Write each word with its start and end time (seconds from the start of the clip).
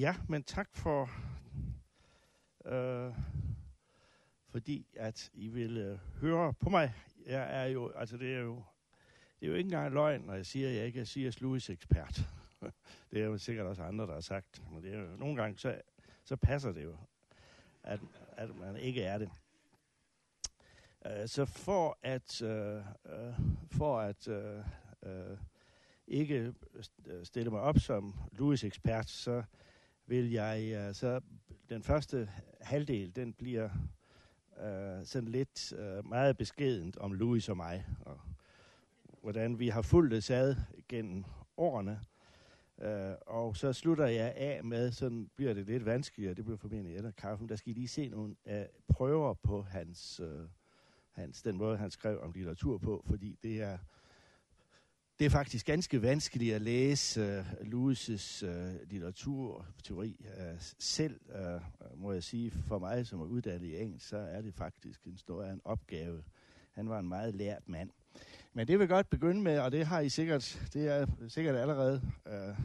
Ja, 0.00 0.16
men 0.28 0.42
tak 0.42 0.68
for, 0.72 1.10
øh, 2.64 3.14
fordi 4.48 4.86
at 4.96 5.30
I 5.34 5.48
vil 5.48 5.78
øh, 5.78 5.98
høre 6.20 6.54
på 6.54 6.70
mig. 6.70 6.94
Jeg 7.26 7.62
er 7.62 7.64
jo, 7.64 7.90
altså 7.90 8.16
det 8.16 8.34
er 8.34 8.40
jo, 8.40 8.62
det 9.40 9.46
er 9.46 9.50
jo 9.50 9.54
ikke 9.54 9.66
engang 9.66 9.92
løgn, 9.92 10.20
når 10.20 10.34
jeg 10.34 10.46
siger, 10.46 10.68
at 10.68 10.74
jeg 10.74 10.86
ikke 10.86 11.00
er 11.00 11.04
C.S. 11.04 11.40
Lewis-ekspert. 11.40 12.20
det 13.10 13.20
er 13.20 13.24
jo 13.24 13.38
sikkert 13.38 13.66
også 13.66 13.82
andre, 13.82 14.06
der 14.06 14.12
har 14.12 14.20
sagt. 14.20 14.62
Men 14.72 14.82
det 14.82 14.94
er 14.94 14.98
jo, 14.98 15.16
nogle 15.16 15.36
gange, 15.42 15.58
så, 15.58 15.80
så 16.24 16.36
passer 16.36 16.72
det 16.72 16.84
jo, 16.84 16.96
at, 17.82 18.00
at 18.32 18.56
man 18.56 18.76
ikke 18.76 19.02
er 19.02 19.18
det. 19.18 19.30
Uh, 21.04 21.26
så 21.26 21.44
for 21.44 21.98
at, 22.02 22.42
uh, 22.42 22.48
uh, 22.48 23.34
for 23.70 24.00
at 24.00 24.28
uh, 24.28 24.64
uh, 25.02 25.38
ikke 26.06 26.54
stille 27.22 27.50
mig 27.50 27.60
op 27.60 27.78
som 27.78 28.14
Lewis-ekspert, 28.32 29.08
så 29.10 29.42
vil 30.10 30.30
jeg, 30.30 30.88
uh, 30.88 30.94
så 30.94 31.20
den 31.68 31.82
første 31.82 32.30
halvdel, 32.60 33.16
den 33.16 33.32
bliver 33.32 33.68
uh, 34.56 35.04
sådan 35.06 35.28
lidt 35.28 35.72
uh, 35.72 36.08
meget 36.08 36.36
beskedent 36.36 36.96
om 36.96 37.12
Louis 37.12 37.48
og 37.48 37.56
mig, 37.56 37.86
og 38.00 38.20
hvordan 39.22 39.58
vi 39.58 39.68
har 39.68 39.82
fulgt 39.82 40.12
det 40.12 40.30
ad 40.30 40.56
gennem 40.88 41.24
årene. 41.56 42.00
Uh, 42.78 42.86
og 43.26 43.56
så 43.56 43.72
slutter 43.72 44.06
jeg 44.06 44.34
af 44.36 44.64
med, 44.64 44.92
sådan 44.92 45.30
bliver 45.36 45.54
det 45.54 45.66
lidt 45.66 45.84
vanskeligere, 45.84 46.34
det 46.34 46.44
bliver 46.44 46.58
formentlig 46.58 46.96
efter 46.96 47.10
kaffen, 47.10 47.48
der 47.48 47.56
skal 47.56 47.70
I 47.70 47.74
lige 47.74 47.88
se 47.88 48.08
nogle 48.08 48.36
uh, 48.44 48.52
prøver 48.88 49.34
på 49.34 49.62
hans, 49.62 50.20
uh, 50.20 50.48
hans, 51.10 51.42
den 51.42 51.56
måde, 51.56 51.76
han 51.76 51.90
skrev 51.90 52.20
om 52.20 52.32
litteratur 52.32 52.78
på, 52.78 53.04
fordi 53.06 53.38
det 53.42 53.62
er, 53.62 53.78
det 55.20 55.26
er 55.26 55.30
faktisk 55.30 55.66
ganske 55.66 56.02
vanskeligt 56.02 56.54
at 56.54 56.62
læse 56.62 57.38
uh, 57.38 57.66
Lewis' 57.66 58.46
uh, 58.46 58.90
litteraturteori. 58.90 60.26
Uh, 60.26 60.58
selv, 60.78 61.20
uh, 61.28 62.00
må 62.00 62.12
jeg 62.12 62.22
sige, 62.22 62.50
for 62.50 62.78
mig 62.78 63.06
som 63.06 63.20
er 63.20 63.24
uddannet 63.24 63.66
i 63.66 63.76
engelsk, 63.76 64.08
så 64.08 64.16
er 64.16 64.42
det 64.42 64.54
faktisk 64.54 65.00
en 65.06 65.16
stor 65.16 65.44
en 65.44 65.60
opgave. 65.64 66.22
Han 66.72 66.88
var 66.88 66.98
en 66.98 67.08
meget 67.08 67.34
lært 67.34 67.68
mand. 67.68 67.90
Men 68.52 68.68
det 68.68 68.78
vil 68.78 68.82
jeg 68.82 68.88
godt 68.88 69.10
begynde 69.10 69.42
med, 69.42 69.58
og 69.58 69.72
det 69.72 69.86
har 69.86 70.00
I 70.00 70.08
sikkert, 70.08 70.68
det 70.72 70.88
er 70.88 71.06
sikkert 71.28 71.56
allerede, 71.56 72.02
uh, 72.26 72.58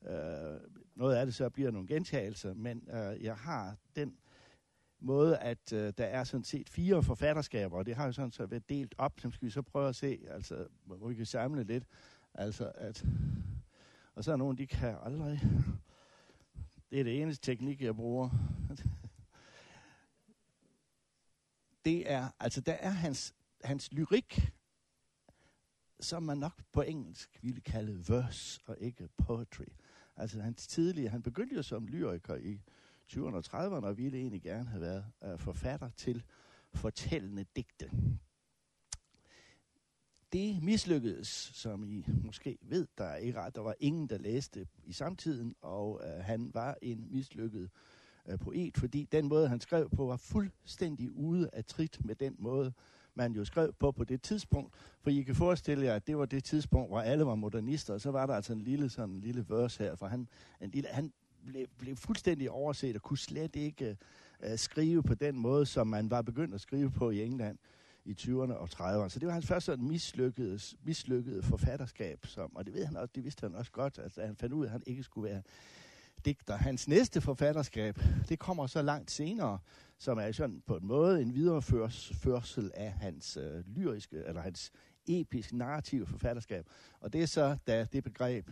uh, 0.00 0.60
noget 0.94 1.16
af 1.16 1.26
det 1.26 1.34
så 1.34 1.48
bliver 1.48 1.70
nogle 1.70 1.88
gentagelser, 1.88 2.54
men 2.54 2.88
uh, 2.88 3.24
jeg 3.24 3.36
har 3.36 3.76
den 3.96 4.16
måde, 5.04 5.38
at 5.38 5.72
øh, 5.72 5.92
der 5.98 6.04
er 6.04 6.24
sådan 6.24 6.44
set 6.44 6.68
fire 6.68 7.02
forfatterskaber, 7.02 7.76
og 7.78 7.86
det 7.86 7.96
har 7.96 8.06
jo 8.06 8.12
sådan 8.12 8.32
så 8.32 8.46
været 8.46 8.68
delt 8.68 8.94
op, 8.98 9.20
som 9.20 9.32
skal 9.32 9.46
vi 9.46 9.50
så 9.50 9.62
prøve 9.62 9.88
at 9.88 9.96
se, 9.96 10.18
altså, 10.30 10.66
hvor 10.84 11.08
vi 11.08 11.14
kan 11.14 11.26
samle 11.26 11.64
lidt. 11.64 11.84
Altså, 12.34 12.72
at, 12.74 13.04
og 14.14 14.24
så 14.24 14.32
er 14.32 14.36
nogen, 14.36 14.58
de 14.58 14.66
kan 14.66 14.96
aldrig. 15.02 15.40
Det 16.90 17.00
er 17.00 17.04
det 17.04 17.22
eneste 17.22 17.52
teknik, 17.52 17.82
jeg 17.82 17.96
bruger. 17.96 18.30
det 21.84 22.10
er, 22.10 22.28
altså 22.40 22.60
der 22.60 22.72
er 22.72 22.90
hans, 22.90 23.34
hans 23.64 23.92
lyrik, 23.92 24.52
som 26.00 26.22
man 26.22 26.38
nok 26.38 26.62
på 26.72 26.82
engelsk 26.82 27.38
ville 27.42 27.60
kalde 27.60 28.08
verse 28.08 28.60
og 28.66 28.76
ikke 28.80 29.08
poetry. 29.18 29.64
Altså 30.16 30.40
hans 30.40 30.66
tidlige, 30.66 31.08
han 31.08 31.22
begyndte 31.22 31.56
jo 31.56 31.62
som 31.62 31.86
lyriker 31.86 32.34
i 32.34 32.60
20'erne 33.12 33.36
og 33.36 33.44
30'erne, 33.46 33.86
og 33.86 33.98
ville 33.98 34.18
egentlig 34.18 34.42
gerne 34.42 34.68
have 34.68 34.80
været 34.80 35.04
øh, 35.24 35.38
forfatter 35.38 35.90
til 35.96 36.22
fortællende 36.74 37.44
digte. 37.56 37.90
Det 40.32 40.62
mislykkedes, 40.62 41.28
som 41.54 41.84
I 41.84 42.04
måske 42.24 42.58
ved, 42.62 42.86
der 42.98 43.04
er 43.04 43.16
ikke 43.16 43.40
ret. 43.40 43.54
Der 43.54 43.60
var 43.60 43.74
ingen, 43.80 44.06
der 44.06 44.18
læste 44.18 44.66
i 44.84 44.92
samtiden, 44.92 45.54
og 45.60 46.00
øh, 46.04 46.24
han 46.24 46.50
var 46.54 46.76
en 46.82 47.08
mislykket 47.10 47.70
øh, 48.26 48.38
poet, 48.38 48.76
fordi 48.76 49.08
den 49.12 49.28
måde, 49.28 49.48
han 49.48 49.60
skrev 49.60 49.90
på, 49.90 50.06
var 50.06 50.16
fuldstændig 50.16 51.10
ude 51.12 51.50
af 51.52 51.64
trit 51.64 52.04
med 52.04 52.14
den 52.14 52.36
måde, 52.38 52.72
man 53.14 53.32
jo 53.32 53.44
skrev 53.44 53.72
på 53.72 53.92
på 53.92 54.04
det 54.04 54.22
tidspunkt. 54.22 54.74
For 55.00 55.10
I 55.10 55.22
kan 55.22 55.34
forestille 55.34 55.84
jer, 55.84 55.94
at 55.94 56.06
det 56.06 56.18
var 56.18 56.26
det 56.26 56.44
tidspunkt, 56.44 56.90
hvor 56.90 57.00
alle 57.00 57.26
var 57.26 57.34
modernister, 57.34 57.94
og 57.94 58.00
så 58.00 58.10
var 58.10 58.26
der 58.26 58.34
altså 58.34 58.52
en 58.52 58.62
lille, 58.62 58.88
sådan 58.88 59.14
en 59.14 59.20
lille 59.20 59.46
verse 59.48 59.84
her, 59.84 59.94
for 59.94 60.06
han, 60.06 60.28
en 60.60 60.70
lille, 60.70 60.88
han 60.88 61.12
blev, 61.46 61.66
blev 61.78 61.96
fuldstændig 61.96 62.50
overset 62.50 62.96
og 62.96 63.02
kunne 63.02 63.18
slet 63.18 63.56
ikke 63.56 63.96
øh, 64.42 64.50
øh, 64.52 64.58
skrive 64.58 65.02
på 65.02 65.14
den 65.14 65.38
måde, 65.38 65.66
som 65.66 65.86
man 65.86 66.10
var 66.10 66.22
begyndt 66.22 66.54
at 66.54 66.60
skrive 66.60 66.90
på 66.90 67.10
i 67.10 67.22
England 67.22 67.58
i 68.04 68.16
20'erne 68.20 68.52
og 68.52 68.68
30'erne. 68.72 69.08
Så 69.08 69.18
det 69.18 69.26
var 69.26 69.32
hans 69.32 69.46
første 69.46 69.66
sådan 69.66 69.88
mislykkede, 69.88 70.60
mislykkede 70.84 71.42
forfatterskab, 71.42 72.26
som, 72.26 72.56
og 72.56 72.66
det, 72.66 72.74
ved 72.74 72.84
han 72.86 72.96
også, 72.96 73.12
det 73.14 73.24
vidste 73.24 73.40
han 73.40 73.54
også 73.54 73.72
godt, 73.72 73.98
at 73.98 74.18
han 74.26 74.36
fandt 74.36 74.54
ud 74.54 74.64
af, 74.64 74.68
at 74.68 74.72
han 74.72 74.82
ikke 74.86 75.02
skulle 75.02 75.30
være 75.30 75.42
digter. 76.24 76.56
Hans 76.56 76.88
næste 76.88 77.20
forfatterskab, 77.20 77.98
det 78.28 78.38
kommer 78.38 78.66
så 78.66 78.82
langt 78.82 79.10
senere, 79.10 79.58
som 79.98 80.18
er 80.18 80.32
sådan 80.32 80.62
på 80.66 80.76
en 80.76 80.86
måde 80.86 81.22
en 81.22 81.34
videreførsel 81.34 82.70
af 82.74 82.92
hans 82.92 83.36
øh, 83.36 83.64
lyriske, 83.66 84.22
eller 84.26 84.40
hans 84.40 84.72
episk 85.06 85.52
narrative 85.52 86.06
forfatterskab. 86.06 86.66
Og 87.00 87.12
det 87.12 87.22
er 87.22 87.26
så, 87.26 87.56
da 87.66 87.86
det 87.92 88.04
begreb 88.04 88.50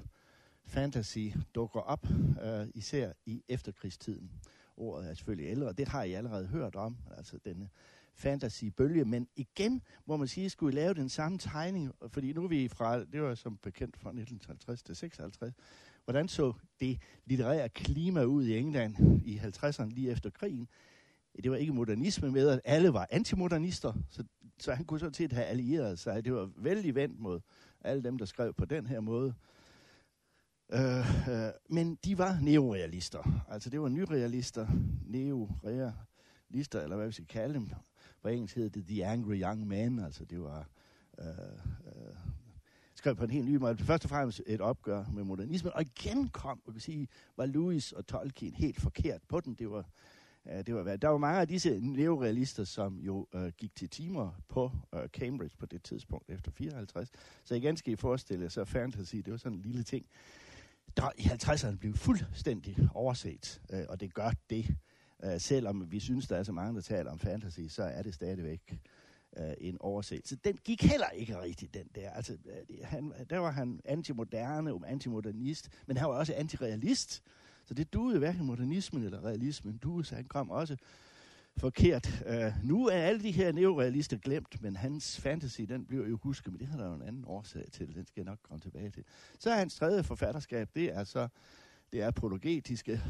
fantasy 0.65 1.29
dukker 1.55 1.81
op, 1.81 2.07
øh, 2.43 2.69
især 2.75 3.13
i 3.27 3.43
efterkrigstiden. 3.49 4.31
Ordet 4.77 5.11
er 5.11 5.15
selvfølgelig 5.15 5.51
ældre, 5.51 5.73
det 5.73 5.89
har 5.89 6.03
I 6.03 6.13
allerede 6.13 6.47
hørt 6.47 6.77
om, 6.77 6.97
altså 7.17 7.39
denne 7.45 7.69
fantasy-bølge, 8.15 9.05
men 9.05 9.29
igen 9.37 9.83
må 10.07 10.17
man 10.17 10.29
sige, 10.29 10.45
at 10.45 10.53
skulle 10.53 10.75
lave 10.75 10.95
den 10.95 11.09
samme 11.09 11.39
tegning, 11.39 11.93
fordi 12.09 12.33
nu 12.33 12.45
er 12.45 12.49
vi 12.49 12.69
fra, 12.69 13.05
det 13.05 13.23
var 13.23 13.35
som 13.35 13.57
bekendt 13.57 13.97
fra 13.97 14.09
1950 14.09 14.83
til 14.83 14.97
56, 14.97 15.55
hvordan 16.05 16.29
så 16.29 16.53
det 16.81 16.99
litterære 17.25 17.69
klima 17.69 18.25
ud 18.25 18.45
i 18.45 18.59
England 18.59 19.21
i 19.25 19.39
50'erne 19.39 19.89
lige 19.89 20.11
efter 20.11 20.31
krigen? 20.31 20.69
Det 21.43 21.51
var 21.51 21.57
ikke 21.57 21.73
modernisme 21.73 22.31
med, 22.31 22.49
at 22.49 22.61
alle 22.65 22.93
var 22.93 23.07
antimodernister, 23.11 23.93
så, 24.11 24.25
så 24.59 24.75
han 24.75 24.85
kunne 24.85 25.01
så 25.01 25.11
til 25.11 25.25
at 25.25 25.33
have 25.33 25.47
allieret 25.47 25.99
sig. 25.99 26.25
Det 26.25 26.35
var 26.35 26.51
vældig 26.57 26.95
vendt 26.95 27.21
mod 27.21 27.41
alle 27.81 28.03
dem, 28.03 28.19
der 28.19 28.25
skrev 28.25 28.55
på 28.55 28.65
den 28.65 28.87
her 28.87 29.01
måde. 29.01 29.35
Øh, 30.73 31.29
øh, 31.29 31.53
men 31.69 31.99
de 32.05 32.19
var 32.19 32.39
neorealister. 32.41 33.45
Altså 33.49 33.71
det 33.71 33.81
var 33.81 33.89
nyrealister, 33.89 34.67
neorealister, 35.07 36.81
eller 36.83 36.97
hvad 36.97 37.07
vi 37.07 37.13
skal 37.13 37.27
kalde 37.27 37.55
dem. 37.55 37.71
På 38.23 38.29
engelsk 38.29 38.57
hed 38.57 38.71
det 38.71 38.87
The 38.87 39.07
Angry 39.07 39.43
Young 39.43 39.67
Man, 39.67 39.99
altså 39.99 40.25
det 40.25 40.41
var 40.41 40.69
øh, 41.19 41.27
øh, 41.87 42.17
skrev 42.95 43.17
på 43.17 43.25
en 43.25 43.31
helt 43.31 43.49
ny 43.49 43.57
måde. 43.57 43.77
Først 43.79 44.05
og 44.05 44.11
fremmest 44.11 44.43
et 44.47 44.61
opgør 44.61 45.05
med 45.13 45.25
modernismen, 45.25 45.73
og 45.73 45.83
igen 45.83 46.29
kom, 46.29 46.63
man 46.67 46.75
kan 46.75 46.81
sige, 46.81 47.09
var 47.37 47.47
Lewis 47.47 47.93
og 47.93 48.07
Tolkien 48.07 48.55
helt 48.55 48.81
forkert 48.81 49.21
på 49.29 49.41
den. 49.41 49.55
Det 49.55 49.71
var, 49.71 49.85
øh, 50.51 50.67
det 50.67 50.75
var, 50.75 50.97
der 50.97 51.09
var 51.09 51.19
mange 51.19 51.41
af 51.41 51.49
disse 51.49 51.81
neorealister, 51.81 52.65
som 52.65 52.99
jo 53.01 53.27
øh, 53.35 53.53
gik 53.59 53.77
til 53.77 53.89
timer 53.89 54.43
på 54.49 54.71
øh, 54.95 55.09
Cambridge 55.09 55.57
på 55.59 55.67
det 55.67 55.83
tidspunkt 55.83 56.31
efter 56.31 56.51
54. 56.51 57.09
Så 57.45 57.55
igen 57.55 57.77
skal 57.77 57.93
I 57.93 57.97
forestille 57.97 58.51
så 58.51 58.65
fantasy, 58.65 59.17
det 59.17 59.31
var 59.31 59.37
sådan 59.37 59.59
en 59.59 59.63
lille 59.63 59.83
ting, 59.83 60.07
der 60.97 61.11
i 61.19 61.23
50'erne 61.23 61.77
blev 61.77 61.95
fuldstændig 61.95 62.77
overset, 62.95 63.61
øh, 63.73 63.85
og 63.89 64.01
det 64.01 64.15
gør 64.15 64.31
det. 64.51 64.77
Øh, 65.25 65.41
selvom 65.41 65.93
vi 65.93 66.01
synes, 66.01 66.29
der 66.29 66.37
er 66.37 66.43
så 66.43 66.53
mange, 66.53 66.75
der 66.75 66.81
taler 66.81 67.11
om 67.11 67.19
fantasy, 67.19 67.61
så 67.69 67.83
er 67.83 68.03
det 68.03 68.15
stadigvæk 68.15 68.79
uh, 69.41 69.47
en 69.59 69.77
oversættelse. 69.81 70.37
Den 70.37 70.59
gik 70.65 70.83
heller 70.83 71.09
ikke 71.09 71.41
rigtigt, 71.41 71.75
den 71.75 71.89
der. 71.95 72.11
Altså, 72.11 72.37
han, 72.83 73.13
der 73.31 73.39
var 73.39 73.51
han 73.51 73.81
antimoderne, 73.85 74.75
um, 74.75 74.85
antimodernist, 74.87 75.69
men 75.87 75.97
han 75.97 76.09
var 76.09 76.15
også 76.15 76.35
antirealist. 76.35 77.23
Så 77.65 77.75
det 77.75 77.93
duede 77.93 78.19
hverken 78.19 78.45
modernismen 78.47 79.05
eller 79.05 79.25
realismen 79.25 79.77
duede, 79.77 80.05
så 80.05 80.15
han 80.15 80.25
kom 80.25 80.51
også 80.51 80.77
forkert. 81.57 82.25
Uh, 82.29 82.69
nu 82.69 82.87
er 82.87 82.97
alle 82.97 83.23
de 83.23 83.31
her 83.31 83.53
neorealister 83.53 84.17
glemt, 84.17 84.63
men 84.63 84.77
hans 84.77 85.21
fantasy, 85.21 85.61
den 85.61 85.87
bliver 85.87 86.07
jo 86.07 86.19
husket, 86.23 86.53
men 86.53 86.61
det 86.61 86.69
har 86.69 86.79
der 86.79 86.87
jo 86.87 86.95
en 86.95 87.03
anden 87.03 87.25
årsag 87.27 87.65
til, 87.73 87.95
den 87.95 88.07
skal 88.07 88.21
jeg 88.21 88.25
nok 88.25 88.39
komme 88.43 88.61
tilbage 88.61 88.91
til. 88.91 89.05
Så 89.39 89.51
er 89.51 89.55
hans 89.57 89.75
tredje 89.75 90.03
forfatterskab, 90.03 90.69
det 90.75 90.95
er 90.95 91.05
så 91.05 91.29
det 91.93 92.03
er 92.03 92.07
apologetiske, 92.07 93.03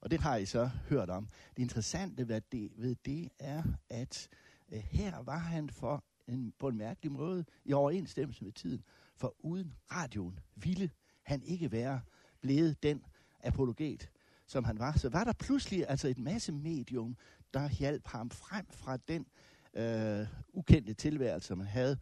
og 0.00 0.10
det 0.10 0.20
har 0.20 0.36
I 0.36 0.46
så 0.46 0.70
hørt 0.88 1.10
om. 1.10 1.28
Det 1.56 1.62
interessante 1.62 2.28
ved 2.28 2.40
det, 2.52 2.72
ved 2.76 2.96
det 3.04 3.28
er, 3.38 3.62
at 3.88 4.28
uh, 4.68 4.78
her 4.78 5.22
var 5.22 5.38
han 5.38 5.70
for 5.70 6.04
en, 6.28 6.52
på 6.58 6.68
en 6.68 6.76
mærkelig 6.76 7.12
måde 7.12 7.44
i 7.64 7.72
overensstemmelse 7.72 8.44
med 8.44 8.52
tiden. 8.52 8.84
For 9.16 9.34
uden 9.38 9.74
radioen 9.92 10.38
ville 10.56 10.90
han 11.22 11.42
ikke 11.42 11.72
være 11.72 12.00
blevet 12.40 12.82
den 12.82 13.02
apologet, 13.40 14.10
som 14.46 14.64
han 14.64 14.78
var. 14.78 14.92
Så 14.98 15.08
var 15.08 15.24
der 15.24 15.32
pludselig 15.32 15.84
altså 15.88 16.08
et 16.08 16.18
masse 16.18 16.52
medium, 16.52 17.16
der 17.54 17.68
hjalp 17.68 18.06
ham 18.06 18.30
frem 18.30 18.66
fra 18.70 18.96
den 18.96 19.26
øh, 19.74 20.26
ukendte 20.52 20.94
tilværelse, 20.94 21.48
som 21.48 21.60
han 21.60 21.68
havde 21.68 21.98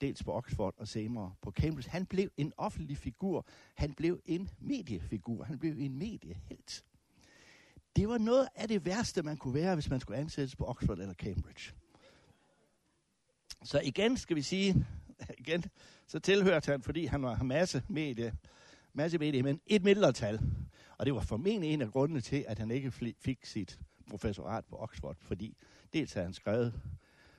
dels 0.00 0.22
på 0.22 0.32
Oxford 0.32 0.74
og 0.78 0.88
senere 0.88 1.34
på 1.42 1.50
Cambridge. 1.50 1.90
Han 1.90 2.06
blev 2.06 2.30
en 2.36 2.52
offentlig 2.56 2.96
figur. 2.96 3.46
Han 3.74 3.92
blev 3.92 4.20
en 4.24 4.50
mediefigur. 4.58 5.44
Han 5.44 5.58
blev 5.58 5.74
en 5.78 5.98
mediehelt. 5.98 6.84
Det 7.96 8.08
var 8.08 8.18
noget 8.18 8.48
af 8.54 8.68
det 8.68 8.84
værste, 8.84 9.22
man 9.22 9.36
kunne 9.36 9.54
være, 9.54 9.74
hvis 9.74 9.90
man 9.90 10.00
skulle 10.00 10.18
ansættes 10.18 10.56
på 10.56 10.64
Oxford 10.64 10.98
eller 10.98 11.14
Cambridge. 11.14 11.72
Så 13.64 13.80
igen 13.80 14.16
skal 14.16 14.36
vi 14.36 14.42
sige, 14.42 14.86
igen, 15.38 15.64
så 16.06 16.18
tilhørte 16.18 16.70
han, 16.70 16.82
fordi 16.82 17.06
han 17.06 17.22
var 17.22 17.42
masse 17.42 17.82
medie, 17.88 18.34
masse 18.92 19.18
medie, 19.18 19.42
men 19.42 19.60
et 19.66 19.84
mindretal. 19.84 20.40
Og 20.98 21.06
det 21.06 21.14
var 21.14 21.20
formentlig 21.20 21.72
en 21.72 21.82
af 21.82 21.90
grundene 21.90 22.20
til, 22.20 22.44
at 22.48 22.58
han 22.58 22.70
ikke 22.70 22.90
fik 23.20 23.44
sit 23.44 23.80
professorat 24.10 24.64
på 24.64 24.76
Oxford, 24.76 25.16
fordi 25.20 25.56
dels 25.92 26.12
havde 26.12 26.24
han 26.26 26.34
skrevet 26.34 26.80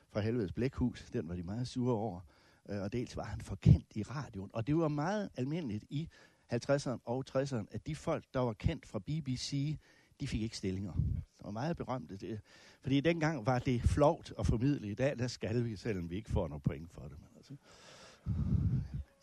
fra 0.10 0.20
helvedes 0.20 0.52
blækhus, 0.52 1.10
den 1.14 1.30
var 1.30 1.36
de 1.36 1.44
meget 1.44 1.68
sure 1.68 1.96
over, 1.96 2.22
øh, 2.70 2.82
og 2.82 2.94
dels 2.94 3.18
var 3.18 3.24
han 3.24 3.42
forkendt 3.42 3.86
i 3.96 4.04
radioen. 4.04 4.50
Og 4.54 4.68
det 4.68 4.78
var 4.78 4.88
meget 4.88 5.30
almindeligt 5.36 5.86
i 5.90 6.10
50'erne 6.54 6.98
og 7.06 7.26
60'erne, 7.30 7.66
at 7.72 7.88
de 7.88 7.96
folk, 7.96 8.24
der 8.34 8.40
var 8.40 8.54
kendt 8.54 8.86
fra 8.86 9.00
BBC, 9.00 9.78
de 10.20 10.28
fik 10.28 10.42
ikke 10.42 10.58
stillinger. 10.58 10.94
Det 10.94 11.46
var 11.46 11.52
meget 11.52 11.78
berømte 11.78 12.18
det. 12.18 12.40
Fordi 12.82 13.00
dengang 13.00 13.46
var 13.46 13.60
det 13.60 13.82
flovt 13.82 14.34
at 14.40 14.48
formidle. 14.48 14.92
I 14.92 14.94
dag, 14.94 15.20
der 15.20 15.28
skal 15.28 15.66
vi, 15.66 15.76
selvom 15.76 16.10
vi 16.10 16.16
ikke 16.16 16.32
får 16.32 16.48
noget 16.48 16.64
point 16.64 16.92
for 16.92 17.02
det. 17.02 17.18
Men 17.20 17.30
altså, 17.36 17.56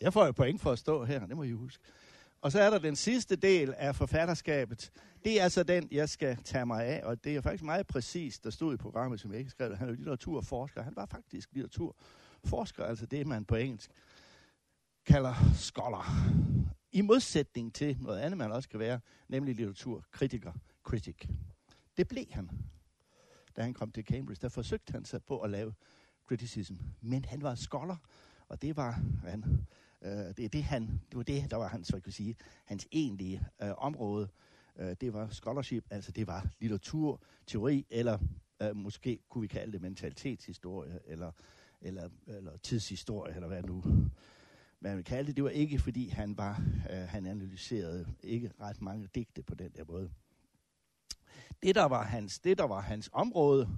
jeg 0.01 0.13
får 0.13 0.25
jo 0.25 0.31
point 0.31 0.61
for 0.61 0.71
at 0.71 0.79
stå 0.79 1.05
her, 1.05 1.25
det 1.25 1.35
må 1.37 1.43
I 1.43 1.51
huske. 1.51 1.83
Og 2.45 2.51
så 2.51 2.59
er 2.59 2.69
der 2.69 2.79
den 2.79 2.95
sidste 2.95 3.35
del 3.35 3.73
af 3.77 3.95
forfatterskabet. 3.95 4.91
Det 5.23 5.39
er 5.39 5.43
altså 5.43 5.63
den, 5.63 5.87
jeg 5.91 6.09
skal 6.09 6.37
tage 6.43 6.65
mig 6.65 6.85
af, 6.85 7.03
og 7.03 7.23
det 7.23 7.35
er 7.35 7.41
faktisk 7.41 7.63
meget 7.63 7.87
præcist, 7.87 8.43
der 8.43 8.49
stod 8.49 8.73
i 8.73 8.77
programmet, 8.77 9.19
som 9.19 9.31
jeg 9.31 9.39
ikke 9.39 9.51
skrev. 9.51 9.75
Han 9.75 9.89
er 9.89 9.93
litteraturforsker. 9.93 10.81
Han 10.81 10.95
var 10.95 11.05
faktisk 11.05 11.49
litteraturforsker, 11.51 12.83
altså 12.83 13.05
det, 13.05 13.27
man 13.27 13.45
på 13.45 13.55
engelsk 13.55 13.91
kalder 15.05 15.33
scholar. 15.55 16.29
I 16.91 17.01
modsætning 17.01 17.73
til 17.73 17.97
noget 18.01 18.19
andet, 18.19 18.37
man 18.37 18.51
også 18.51 18.69
kan 18.69 18.79
være, 18.79 18.99
nemlig 19.27 19.55
litteraturkritiker, 19.55 20.53
critic. 20.83 21.27
Det 21.97 22.07
blev 22.07 22.25
han, 22.31 22.49
da 23.55 23.61
han 23.61 23.73
kom 23.73 23.91
til 23.91 24.03
Cambridge. 24.03 24.41
Der 24.41 24.49
forsøgte 24.49 24.91
han 24.91 25.05
sig 25.05 25.23
på 25.23 25.39
at 25.39 25.49
lave 25.49 25.73
criticism, 26.27 26.75
men 27.01 27.25
han 27.25 27.41
var 27.41 27.55
scholar, 27.55 27.97
og 28.47 28.61
det 28.61 28.77
var 28.77 29.01
han 29.23 29.65
Øh, 30.01 30.11
det, 30.11 30.39
er 30.39 30.49
det, 30.49 30.63
han, 30.63 30.81
det 30.81 31.17
var 31.17 31.23
det, 31.23 31.51
der 31.51 31.57
var 31.57 31.67
hans, 31.67 31.87
så 31.87 31.99
kan 31.99 32.11
sige, 32.11 32.35
hans 32.65 32.87
egentlige 32.91 33.47
øh, 33.61 33.71
område. 33.77 34.27
Øh, 34.77 34.95
det 35.01 35.13
var 35.13 35.29
scholarship, 35.29 35.85
altså 35.89 36.11
det 36.11 36.27
var 36.27 36.47
litteratur, 36.59 37.21
teori, 37.47 37.85
eller 37.89 38.19
øh, 38.61 38.75
måske 38.75 39.19
kunne 39.29 39.41
vi 39.41 39.47
kalde 39.47 39.71
det 39.71 39.81
mentalitetshistorie, 39.81 40.99
eller, 41.05 41.31
eller, 41.81 42.09
eller 42.27 42.57
tidshistorie, 42.57 43.35
eller 43.35 43.47
hvad 43.47 43.63
nu 43.63 43.83
man 44.79 44.97
vil 44.97 45.03
kalde 45.03 45.27
det. 45.27 45.35
Det 45.35 45.43
var 45.43 45.49
ikke, 45.49 45.79
fordi 45.79 46.09
han 46.09 46.37
var, 46.37 46.61
øh, 46.89 46.97
han 46.97 47.25
analyserede 47.25 48.07
ikke 48.23 48.51
ret 48.61 48.81
mange 48.81 49.09
digte 49.15 49.43
på 49.43 49.55
den 49.55 49.71
der 49.75 49.83
måde. 49.87 50.09
Det, 51.63 51.75
der 51.75 51.85
var 51.85 52.03
hans, 52.03 52.39
det, 52.39 52.57
der 52.57 52.63
var 52.63 52.81
hans 52.81 53.09
område, 53.13 53.69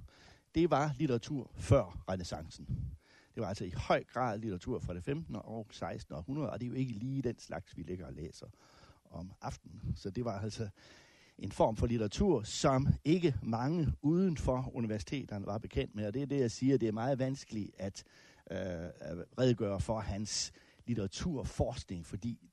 det 0.54 0.70
var 0.70 0.94
litteratur 0.98 1.50
før 1.56 2.04
renaissancen. 2.08 2.96
Det 3.38 3.42
var 3.42 3.48
altså 3.48 3.64
i 3.64 3.72
høj 3.76 4.04
grad 4.04 4.38
litteratur 4.38 4.78
fra 4.78 4.94
det 4.94 5.04
15. 5.04 5.36
og 5.36 5.66
16. 5.70 6.14
århundrede, 6.14 6.50
og 6.50 6.60
det 6.60 6.66
er 6.66 6.70
jo 6.70 6.74
ikke 6.74 6.92
lige 6.92 7.22
den 7.22 7.38
slags, 7.38 7.76
vi 7.76 7.82
ligger 7.82 8.06
og 8.06 8.12
læser 8.12 8.46
om 9.10 9.32
aftenen. 9.40 9.92
Så 9.96 10.10
det 10.10 10.24
var 10.24 10.40
altså 10.40 10.68
en 11.38 11.52
form 11.52 11.76
for 11.76 11.86
litteratur, 11.86 12.42
som 12.42 12.86
ikke 13.04 13.34
mange 13.42 13.92
uden 14.02 14.36
for 14.36 14.70
universiteterne 14.74 15.46
var 15.46 15.58
bekendt 15.58 15.94
med. 15.94 16.06
Og 16.06 16.14
det 16.14 16.22
er 16.22 16.26
det, 16.26 16.40
jeg 16.40 16.50
siger, 16.50 16.78
det 16.78 16.88
er 16.88 16.92
meget 16.92 17.18
vanskeligt 17.18 17.70
at 17.78 18.04
øh, 18.50 18.56
redegøre 19.38 19.80
for 19.80 20.00
hans 20.00 20.52
litteraturforskning, 20.86 22.06
fordi 22.06 22.48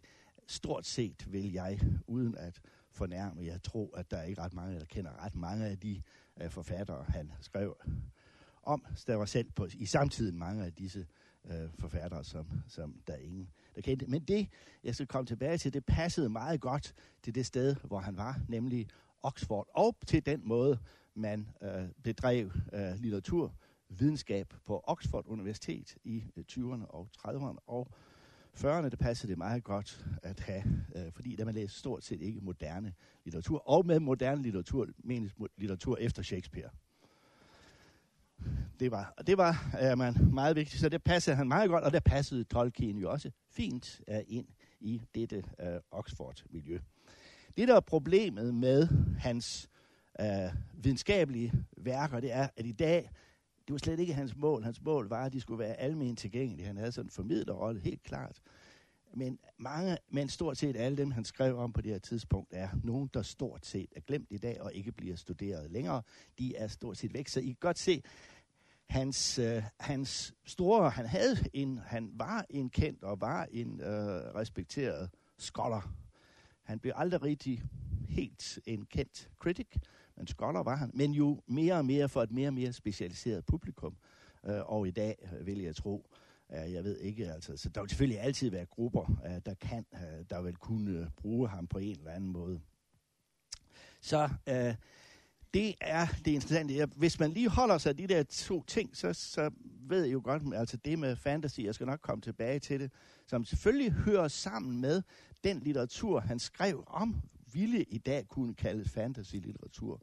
stort 0.47 0.85
set 0.85 1.31
vil 1.31 1.51
jeg, 1.51 1.79
uden 2.07 2.35
at 2.37 2.61
fornærme, 2.91 3.41
jeg 3.45 3.63
tror, 3.63 3.97
at 3.97 4.11
der 4.11 4.17
er 4.17 4.23
ikke 4.23 4.41
ret 4.41 4.53
mange, 4.53 4.79
der 4.79 4.85
kender 4.85 5.25
ret 5.25 5.35
mange 5.35 5.65
af 5.65 5.77
de 5.79 6.01
øh, 6.41 6.49
forfattere, 6.49 7.03
han 7.03 7.31
skrev 7.41 7.77
om, 8.65 8.85
der 9.07 9.25
selv 9.25 9.51
på, 9.51 9.67
i 9.73 9.85
samtiden 9.85 10.39
mange 10.39 10.65
af 10.65 10.73
disse 10.73 11.05
øh, 11.51 11.69
forfattere, 11.79 12.23
som, 12.23 12.47
som 12.67 12.95
der 13.07 13.15
ingen, 13.15 13.49
der 13.75 13.81
kendte. 13.81 14.05
Men 14.07 14.21
det, 14.21 14.47
jeg 14.83 14.95
skal 14.95 15.07
komme 15.07 15.25
tilbage 15.25 15.57
til, 15.57 15.73
det 15.73 15.85
passede 15.85 16.29
meget 16.29 16.61
godt 16.61 16.93
til 17.23 17.35
det 17.35 17.45
sted, 17.45 17.75
hvor 17.83 17.99
han 17.99 18.17
var, 18.17 18.39
nemlig 18.47 18.87
Oxford, 19.23 19.67
og 19.75 19.95
til 20.07 20.25
den 20.25 20.41
måde, 20.43 20.79
man 21.13 21.47
øh, 21.63 21.89
bedrev 22.03 22.51
øh, 22.73 22.95
litteratur, 22.95 23.55
videnskab 23.89 24.53
på 24.65 24.83
Oxford 24.83 25.27
Universitet 25.27 25.97
i 26.03 26.23
øh, 26.35 26.43
20'erne 26.51 26.85
og 26.85 27.09
30'erne 27.17 27.57
og 27.67 27.87
40'erne, 28.57 28.89
det 28.89 28.99
passede 28.99 29.29
det 29.29 29.37
meget 29.37 29.63
godt 29.63 30.05
at 30.23 30.39
have, 30.39 30.63
øh, 30.95 31.11
fordi 31.11 31.35
der 31.35 31.45
man 31.45 31.53
læste 31.53 31.79
stort 31.79 32.03
set 32.03 32.21
ikke 32.21 32.39
moderne 32.39 32.93
litteratur, 33.23 33.69
og 33.69 33.85
med 33.85 33.99
moderne 33.99 34.41
litteratur 34.41 34.87
menes 34.97 35.31
litteratur 35.57 35.97
efter 35.97 36.23
Shakespeare 36.23 36.69
det 38.79 38.91
var, 38.91 39.13
og 39.17 39.27
det 39.27 39.37
var 39.37 39.77
uh, 39.91 39.97
man, 39.97 40.15
meget 40.33 40.55
vigtigt, 40.55 40.81
så 40.81 40.89
det 40.89 41.03
passede 41.03 41.35
han 41.35 41.47
meget 41.47 41.69
godt, 41.69 41.83
og 41.83 41.93
der 41.93 41.99
passede 41.99 42.43
Tolkien 42.43 42.97
jo 42.97 43.11
også 43.11 43.31
fint 43.51 44.01
uh, 44.11 44.17
ind 44.27 44.47
i 44.79 45.01
dette 45.15 45.43
uh, 45.63 45.99
Oxford-miljø. 45.99 46.79
Det, 47.57 47.67
der 47.67 47.75
er 47.75 47.79
problemet 47.79 48.53
med 48.53 48.87
hans 49.19 49.69
uh, 50.19 50.53
videnskabelige 50.83 51.53
værker, 51.77 52.19
det 52.19 52.33
er, 52.33 52.47
at 52.57 52.65
i 52.65 52.71
dag, 52.71 53.09
det 53.67 53.73
var 53.73 53.77
slet 53.77 53.99
ikke 53.99 54.13
hans 54.13 54.35
mål. 54.35 54.63
Hans 54.63 54.81
mål 54.81 55.09
var, 55.09 55.25
at 55.25 55.33
de 55.33 55.41
skulle 55.41 55.59
være 55.59 55.75
almen 55.75 56.15
tilgængelige. 56.15 56.67
Han 56.67 56.77
havde 56.77 56.91
sådan 56.91 57.05
en 57.05 57.11
formidlerrolle, 57.11 57.81
helt 57.81 58.03
klart. 58.03 58.39
Men, 59.17 59.39
mange, 59.57 59.97
men 60.09 60.29
stort 60.29 60.57
set 60.57 60.75
alle 60.75 60.97
dem, 60.97 61.11
han 61.11 61.25
skrev 61.25 61.57
om 61.57 61.73
på 61.73 61.81
det 61.81 61.91
her 61.91 61.99
tidspunkt, 61.99 62.53
er 62.53 62.69
nogen, 62.83 63.09
der 63.13 63.21
stort 63.21 63.65
set 63.65 63.89
er 63.95 63.99
glemt 63.99 64.27
i 64.31 64.37
dag 64.37 64.61
og 64.61 64.73
ikke 64.73 64.91
bliver 64.91 65.15
studeret 65.15 65.71
længere. 65.71 66.01
De 66.39 66.55
er 66.55 66.67
stort 66.67 66.97
set 66.97 67.13
væk. 67.13 67.27
Så 67.27 67.39
I 67.39 67.45
kan 67.45 67.57
godt 67.59 67.79
se, 67.79 68.03
hans, 68.89 69.39
øh, 69.39 69.63
hans 69.79 70.33
store, 70.45 70.89
han 70.89 71.05
havde 71.05 71.37
en, 71.53 71.77
han 71.77 72.11
var 72.13 72.45
en 72.49 72.69
kendt 72.69 73.03
og 73.03 73.21
var 73.21 73.47
en 73.51 73.81
øh, 73.81 74.35
respekteret 74.35 75.09
scholar. 75.37 75.91
Han 76.63 76.79
blev 76.79 76.93
aldrig 76.95 77.23
rigtig 77.23 77.63
helt 78.09 78.59
en 78.65 78.85
kendt 78.85 79.29
critic, 79.39 79.67
men 80.17 80.27
scholar 80.27 80.63
var 80.63 80.75
han. 80.75 80.91
Men 80.93 81.11
jo 81.11 81.41
mere 81.47 81.73
og 81.73 81.85
mere 81.85 82.09
for 82.09 82.23
et 82.23 82.31
mere 82.31 82.47
og 82.47 82.53
mere 82.53 82.73
specialiseret 82.73 83.45
publikum. 83.45 83.97
Øh, 84.45 84.61
og 84.65 84.87
i 84.87 84.91
dag 84.91 85.29
øh, 85.39 85.45
vil 85.45 85.61
jeg 85.61 85.75
tro, 85.75 86.05
øh, 86.11 86.24
jeg 86.49 86.83
ved 86.83 86.97
ikke, 86.97 87.31
altså, 87.31 87.57
så 87.57 87.69
der 87.69 87.81
vil 87.81 87.89
selvfølgelig 87.89 88.21
altid 88.21 88.49
være 88.49 88.65
grupper, 88.65 89.21
øh, 89.25 89.41
der 89.45 89.53
kan, 89.53 89.85
øh, 89.93 90.25
der 90.29 90.41
vil 90.41 90.55
kunne 90.55 90.91
øh, 90.91 91.07
bruge 91.17 91.49
ham 91.49 91.67
på 91.67 91.77
en 91.77 91.97
eller 91.97 92.11
anden 92.11 92.31
måde. 92.31 92.61
Så 94.01 94.29
øh, 94.49 94.75
det 95.53 95.75
er 95.81 96.07
det 96.25 96.31
interessante. 96.31 96.85
Hvis 96.95 97.19
man 97.19 97.31
lige 97.31 97.49
holder 97.49 97.77
sig 97.77 97.89
af 97.89 97.97
de 97.97 98.07
der 98.07 98.23
to 98.23 98.63
ting, 98.63 98.97
så, 98.97 99.13
så 99.13 99.51
ved 99.63 100.03
jeg 100.03 100.13
jo 100.13 100.21
godt, 100.23 100.55
altså 100.55 100.77
det 100.77 100.99
med 100.99 101.15
fantasy, 101.15 101.59
jeg 101.59 101.75
skal 101.75 101.87
nok 101.87 102.01
komme 102.01 102.21
tilbage 102.21 102.59
til 102.59 102.79
det, 102.79 102.91
som 103.27 103.45
selvfølgelig 103.45 103.91
hører 103.91 104.27
sammen 104.27 104.81
med 104.81 105.01
den 105.43 105.59
litteratur, 105.59 106.19
han 106.19 106.39
skrev 106.39 106.83
om, 106.87 107.21
ville 107.53 107.83
i 107.83 107.97
dag 107.97 108.27
kunne 108.27 108.53
kalde 108.53 108.89
fantasy-litteratur. 108.89 110.01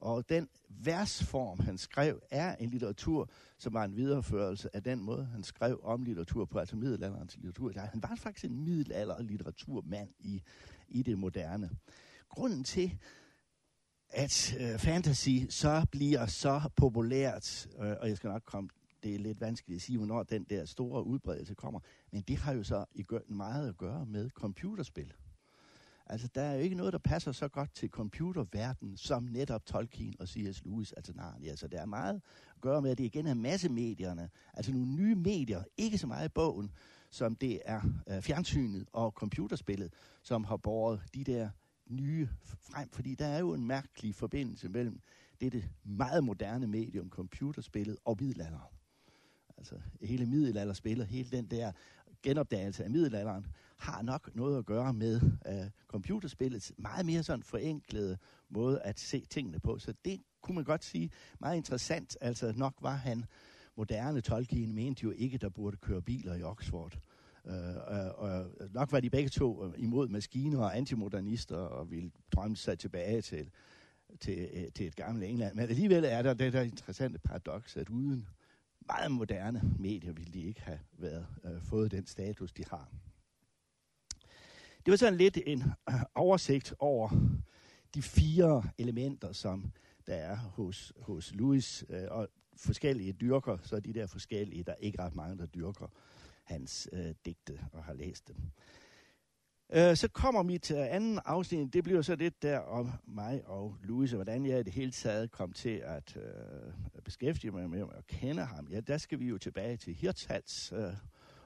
Og 0.00 0.28
den 0.28 0.48
versform, 0.68 1.60
han 1.60 1.78
skrev, 1.78 2.22
er 2.30 2.56
en 2.56 2.70
litteratur, 2.70 3.30
som 3.58 3.72
var 3.72 3.84
en 3.84 3.96
videreførelse 3.96 4.76
af 4.76 4.82
den 4.82 5.00
måde, 5.00 5.24
han 5.24 5.42
skrev 5.42 5.80
om 5.82 6.02
litteratur 6.02 6.44
på, 6.44 6.58
altså 6.58 6.76
middelalderens 6.76 7.36
litteratur. 7.36 7.72
Han 7.80 8.02
var 8.02 8.14
faktisk 8.16 8.44
en 8.44 8.64
middelalder 8.64 9.22
litteraturmand 9.22 10.08
i, 10.18 10.42
i 10.88 11.02
det 11.02 11.18
moderne. 11.18 11.70
Grunden 12.28 12.64
til, 12.64 12.98
at 14.10 14.56
øh, 14.60 14.78
fantasy 14.78 15.38
så 15.48 15.86
bliver 15.92 16.26
så 16.26 16.60
populært, 16.76 17.68
øh, 17.78 17.96
og 18.00 18.08
jeg 18.08 18.16
skal 18.16 18.28
nok 18.28 18.42
komme, 18.44 18.68
det 19.02 19.14
er 19.14 19.18
lidt 19.18 19.40
vanskeligt 19.40 19.76
at 19.76 19.82
sige, 19.82 19.96
hvornår 19.96 20.22
den 20.22 20.44
der 20.44 20.64
store 20.64 21.06
udbredelse 21.06 21.54
kommer, 21.54 21.80
men 22.10 22.22
det 22.22 22.36
har 22.36 22.52
jo 22.52 22.62
så 22.62 22.84
i 22.94 23.02
gør, 23.02 23.18
meget 23.28 23.68
at 23.68 23.76
gøre 23.76 24.06
med 24.06 24.30
computerspil. 24.30 25.12
Altså, 26.10 26.28
der 26.34 26.42
er 26.42 26.54
jo 26.54 26.60
ikke 26.60 26.76
noget, 26.76 26.92
der 26.92 26.98
passer 26.98 27.32
så 27.32 27.48
godt 27.48 27.74
til 27.74 27.88
computerverdenen, 27.88 28.96
som 28.96 29.22
netop 29.22 29.66
Tolkien 29.66 30.14
og 30.20 30.28
C.S. 30.28 30.64
Lewis, 30.64 30.92
altså 30.92 31.12
Narnia. 31.16 31.50
Altså, 31.50 31.68
der 31.68 31.80
er 31.80 31.86
meget 31.86 32.22
at 32.54 32.60
gøre 32.60 32.82
med, 32.82 32.90
at 32.90 32.98
det 32.98 33.04
igen 33.04 33.26
er 33.26 33.34
massemedierne, 33.34 34.30
altså 34.54 34.72
nogle 34.72 34.92
nye 34.94 35.14
medier, 35.14 35.62
ikke 35.76 35.98
så 35.98 36.06
meget 36.06 36.32
bogen, 36.32 36.72
som 37.10 37.34
det 37.34 37.60
er 37.64 37.80
øh, 38.08 38.22
fjernsynet 38.22 38.88
og 38.92 39.10
computerspillet, 39.10 39.92
som 40.22 40.44
har 40.44 40.56
båret 40.56 41.00
de 41.14 41.24
der 41.24 41.50
nye 41.86 42.28
frem, 42.44 42.90
fordi 42.92 43.14
der 43.14 43.26
er 43.26 43.38
jo 43.38 43.54
en 43.54 43.66
mærkelig 43.66 44.14
forbindelse 44.14 44.68
mellem 44.68 45.00
dette 45.40 45.64
meget 45.84 46.24
moderne 46.24 46.66
medium, 46.66 47.10
computerspillet, 47.10 47.96
og 48.04 48.16
middelalderen. 48.20 48.74
Altså 49.58 49.74
hele 50.02 50.26
middelalderspillet, 50.26 51.06
hele 51.06 51.30
den 51.30 51.46
der 51.46 51.72
genopdagelse 52.22 52.84
af 52.84 52.90
middelalderen, 52.90 53.46
har 53.80 54.02
nok 54.02 54.30
noget 54.34 54.58
at 54.58 54.66
gøre 54.66 54.92
med 54.92 55.20
uh, 55.22 55.70
computerspillets 55.88 56.72
meget 56.76 57.06
mere 57.06 57.22
sådan 57.22 57.42
forenklede 57.42 58.18
måde 58.48 58.82
at 58.82 59.00
se 59.00 59.26
tingene 59.30 59.60
på. 59.60 59.78
Så 59.78 59.94
det 60.04 60.20
kunne 60.42 60.54
man 60.54 60.64
godt 60.64 60.84
sige 60.84 61.10
meget 61.40 61.56
interessant. 61.56 62.16
Altså 62.20 62.52
nok 62.56 62.74
var 62.80 62.94
han 62.94 63.24
moderne 63.76 64.20
Tolkien, 64.20 64.74
mente 64.74 65.04
jo 65.04 65.10
ikke, 65.10 65.38
der 65.38 65.48
burde 65.48 65.76
køre 65.76 66.02
biler 66.02 66.34
i 66.34 66.42
Oxford. 66.42 66.98
Øh, 67.46 67.76
og, 67.86 68.18
og 68.18 68.50
nok 68.70 68.92
var 68.92 69.00
de 69.00 69.10
begge 69.10 69.28
to 69.28 69.64
øh, 69.64 69.72
imod 69.76 70.08
maskiner 70.08 70.58
og 70.58 70.76
antimodernister 70.76 71.56
og 71.56 71.90
ville 71.90 72.10
drømme 72.32 72.56
sig 72.56 72.78
tilbage 72.78 73.20
til, 73.22 73.50
til, 74.20 74.70
til 74.74 74.86
et 74.86 74.96
gammelt 74.96 75.24
England. 75.24 75.54
Men 75.54 75.68
alligevel 75.68 76.04
er 76.04 76.22
der 76.22 76.34
det 76.34 76.52
der 76.52 76.62
interessante 76.62 77.18
paradoks, 77.18 77.76
at 77.76 77.88
uden 77.88 78.28
meget 78.86 79.12
moderne 79.12 79.62
medier 79.78 80.12
ville 80.12 80.32
de 80.32 80.42
ikke 80.42 80.62
have 80.62 80.80
været, 80.98 81.26
øh, 81.44 81.62
fået 81.62 81.90
den 81.90 82.06
status, 82.06 82.52
de 82.52 82.64
har. 82.70 82.88
Det 84.84 84.90
var 84.90 84.96
sådan 84.96 85.18
lidt 85.18 85.38
en 85.46 85.62
øh, 85.88 85.94
oversigt 86.14 86.74
over 86.78 87.10
de 87.94 88.02
fire 88.02 88.62
elementer, 88.78 89.32
som 89.32 89.72
der 90.06 90.14
er 90.14 90.36
hos, 90.36 90.92
hos 91.00 91.34
Louis, 91.34 91.84
øh, 91.88 92.06
og 92.10 92.28
forskellige 92.56 93.12
dyrker, 93.12 93.58
så 93.62 93.76
er 93.76 93.80
de 93.80 93.94
der 93.94 94.06
forskellige, 94.06 94.62
der 94.62 94.72
er 94.72 94.76
ikke 94.76 95.02
ret 95.02 95.14
mange, 95.14 95.38
der 95.38 95.46
dyrker 95.46 95.92
hans 96.44 96.88
øh, 96.92 97.14
digte 97.24 97.60
og 97.72 97.84
har 97.84 97.92
læst 97.92 98.28
dem. 98.28 98.36
Øh, 99.72 99.96
så 99.96 100.08
kommer 100.08 100.42
mit 100.42 100.70
øh, 100.70 100.94
anden 100.94 101.20
afsnit, 101.24 101.72
det 101.72 101.84
bliver 101.84 102.02
så 102.02 102.16
lidt 102.16 102.42
der 102.42 102.58
om 102.58 102.92
mig 103.06 103.42
og 103.46 103.76
Louise, 103.82 104.16
hvordan 104.16 104.46
jeg 104.46 104.60
i 104.60 104.62
det 104.62 104.72
hele 104.72 104.90
taget 104.92 105.30
kom 105.30 105.52
til 105.52 105.82
at 105.84 106.16
øh, 106.16 107.02
beskæftige 107.04 107.50
mig 107.50 107.70
med 107.70 107.80
at 107.80 108.06
kende 108.06 108.44
ham. 108.44 108.68
Ja, 108.70 108.80
der 108.80 108.98
skal 108.98 109.20
vi 109.20 109.28
jo 109.28 109.38
tilbage 109.38 109.76
til 109.76 109.94
Hirtshals, 109.94 110.72
øh, 110.72 110.94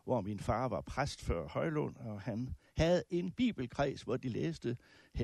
hvor 0.05 0.21
min 0.21 0.39
far 0.39 0.69
var 0.69 0.81
præst 0.81 1.23
før 1.23 1.49
Højlund, 1.49 1.97
og 1.97 2.21
han 2.21 2.55
havde 2.77 3.03
en 3.11 3.31
bibelkreds, 3.31 4.03
hvor 4.03 4.17
de 4.17 4.29
læste 4.29 4.77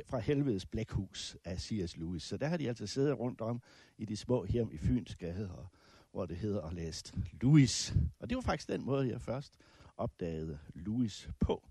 fra 0.06 0.18
helvedes 0.18 0.66
blækhus 0.66 1.36
af 1.44 1.60
C.S. 1.60 1.96
Lewis. 1.96 2.22
Så 2.22 2.36
der 2.36 2.46
har 2.46 2.56
de 2.56 2.68
altså 2.68 2.86
siddet 2.86 3.18
rundt 3.18 3.40
om 3.40 3.62
i 3.98 4.04
de 4.04 4.16
små 4.16 4.44
hjem 4.44 4.72
i 4.72 4.76
Fyns 4.76 5.16
Gade, 5.16 5.50
og, 5.50 5.66
hvor 6.12 6.26
det 6.26 6.36
hedder 6.36 6.62
at 6.62 6.74
læst 6.74 7.14
Lewis. 7.42 7.94
Og 8.18 8.30
det 8.30 8.36
var 8.36 8.42
faktisk 8.42 8.68
den 8.68 8.84
måde, 8.84 9.08
jeg 9.08 9.20
først 9.20 9.54
opdagede 9.96 10.58
Lewis 10.74 11.28
på. 11.40 11.68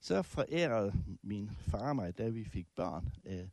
Så 0.00 0.22
forærede 0.22 0.92
min 1.22 1.50
far 1.60 1.92
mig, 1.92 2.18
da 2.18 2.28
vi 2.28 2.44
fik 2.44 2.66
børn, 2.76 3.12
øh, 3.24 3.48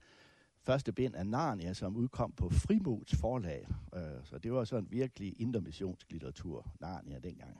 første 0.62 0.92
bind 0.94 1.16
af 1.16 1.28
Narnia, 1.28 1.74
som 1.74 1.96
udkom 1.96 2.32
på 2.32 2.50
Frimods 2.50 3.16
forlag. 3.16 3.68
Øh, 3.96 4.02
så 4.24 4.38
det 4.38 4.52
var 4.52 4.64
sådan 4.64 4.92
virkelig 4.92 5.42
intermissionslitteratur, 5.42 6.72
Narnia 6.80 7.20
dengang. 7.20 7.60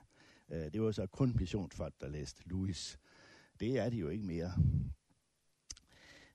Øh, 0.50 0.74
det 0.74 0.82
var 0.82 0.92
så 0.92 1.08
kun 1.08 1.36
missionsfolk, 1.40 1.94
der 2.02 2.08
læste 2.10 2.44
Lewis. 2.50 3.00
Det 3.60 3.80
er 3.80 3.90
det 3.90 4.02
jo 4.02 4.10
ikke 4.10 4.26
mere. 4.26 4.52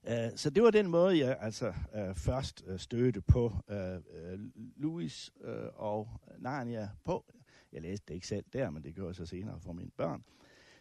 Uh, 0.03 0.35
så 0.35 0.49
det 0.49 0.63
var 0.63 0.71
den 0.71 0.87
måde, 0.87 1.17
jeg 1.17 1.37
altså 1.39 1.67
uh, 1.67 2.15
først 2.15 2.63
uh, 2.67 2.79
stødte 2.79 3.21
på 3.21 3.45
uh, 3.45 4.39
Louis 4.75 5.31
uh, 5.43 5.49
og 5.75 6.09
Narnia 6.37 6.89
på. 7.03 7.25
Jeg 7.73 7.81
læste 7.81 8.05
det 8.07 8.13
ikke 8.13 8.27
selv 8.27 8.45
der, 8.53 8.69
men 8.69 8.83
det 8.83 8.95
gjorde 8.95 9.07
jeg 9.07 9.15
så 9.15 9.25
senere 9.25 9.59
for 9.59 9.73
mine 9.73 9.91
børn. 9.97 10.23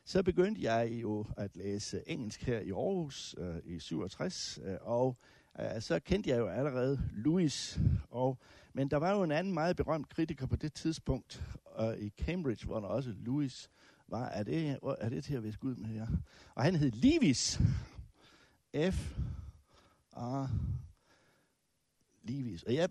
Så 0.05 0.23
begyndte 0.23 0.63
jeg 0.63 0.93
jo 0.93 1.27
at 1.37 1.57
læse 1.57 2.03
engelsk 2.07 2.43
her 2.43 2.59
i 2.59 2.71
Aarhus 2.71 3.35
uh, 3.39 3.57
i 3.65 3.79
67, 3.79 4.59
uh, 4.59 4.75
og 4.81 5.17
uh, 5.59 5.81
så 5.81 6.01
kendte 6.01 6.31
jeg 6.31 6.39
jo 6.39 6.49
allerede 6.49 7.01
Louis. 7.13 7.81
Og, 8.11 8.39
men 8.73 8.91
der 8.91 8.97
var 8.97 9.13
jo 9.13 9.23
en 9.23 9.33
anden 9.33 9.55
meget 9.55 9.77
berømt 9.77 10.09
kritiker 10.09 10.47
på 10.47 10.57
det 10.57 10.73
tidspunkt 10.73 11.43
uh, 11.81 11.99
i 11.99 12.11
Cambridge, 12.11 12.67
hvor 12.67 12.81
der 12.81 12.87
også 12.87 13.15
Louis 13.17 13.71
var, 14.09 14.27
er 14.27 14.43
det, 14.43 14.79
er 14.99 15.09
det 15.09 15.25
til 15.25 15.35
at 15.35 15.43
viske 15.43 15.65
ud 15.65 15.77
med 15.77 15.91
jer? 15.91 16.07
Og 16.55 16.63
han 16.63 16.77
hed 16.77 16.91
Livis. 16.91 17.61
F. 18.91 19.19
A. 20.17 20.47
Livis. 22.23 22.63
Og 22.63 22.75
jeg 22.75 22.89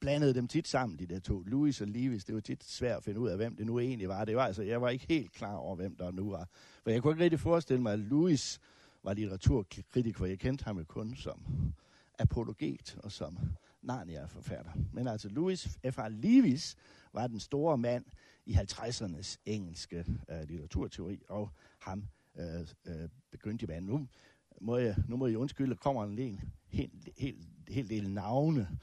blandede 0.00 0.34
dem 0.34 0.48
tit 0.48 0.68
sammen, 0.68 0.98
de 0.98 1.06
der 1.06 1.20
to. 1.20 1.40
Louis 1.40 1.80
og 1.80 1.86
Livis, 1.86 2.24
det 2.24 2.34
var 2.34 2.40
tit 2.40 2.64
svært 2.64 2.96
at 2.96 3.04
finde 3.04 3.20
ud 3.20 3.28
af, 3.28 3.36
hvem 3.36 3.56
det 3.56 3.66
nu 3.66 3.78
egentlig 3.78 4.08
var. 4.08 4.24
Det 4.24 4.36
var 4.36 4.46
altså, 4.46 4.62
jeg 4.62 4.82
var 4.82 4.88
ikke 4.88 5.06
helt 5.08 5.32
klar 5.32 5.54
over, 5.54 5.76
hvem 5.76 5.96
der 5.96 6.10
nu 6.10 6.30
var. 6.30 6.48
For 6.82 6.90
jeg 6.90 7.02
kunne 7.02 7.12
ikke 7.12 7.24
rigtig 7.24 7.40
forestille 7.40 7.82
mig, 7.82 7.92
at 7.92 7.98
Louis 7.98 8.60
var 9.02 9.14
litteraturkritiker, 9.14 10.18
for 10.18 10.26
jeg 10.26 10.38
kendte 10.38 10.64
ham 10.64 10.78
jo 10.78 10.84
kun 10.84 11.16
som 11.16 11.40
apologet 12.18 12.98
og 13.02 13.12
som 13.12 13.38
Narnia-forfatter. 13.82 14.72
Men 14.92 15.08
altså 15.08 15.28
Louis 15.28 15.78
F.A. 15.90 16.08
Livis 16.08 16.76
var 17.14 17.26
den 17.26 17.40
store 17.40 17.78
mand 17.78 18.04
i 18.46 18.54
50'ernes 18.54 19.36
engelske 19.46 20.04
øh, 20.30 20.48
litteraturteori, 20.48 21.22
og 21.28 21.50
ham 21.78 22.04
øh, 22.36 22.60
øh, 22.84 23.08
begyndte 23.30 23.66
man. 23.66 23.82
Nu 23.82 24.08
må 24.60 24.76
jeg, 24.76 24.96
nu 25.08 25.16
må 25.16 25.26
jeg 25.26 25.38
undskylde, 25.38 25.76
kommer 25.76 26.04
en 26.04 26.18
helt, 26.18 26.40
helt, 26.66 27.08
helt, 27.18 27.48
helt 27.68 27.90
del 27.90 28.10
navne. 28.10 28.78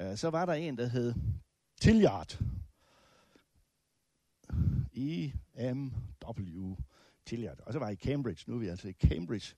Øh, 0.00 0.16
så 0.16 0.30
var 0.30 0.46
der 0.46 0.52
en, 0.52 0.78
der 0.78 0.86
hed 0.86 1.14
Tilliard. 1.80 2.40
I-M-W. 4.92 6.76
Tilliard. 7.26 7.60
Og 7.60 7.72
så 7.72 7.78
var 7.78 7.86
jeg 7.86 8.02
i 8.02 8.06
Cambridge. 8.06 8.44
Nu 8.46 8.54
er 8.54 8.58
vi 8.58 8.66
altså 8.66 8.88
i 8.88 8.92
Cambridge. 8.92 9.54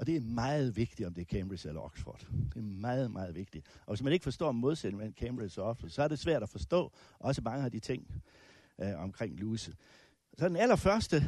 Og 0.00 0.06
det 0.06 0.16
er 0.16 0.20
meget 0.20 0.76
vigtigt, 0.76 1.06
om 1.06 1.14
det 1.14 1.20
er 1.20 1.24
Cambridge 1.24 1.68
eller 1.68 1.80
Oxford. 1.80 2.26
Det 2.54 2.56
er 2.56 2.62
meget, 2.62 3.10
meget 3.10 3.34
vigtigt. 3.34 3.66
Og 3.86 3.94
hvis 3.94 4.02
man 4.02 4.12
ikke 4.12 4.22
forstår 4.22 4.52
modsætningen 4.52 4.98
mellem 4.98 5.14
Cambridge 5.14 5.62
og 5.62 5.68
Oxford, 5.68 5.90
så 5.90 6.02
er 6.02 6.08
det 6.08 6.18
svært 6.18 6.42
at 6.42 6.48
forstå 6.48 6.92
også 7.18 7.40
mange 7.44 7.64
af 7.64 7.70
de 7.70 7.78
ting 7.78 8.22
øh, 8.78 9.02
omkring 9.02 9.40
Luce. 9.40 9.74
Så 10.38 10.48
den 10.48 10.56
allerførste 10.56 11.22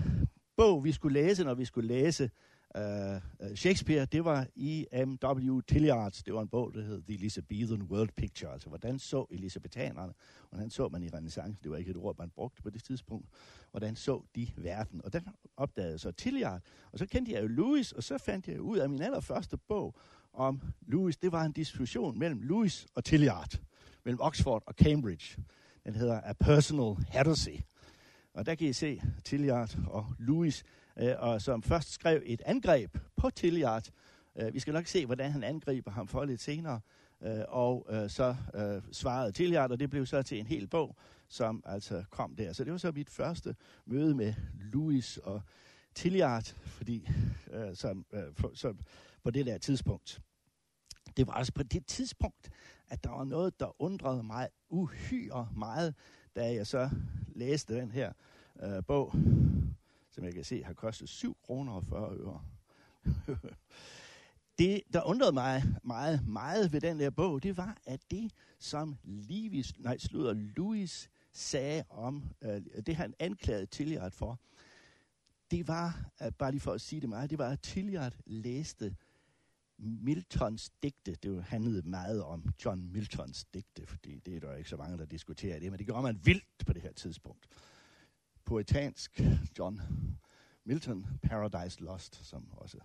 bog, 0.57 0.85
vi 0.85 0.93
skulle 0.93 1.21
læse, 1.21 1.45
når 1.45 1.55
vi 1.55 1.65
skulle 1.65 1.89
læse 1.89 2.31
uh, 2.75 3.55
Shakespeare, 3.55 4.05
det 4.05 4.25
var 4.25 4.47
E.M.W. 4.57 5.61
Tilliards. 5.61 6.23
Det 6.23 6.35
var 6.35 6.43
en 6.43 6.49
bog, 6.49 6.75
der 6.75 6.83
hed 6.83 7.03
The 7.03 7.15
Elizabethan 7.15 7.83
World 7.83 8.11
Picture, 8.17 8.53
altså 8.53 8.69
hvordan 8.69 8.99
så 8.99 9.27
elisabetanerne, 9.31 10.13
hvordan 10.51 10.71
så 10.71 10.89
man 10.89 11.03
i 11.03 11.09
renaissance, 11.09 11.59
det 11.63 11.71
var 11.71 11.77
ikke 11.77 11.91
et 11.91 11.97
ord, 11.97 12.19
man 12.19 12.31
brugte 12.31 12.63
på 12.63 12.71
det 12.71 12.85
tidspunkt, 12.85 13.27
hvordan 13.71 13.97
så 13.97 14.23
de 14.37 14.49
verden. 14.57 15.01
Og 15.05 15.13
den 15.13 15.29
opdagede 15.57 15.99
så 15.99 16.11
Tilliard, 16.13 16.63
og 16.93 16.99
så 16.99 17.07
kendte 17.07 17.33
jeg 17.33 17.43
jo 17.43 17.49
Louis, 17.49 17.93
og 17.93 18.03
så 18.03 18.19
fandt 18.19 18.49
jeg 18.49 18.61
ud 18.61 18.79
af 18.79 18.89
min 18.89 19.03
allerførste 19.03 19.57
bog 19.57 19.95
om 20.33 20.63
Louis, 20.87 21.17
det 21.17 21.33
var 21.33 21.45
en 21.45 21.53
diskussion 21.53 22.19
mellem 22.19 22.41
Louis 22.43 22.87
og 22.95 23.05
Tilliard, 23.05 23.61
mellem 24.05 24.21
Oxford 24.21 24.63
og 24.67 24.75
Cambridge. 24.75 25.43
Den 25.85 25.95
hedder 25.95 26.21
A 26.21 26.33
Personal 26.33 26.97
Heresy. 27.09 27.49
Og 28.35 28.47
der 28.47 28.55
kan 28.55 28.69
I 28.69 28.73
se 28.73 29.03
Tilliard 29.25 29.79
og 29.87 30.07
Louis, 30.19 30.65
øh, 30.97 31.15
og 31.19 31.43
som 31.43 31.63
først 31.63 31.93
skrev 31.93 32.23
et 32.25 32.43
angreb 32.47 32.97
på 33.17 33.31
Tilliard. 33.31 33.91
Øh, 34.37 34.55
vi 34.55 34.59
skal 34.59 34.75
nok 34.75 34.87
se, 34.87 35.07
hvordan 35.07 35.31
han 35.31 35.45
angriber 35.45 35.91
ham 35.91 36.09
for 36.09 36.25
lidt 36.25 36.41
senere. 36.41 36.81
Øh, 37.23 37.45
og 37.49 37.87
øh, 37.91 38.11
så 38.11 38.37
øh, 38.55 38.83
svarede 38.93 39.33
Tilliard, 39.33 39.71
og 39.71 39.81
det 39.81 39.91
blev 39.91 40.07
så 40.07 40.23
til 40.23 40.39
en 40.39 40.47
hel 40.47 40.67
bog, 40.67 40.97
som 41.29 41.63
altså 41.67 42.05
kom 42.11 42.37
der. 42.37 42.53
Så 42.53 42.65
det 42.65 42.73
var 42.73 42.79
så 42.79 42.93
mit 42.93 43.11
første 43.11 43.57
møde 43.87 44.15
med 44.15 44.35
Louis 44.61 45.19
og 45.19 45.43
Tilliard, 45.95 46.55
fordi 46.65 47.09
øh, 47.53 47.77
som, 47.77 48.07
øh, 48.13 48.23
for, 48.35 48.51
som 48.55 48.79
på 49.23 49.31
det 49.31 49.47
der 49.47 49.59
tidspunkt. 49.59 50.21
Det 51.17 51.27
var 51.27 51.33
altså 51.33 51.53
på 51.53 51.63
det 51.63 51.87
tidspunkt, 51.87 52.51
at 52.89 53.05
der 53.05 53.11
var 53.11 53.25
noget, 53.25 53.61
der 53.61 53.83
undrede 53.83 54.23
mig 54.23 54.49
uhyre 54.69 55.49
meget, 55.57 55.95
da 56.37 56.55
jeg 56.55 56.67
så 56.67 56.91
læste 57.35 57.75
den 57.75 57.91
her 57.91 58.13
øh, 58.63 58.85
bog, 58.85 59.15
som 60.13 60.25
jeg 60.25 60.35
kan 60.35 60.45
se 60.45 60.65
har 60.65 60.73
kostet 60.73 61.09
7 61.09 61.37
kroner 61.43 61.73
og 61.73 61.85
40 61.85 62.17
øre. 62.17 62.45
det, 64.59 64.83
der 64.93 65.03
undrede 65.03 65.33
mig 65.33 65.63
meget, 65.85 66.29
meget 66.29 66.73
ved 66.73 66.81
den 66.81 67.01
der 67.01 67.11
bog, 67.11 67.43
det 67.43 67.57
var, 67.57 67.79
at 67.87 68.01
det, 68.11 68.33
som 68.59 68.97
Levis, 69.05 69.79
nej, 69.79 69.99
slutter, 69.99 70.33
Louis 70.33 71.11
sagde 71.33 71.85
om, 71.91 72.25
øh, 72.43 72.63
det 72.87 72.97
han 72.97 73.15
anklagede 73.19 73.67
Tilliard 73.67 74.13
for, 74.13 74.41
det 75.51 75.69
var, 75.69 76.11
øh, 76.23 76.33
bare 76.33 76.51
lige 76.51 76.61
for 76.61 76.73
at 76.73 76.81
sige 76.81 77.01
det 77.01 77.09
meget, 77.09 77.31
det 77.31 77.39
var, 77.39 77.49
at 77.49 77.61
Tilliard 77.61 78.15
læste 78.27 78.97
Miltons 79.79 80.71
digte, 80.83 81.15
det 81.15 81.45
handlede 81.45 81.89
meget 81.89 82.25
om 82.25 82.55
John 82.65 82.93
Miltons 82.93 83.45
digte, 83.45 83.87
fordi 83.87 84.19
det 84.19 84.37
er 84.37 84.41
der 84.41 84.55
ikke 84.55 84.71
så 84.71 84.77
mange, 84.77 84.99
der 84.99 85.05
diskuterer 85.05 85.59
det, 85.59 85.71
men 85.71 85.79
det 85.79 85.87
gjorde 85.87 86.03
man 86.03 86.21
vildt 86.25 86.67
på 86.67 86.73
det 86.73 86.83
her 86.83 86.93
tidspunkt. 86.93 87.49
Poetansk 88.45 89.21
John 89.59 89.81
Milton, 90.65 91.07
Paradise 91.23 91.81
Lost, 91.81 92.27
som 92.27 92.53
også... 92.53 92.79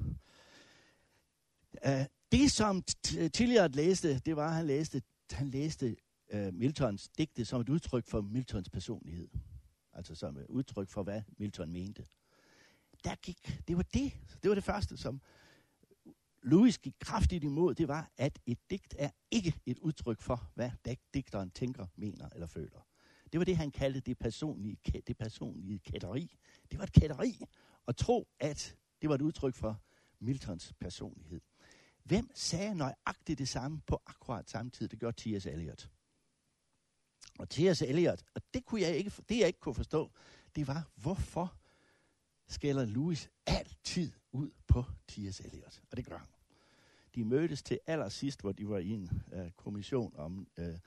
Uh, 1.88 2.06
det, 2.32 2.52
som 2.52 2.84
Tilliard 3.34 3.72
læste, 3.72 4.20
det 4.20 4.36
var, 4.36 4.48
at 4.48 4.56
han 4.56 4.66
læste, 4.66 5.02
han 5.32 5.48
læste 5.48 5.96
uh, 6.34 6.54
Miltons 6.54 7.10
digte 7.10 7.46
som 7.46 7.62
et 7.62 7.70
udtryk 7.70 8.06
for 8.06 8.22
Miltons 8.22 8.70
personlighed. 8.70 9.30
Altså 9.94 10.16
som 10.16 10.38
et 10.38 10.46
udtryk 10.50 10.90
for, 10.90 11.04
hvad 11.04 11.22
Milton 11.38 11.72
mente. 11.72 12.06
Der 13.04 13.16
gik, 13.16 13.62
det 13.68 13.78
var 13.78 13.84
det, 13.84 14.14
det 14.44 14.50
var 14.50 14.56
det 14.56 14.64
første, 14.64 14.98
som 14.98 15.22
Louis 16.44 16.78
gik 16.78 16.94
kraftigt 17.00 17.44
imod, 17.44 17.76
det 17.76 17.88
var, 17.88 18.12
at 18.18 18.40
et 18.46 18.60
digt 18.70 18.96
er 18.98 19.10
ikke 19.32 19.54
et 19.66 19.80
udtryk 19.80 20.22
for, 20.22 20.52
hvad 20.56 20.72
digteren 21.14 21.52
tænker, 21.52 21.88
mener 21.96 22.30
eller 22.30 22.48
føler. 22.48 22.88
Det 23.32 23.40
var 23.40 23.46
det, 23.46 23.58
han 23.58 23.72
kaldte 23.72 24.00
det 24.00 24.18
personlige, 24.18 24.78
det 25.08 25.18
personlige 25.18 25.80
kætteri. 25.80 26.38
Det 26.72 26.80
var 26.80 26.84
et 26.84 26.94
kætteri 26.94 27.40
at 27.88 27.96
tro, 27.96 28.28
at 28.40 28.78
det 29.02 29.10
var 29.10 29.16
et 29.16 29.22
udtryk 29.22 29.56
for 29.56 29.82
Miltons 30.20 30.74
personlighed. 30.80 31.42
Hvem 32.04 32.30
sagde 32.36 32.76
nøjagtigt 32.76 33.40
det 33.40 33.50
samme 33.50 33.82
på 33.88 34.02
akkurat 34.06 34.50
samme 34.50 34.72
tid? 34.72 34.88
Det 34.88 35.00
gjorde 35.00 35.38
T.S. 35.38 35.46
Eliot. 35.46 35.90
Og 37.40 37.50
T.S. 37.50 37.82
Eliot, 37.82 38.24
og 38.36 38.42
det, 38.54 38.66
kunne 38.66 38.82
jeg 38.82 38.98
ikke, 38.98 39.12
det 39.30 39.40
jeg 39.40 39.48
ikke 39.48 39.60
kunne 39.60 39.76
forstå, 39.76 40.12
det 40.56 40.68
var, 40.68 40.90
hvorfor 40.96 41.58
skælder 42.48 42.86
Louis 42.86 43.30
altid 43.46 44.12
ud 44.32 44.52
på 44.68 44.84
T.S. 45.08 45.40
Eliot? 45.40 45.82
Og 45.92 45.98
det 45.98 46.06
gør 46.06 46.18
han. 46.18 46.28
De 47.16 47.26
mødtes 47.26 47.64
til 47.64 47.80
allersidst, 47.88 48.42
hvor 48.42 48.52
de 48.52 48.70
var 48.70 48.78
i 48.78 48.90
en 48.90 49.24
øh, 49.34 49.52
kommission 49.52 50.14
om 50.16 50.48
øh, 50.58 50.80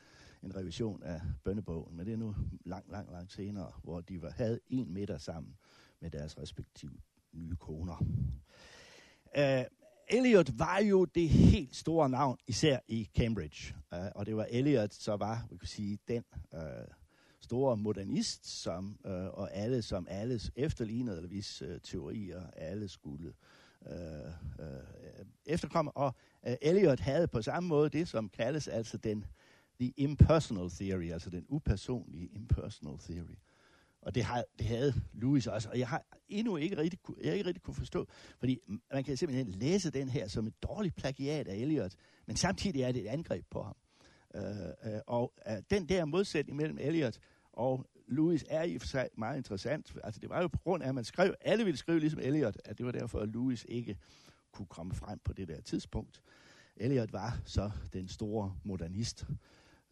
en 0.42 0.56
revision 0.56 1.02
af 1.02 1.20
bønnebogen, 1.44 1.97
men 1.97 2.06
det 2.06 2.12
er 2.12 2.16
nu 2.16 2.35
langt, 2.64 2.90
langt, 2.90 3.12
langt 3.12 3.32
senere, 3.32 3.73
hvor 3.82 4.00
de 4.00 4.23
var, 4.23 4.30
havde 4.30 4.61
en 4.68 4.92
middag 4.92 5.20
sammen 5.20 5.56
med 6.00 6.11
deres 6.11 6.38
respektive 6.38 6.92
nye 7.32 7.56
koner. 7.56 8.04
Øh, 9.37 9.59
uh, 9.59 9.64
Eliot 10.09 10.59
var 10.59 10.78
jo 10.78 11.04
det 11.04 11.28
helt 11.28 11.76
store 11.76 12.09
navn, 12.09 12.38
især 12.47 12.78
i 12.88 13.11
Cambridge. 13.16 13.75
Uh, 13.92 13.99
og 14.14 14.26
det 14.26 14.37
var 14.37 14.47
Eliot, 14.50 14.94
så 14.94 15.16
var, 15.16 15.47
vi 15.50 15.56
kan 15.56 15.68
sige, 15.68 15.99
den 16.09 16.25
uh, 16.52 16.61
store 17.40 17.76
modernist, 17.76 18.47
som, 18.47 18.99
uh, 19.04 19.11
og 19.12 19.54
alle, 19.54 19.82
som 19.82 20.06
alles 20.11 20.50
efterlignede, 20.56 21.16
eller 21.16 21.28
vis 21.28 21.62
uh, 21.62 21.68
teorier, 21.82 22.50
alle 22.56 22.88
skulle 22.88 23.32
uh, 23.80 23.92
uh, 24.59 25.26
efterkomme. 25.47 25.90
Og 25.97 26.14
uh, 26.47 26.52
Eliot 26.62 27.00
havde 27.00 27.28
på 27.28 27.42
samme 27.42 27.68
måde 27.68 27.90
det, 27.90 28.09
som 28.09 28.28
kaldes 28.28 28.68
altså 28.68 28.97
den 28.97 29.25
the 29.80 29.92
impersonal 29.96 30.70
theory, 30.70 31.10
altså 31.10 31.30
den 31.30 31.46
upersonlige 31.49 32.28
impersonal 32.32 32.99
theory. 32.99 33.37
Og 34.02 34.14
det, 34.14 34.25
har, 34.25 34.44
det 34.58 34.66
havde 34.66 34.94
Louis 35.12 35.46
også, 35.46 35.68
og 35.68 35.78
jeg 35.78 35.88
har 35.88 36.04
endnu 36.28 36.56
ikke 36.56 36.76
rigtig, 36.76 36.99
jeg 37.22 37.30
har 37.30 37.32
ikke 37.32 37.46
rigtig 37.46 37.62
kunne 37.62 37.75
forstå, 37.75 38.06
fordi 38.38 38.58
man 38.92 39.04
kan 39.04 39.16
simpelthen 39.16 39.49
læse 39.49 39.90
den 39.90 40.08
her 40.08 40.28
som 40.28 40.46
et 40.46 40.62
dårligt 40.62 40.96
plagiat 40.96 41.49
af 41.49 41.56
Eliot, 41.56 41.92
men 42.26 42.37
samtidig 42.37 42.82
er 42.82 42.92
det 42.92 43.02
et 43.02 43.08
angreb 43.08 43.44
på 43.50 43.62
ham. 43.62 43.76
Øh, 44.34 44.94
øh, 44.94 45.00
og 45.06 45.32
øh, 45.49 45.56
den 45.70 45.88
der 45.88 46.04
modsætning 46.04 46.56
mellem 46.56 46.78
Eliot 46.80 47.18
og 47.52 47.87
Louis 48.08 48.44
er 48.49 48.62
i 48.62 48.78
for 48.78 48.87
sig 48.87 49.08
meget 49.18 49.37
interessant. 49.37 49.96
Altså 50.04 50.20
det 50.20 50.28
var 50.30 50.42
jo 50.42 50.49
på 50.49 50.58
grund 50.58 50.82
af, 50.82 50.88
at 50.88 50.94
man 50.94 51.04
skrev, 51.04 51.34
alle 51.40 51.64
ville 51.64 51.78
skrive 51.78 52.00
ligesom 52.00 52.20
Eliot, 52.20 52.56
at 52.64 52.78
det 52.78 52.87
var 52.87 52.92
derfor, 52.92 53.18
at 53.18 53.28
Louis 53.28 53.66
ikke 53.68 53.96
kunne 54.52 54.66
komme 54.66 54.94
frem 54.94 55.18
på 55.25 55.32
det 55.32 55.49
der 55.49 55.60
tidspunkt. 55.60 56.22
Eliot 56.76 57.12
var 57.12 57.40
så 57.44 57.70
den 57.92 58.08
store 58.08 58.56
modernist, 58.64 59.26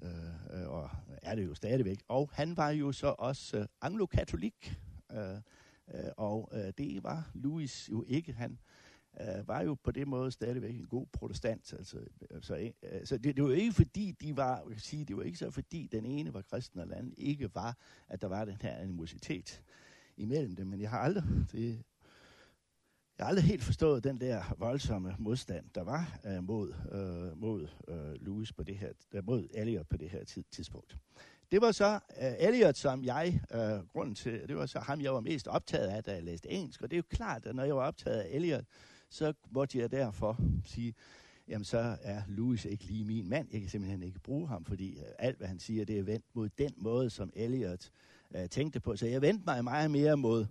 Øh, 0.03 0.61
øh, 0.61 0.69
og 0.69 0.91
er 1.23 1.35
det 1.35 1.45
jo 1.45 1.55
stadigvæk. 1.55 2.03
Og 2.09 2.31
han 2.33 2.57
var 2.57 2.71
jo 2.71 2.93
så 2.93 3.15
også 3.19 3.59
øh, 3.59 3.67
anglokatolik, 3.81 4.79
øh, 5.13 5.35
øh, 5.95 6.11
og 6.17 6.51
øh, 6.53 6.73
det 6.79 7.05
var 7.05 7.31
Louis 7.35 7.89
jo 7.91 8.05
ikke. 8.09 8.33
Han 8.33 8.59
øh, 9.21 9.49
var 9.49 9.63
jo 9.63 9.75
på 9.75 9.91
det 9.91 10.09
måde 10.09 10.31
stadigvæk 10.31 10.75
en 10.75 10.87
god 10.87 11.07
protestant. 11.13 11.73
Altså, 11.73 11.99
øh, 12.31 12.43
så, 12.43 12.73
øh, 12.83 13.07
så 13.07 13.19
det, 13.19 13.37
det 13.37 13.45
var 13.45 13.51
ikke 13.51 13.73
fordi, 13.73 14.13
de 14.21 14.37
var, 14.37 14.57
jeg 14.57 14.73
kan 14.73 14.81
sige, 14.81 15.05
det 15.05 15.17
var 15.17 15.23
ikke 15.23 15.39
så 15.39 15.51
fordi 15.51 15.89
den 15.93 16.07
ene 16.07 16.35
var 16.35 16.43
kristen, 16.43 16.81
og 16.81 16.87
den 16.87 16.95
anden 16.95 17.15
ikke 17.17 17.55
var, 17.55 17.77
at 18.09 18.23
der 18.23 18.29
var 18.29 18.45
den 18.45 18.57
her 18.61 18.77
animositet 18.77 19.63
imellem 20.17 20.57
dem. 20.57 20.67
Men 20.67 20.81
jeg 20.81 20.91
har 20.91 20.99
aldrig, 20.99 21.25
det, 21.53 21.83
jeg 23.19 23.27
har 23.27 23.29
aldrig 23.29 23.45
helt 23.45 23.63
forstået 23.63 24.05
den 24.05 24.21
der 24.21 24.55
voldsomme 24.59 25.17
modstand, 25.19 25.65
der 25.75 25.83
var 25.83 26.19
øh, 26.27 26.45
mod, 26.45 26.75
øh, 26.93 27.41
mod 27.41 27.69
øh, 27.89 28.27
Louis 28.27 28.53
på 28.53 28.63
det 28.63 28.79
her, 28.79 28.89
øh, 29.13 29.27
mod 29.27 29.49
Elliot 29.55 29.87
på 29.89 29.97
det 29.97 30.11
her 30.11 30.25
tid, 30.25 30.45
tidspunkt. 30.51 30.97
Det 31.51 31.61
var 31.61 31.73
så 31.73 32.01
øh, 32.23 32.33
Elliot, 32.39 32.77
som 32.77 33.05
jeg, 33.05 33.41
øh, 33.55 33.87
grunden 33.93 34.15
til, 34.15 34.49
det 34.49 34.57
var 34.57 34.67
så 34.67 34.79
ham, 34.79 35.01
jeg 35.01 35.15
var 35.15 35.21
mest 35.21 35.49
optaget 35.49 35.89
af, 35.89 36.05
da 36.05 36.13
jeg 36.13 36.23
læste 36.23 36.51
engelsk. 36.51 36.83
Og 36.83 36.91
det 36.91 36.97
er 36.97 36.99
jo 36.99 37.17
klart, 37.17 37.47
at 37.47 37.55
når 37.55 37.65
jeg 37.65 37.77
var 37.77 37.87
optaget 37.87 38.21
af 38.21 38.29
Elliot, 38.31 38.65
så 39.11 39.33
måtte 39.51 39.79
jeg 39.79 39.91
derfor 39.91 40.41
sige, 40.65 40.95
jamen 41.49 41.65
så 41.65 41.97
er 42.03 42.23
Louis 42.29 42.65
ikke 42.65 42.85
lige 42.85 43.05
min 43.05 43.29
mand. 43.29 43.49
Jeg 43.53 43.61
kan 43.61 43.71
simpelthen 43.71 44.03
ikke 44.03 44.21
bruge 44.21 44.49
ham, 44.49 44.65
fordi 44.65 44.99
øh, 44.99 45.05
alt, 45.19 45.39
hvad 45.39 45.49
han 45.49 45.59
siger, 45.59 45.85
det 45.85 45.99
er 45.99 46.03
vendt 46.03 46.27
mod 46.35 46.49
den 46.59 46.75
måde, 46.77 47.11
som 47.11 47.31
Elliot 47.37 47.91
øh, 48.35 48.49
tænkte 48.49 48.81
på. 48.81 48.97
Så 48.97 49.07
jeg 49.07 49.23
vendte 49.23 49.45
mig 49.47 49.65
meget 49.65 49.91
mere 49.91 50.17
mod 50.17 50.47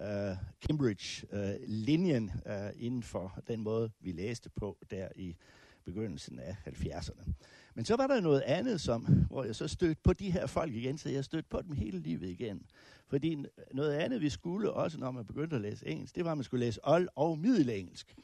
Øh, 0.00 0.30
uh, 0.30 0.36
Cambridge-linjen 0.66 2.30
øh, 2.46 2.52
uh, 2.56 2.66
øh, 2.66 2.72
inden 2.76 3.02
for 3.02 3.38
den 3.48 3.60
måde, 3.60 3.90
vi 4.00 4.12
læste 4.12 4.50
på 4.50 4.78
der 4.90 5.08
i 5.16 5.36
begyndelsen 5.84 6.38
af 6.38 6.56
70'erne. 6.66 7.32
Men 7.74 7.84
så 7.84 7.96
var 7.96 8.06
der 8.06 8.20
noget 8.20 8.40
andet, 8.40 8.80
som, 8.80 9.04
hvor 9.04 9.44
jeg 9.44 9.56
så 9.56 9.68
stødte 9.68 10.00
på 10.04 10.12
de 10.12 10.30
her 10.30 10.46
folk 10.46 10.74
igen, 10.74 10.98
så 10.98 11.08
jeg 11.08 11.24
stødte 11.24 11.48
på 11.48 11.62
dem 11.62 11.72
hele 11.72 11.98
livet 11.98 12.28
igen. 12.28 12.66
Fordi 13.06 13.44
noget 13.72 13.92
andet, 13.92 14.20
vi 14.20 14.30
skulle 14.30 14.72
også, 14.72 14.98
når 14.98 15.10
man 15.10 15.26
begyndte 15.26 15.56
at 15.56 15.62
læse 15.62 15.86
engelsk, 15.86 16.16
det 16.16 16.24
var, 16.24 16.30
at 16.30 16.36
man 16.36 16.44
skulle 16.44 16.66
læse 16.66 16.80
old- 16.82 17.08
og 17.14 17.38
middelengelsk. 17.38 18.16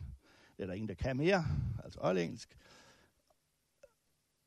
Det 0.56 0.62
er 0.62 0.66
der 0.66 0.74
ingen, 0.74 0.88
der 0.88 0.94
kan 0.94 1.16
mere, 1.16 1.44
altså 1.84 1.98
oldengelsk. 2.02 2.56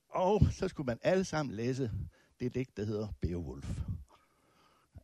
Og 0.10 0.42
så 0.52 0.68
skulle 0.68 0.86
man 0.86 1.00
alle 1.02 1.24
sammen 1.24 1.56
læse 1.56 1.92
det 2.40 2.54
digt, 2.54 2.78
der 2.78 2.86
hedder 2.86 3.08
Beowulf 3.22 3.80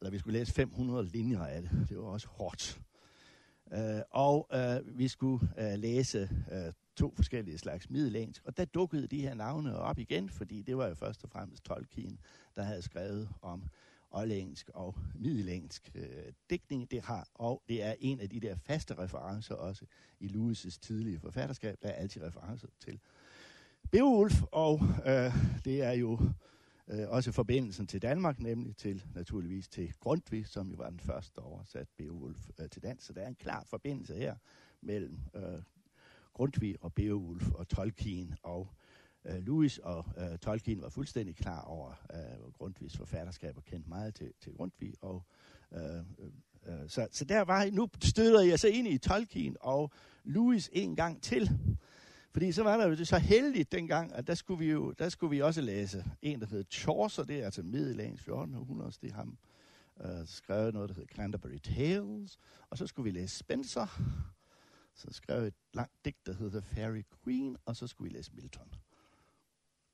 eller 0.07 0.15
vi 0.15 0.19
skulle 0.19 0.39
læse 0.39 0.53
500 0.53 1.07
linjer 1.07 1.43
af 1.43 1.61
det. 1.61 1.71
Det 1.89 1.97
var 1.97 2.03
også 2.03 2.27
hårdt. 2.27 2.79
Uh, 3.65 4.01
og 4.09 4.49
uh, 4.55 4.97
vi 4.97 5.07
skulle 5.07 5.49
uh, 5.57 5.79
læse 5.79 6.29
uh, 6.51 6.73
to 6.95 7.13
forskellige 7.15 7.57
slags 7.57 7.89
middelengelsk, 7.89 8.41
og 8.45 8.57
der 8.57 8.65
dukkede 8.65 9.07
de 9.07 9.21
her 9.21 9.33
navne 9.33 9.77
op 9.77 9.99
igen, 9.99 10.29
fordi 10.29 10.61
det 10.61 10.77
var 10.77 10.87
jo 10.87 10.95
først 10.95 11.23
og 11.23 11.29
fremmest 11.29 11.63
Tolkien, 11.63 12.19
der 12.55 12.63
havde 12.63 12.81
skrevet 12.81 13.29
om 13.41 13.63
oldengelsk 14.11 14.69
og 14.73 14.95
middelengelsk 15.15 15.91
uh, 15.95 16.01
digtning. 16.49 16.91
Det 16.91 17.01
har, 17.01 17.27
og 17.35 17.63
det 17.69 17.83
er 17.83 17.95
en 17.99 18.19
af 18.19 18.29
de 18.29 18.39
der 18.39 18.55
faste 18.55 18.97
referencer 18.97 19.55
også 19.55 19.85
i 20.19 20.27
Lewis' 20.27 20.79
tidlige 20.81 21.19
forfatterskab. 21.19 21.77
Der 21.81 21.89
er 21.89 21.93
altid 21.93 22.23
referencer 22.23 22.67
til 22.79 22.99
Beowulf, 23.91 24.41
og 24.51 24.73
uh, 24.81 25.63
det 25.65 25.83
er 25.83 25.91
jo 25.91 26.19
Øh, 26.89 27.09
også 27.09 27.31
forbindelsen 27.31 27.87
til 27.87 28.01
Danmark, 28.01 28.39
nemlig 28.39 28.75
til 28.75 29.05
naturligvis 29.15 29.67
til 29.67 29.93
Grundtvig, 29.99 30.47
som 30.47 30.69
jo 30.69 30.75
var 30.75 30.89
den 30.89 30.99
første, 30.99 31.35
der 31.35 31.41
oversat 31.41 31.87
Beowulf 31.97 32.49
øh, 32.59 32.69
til 32.69 32.83
dansk. 32.83 33.07
Så 33.07 33.13
der 33.13 33.21
er 33.21 33.27
en 33.27 33.35
klar 33.35 33.63
forbindelse 33.69 34.15
her 34.15 34.35
mellem 34.81 35.19
øh, 35.35 35.61
Grundtvig 36.33 36.75
og 36.81 36.93
Beowulf 36.93 37.51
og 37.51 37.67
Tolkien 37.67 38.35
og 38.43 38.67
øh, 39.25 39.45
Lewis, 39.45 39.77
og 39.77 40.05
øh, 40.17 40.37
Tolkien 40.37 40.81
var 40.81 40.89
fuldstændig 40.89 41.35
klar 41.35 41.61
over 41.61 41.91
øh, 42.13 42.51
Grundtvigs 42.53 42.97
forfatterskab 42.97 43.57
og 43.57 43.65
kendte 43.65 43.89
meget 43.89 44.15
til, 44.15 44.33
til 44.41 44.53
Grundtvig. 44.53 44.93
Og, 45.01 45.23
øh, 45.73 45.81
øh, 45.81 46.81
øh, 46.81 46.89
så, 46.89 47.07
så 47.11 47.25
der 47.25 47.41
var, 47.41 47.69
nu 47.71 47.89
støder 48.03 48.41
jeg 48.41 48.59
så 48.59 48.67
ind 48.67 48.87
i 48.87 48.97
Tolkien 48.97 49.57
og 49.59 49.91
Lewis 50.23 50.69
en 50.73 50.95
gang 50.95 51.23
til. 51.23 51.49
Fordi 52.37 52.51
så 52.51 52.63
var 52.63 52.77
der 52.77 52.87
jo 52.87 52.95
det 52.95 53.07
så 53.07 53.17
heldigt 53.17 53.71
dengang, 53.71 54.13
at 54.13 54.27
der 54.27 54.35
skulle 54.35 54.59
vi 54.59 54.71
jo 54.71 54.91
der 54.91 55.09
skulle 55.09 55.31
vi 55.31 55.41
også 55.41 55.61
læse 55.61 56.05
en, 56.21 56.41
der 56.41 56.47
hed 56.47 56.65
Chaucer, 56.71 57.23
det 57.23 57.39
er 57.39 57.45
altså 57.45 57.63
middelalderens 57.63 58.19
1400, 58.19 58.91
det 59.01 59.09
er 59.09 59.15
ham, 59.15 59.37
øh, 60.01 60.27
skrev 60.27 60.71
noget, 60.71 60.89
der 60.89 60.95
hedder 60.95 61.15
Canterbury 61.15 61.57
Tales, 61.57 62.37
og 62.69 62.77
så 62.77 62.87
skulle 62.87 63.03
vi 63.03 63.19
læse 63.19 63.37
Spencer, 63.37 64.01
så 64.95 65.07
skrev 65.11 65.43
et 65.43 65.53
langt 65.73 66.05
digt, 66.05 66.25
der 66.25 66.33
hedder 66.33 66.61
The 66.61 66.75
Fairy 66.75 67.03
Queen, 67.23 67.57
og 67.65 67.75
så 67.75 67.87
skulle 67.87 68.11
vi 68.11 68.17
læse 68.17 68.31
Milton. 68.33 68.73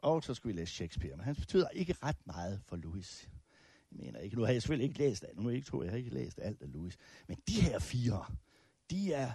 Og 0.01 0.23
så 0.23 0.33
skulle 0.33 0.55
vi 0.55 0.61
læse 0.61 0.73
Shakespeare, 0.73 1.15
men 1.15 1.25
han 1.25 1.35
betyder 1.35 1.69
ikke 1.69 1.95
ret 2.03 2.27
meget 2.27 2.61
for 2.65 2.75
Louis. 2.75 3.29
Jeg 3.91 4.05
mener 4.05 4.19
ikke, 4.19 4.35
nu 4.35 4.41
har 4.41 4.51
jeg 4.51 4.61
selvfølgelig 4.61 4.87
ikke 4.87 4.99
læst 4.99 5.23
alt, 5.23 5.37
nu 5.39 5.45
er 5.45 5.49
jeg 5.49 5.55
ikke 5.55 5.67
to, 5.67 5.83
jeg 5.83 5.91
har 5.91 5.97
ikke 5.97 6.13
læst 6.13 6.39
alt 6.41 6.61
af 6.61 6.73
Louis, 6.73 6.97
men 7.27 7.37
de 7.47 7.61
her 7.61 7.79
fire, 7.79 8.25
de 8.89 9.13
er 9.13 9.31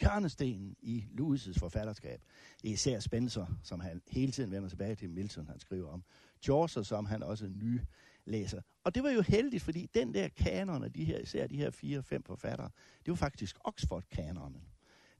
hjørnestenen 0.00 0.76
i 0.80 1.04
Lewis' 1.20 1.58
forfatterskab. 1.58 2.20
Er 2.64 2.68
især 2.68 3.00
Spencer, 3.00 3.46
som 3.62 3.80
han 3.80 4.02
hele 4.08 4.32
tiden 4.32 4.50
vender 4.50 4.68
tilbage 4.68 4.94
til 4.94 5.10
Milton, 5.10 5.46
han 5.46 5.60
skriver 5.60 5.88
om. 5.88 6.04
Chaucer, 6.42 6.82
som 6.82 7.06
han 7.06 7.22
også 7.22 7.48
ny 7.48 7.80
læser. 8.24 8.62
Og 8.84 8.94
det 8.94 9.02
var 9.02 9.10
jo 9.10 9.20
heldigt, 9.20 9.62
fordi 9.62 9.90
den 9.94 10.14
der 10.14 10.28
kanon 10.28 10.84
af 10.84 10.92
de 10.92 11.04
her, 11.04 11.18
især 11.18 11.46
de 11.46 11.56
her 11.56 11.70
fire-fem 11.70 12.22
forfattere, 12.22 12.70
det 13.04 13.10
var 13.10 13.16
faktisk 13.16 13.58
Oxford-kanonen. 13.64 14.62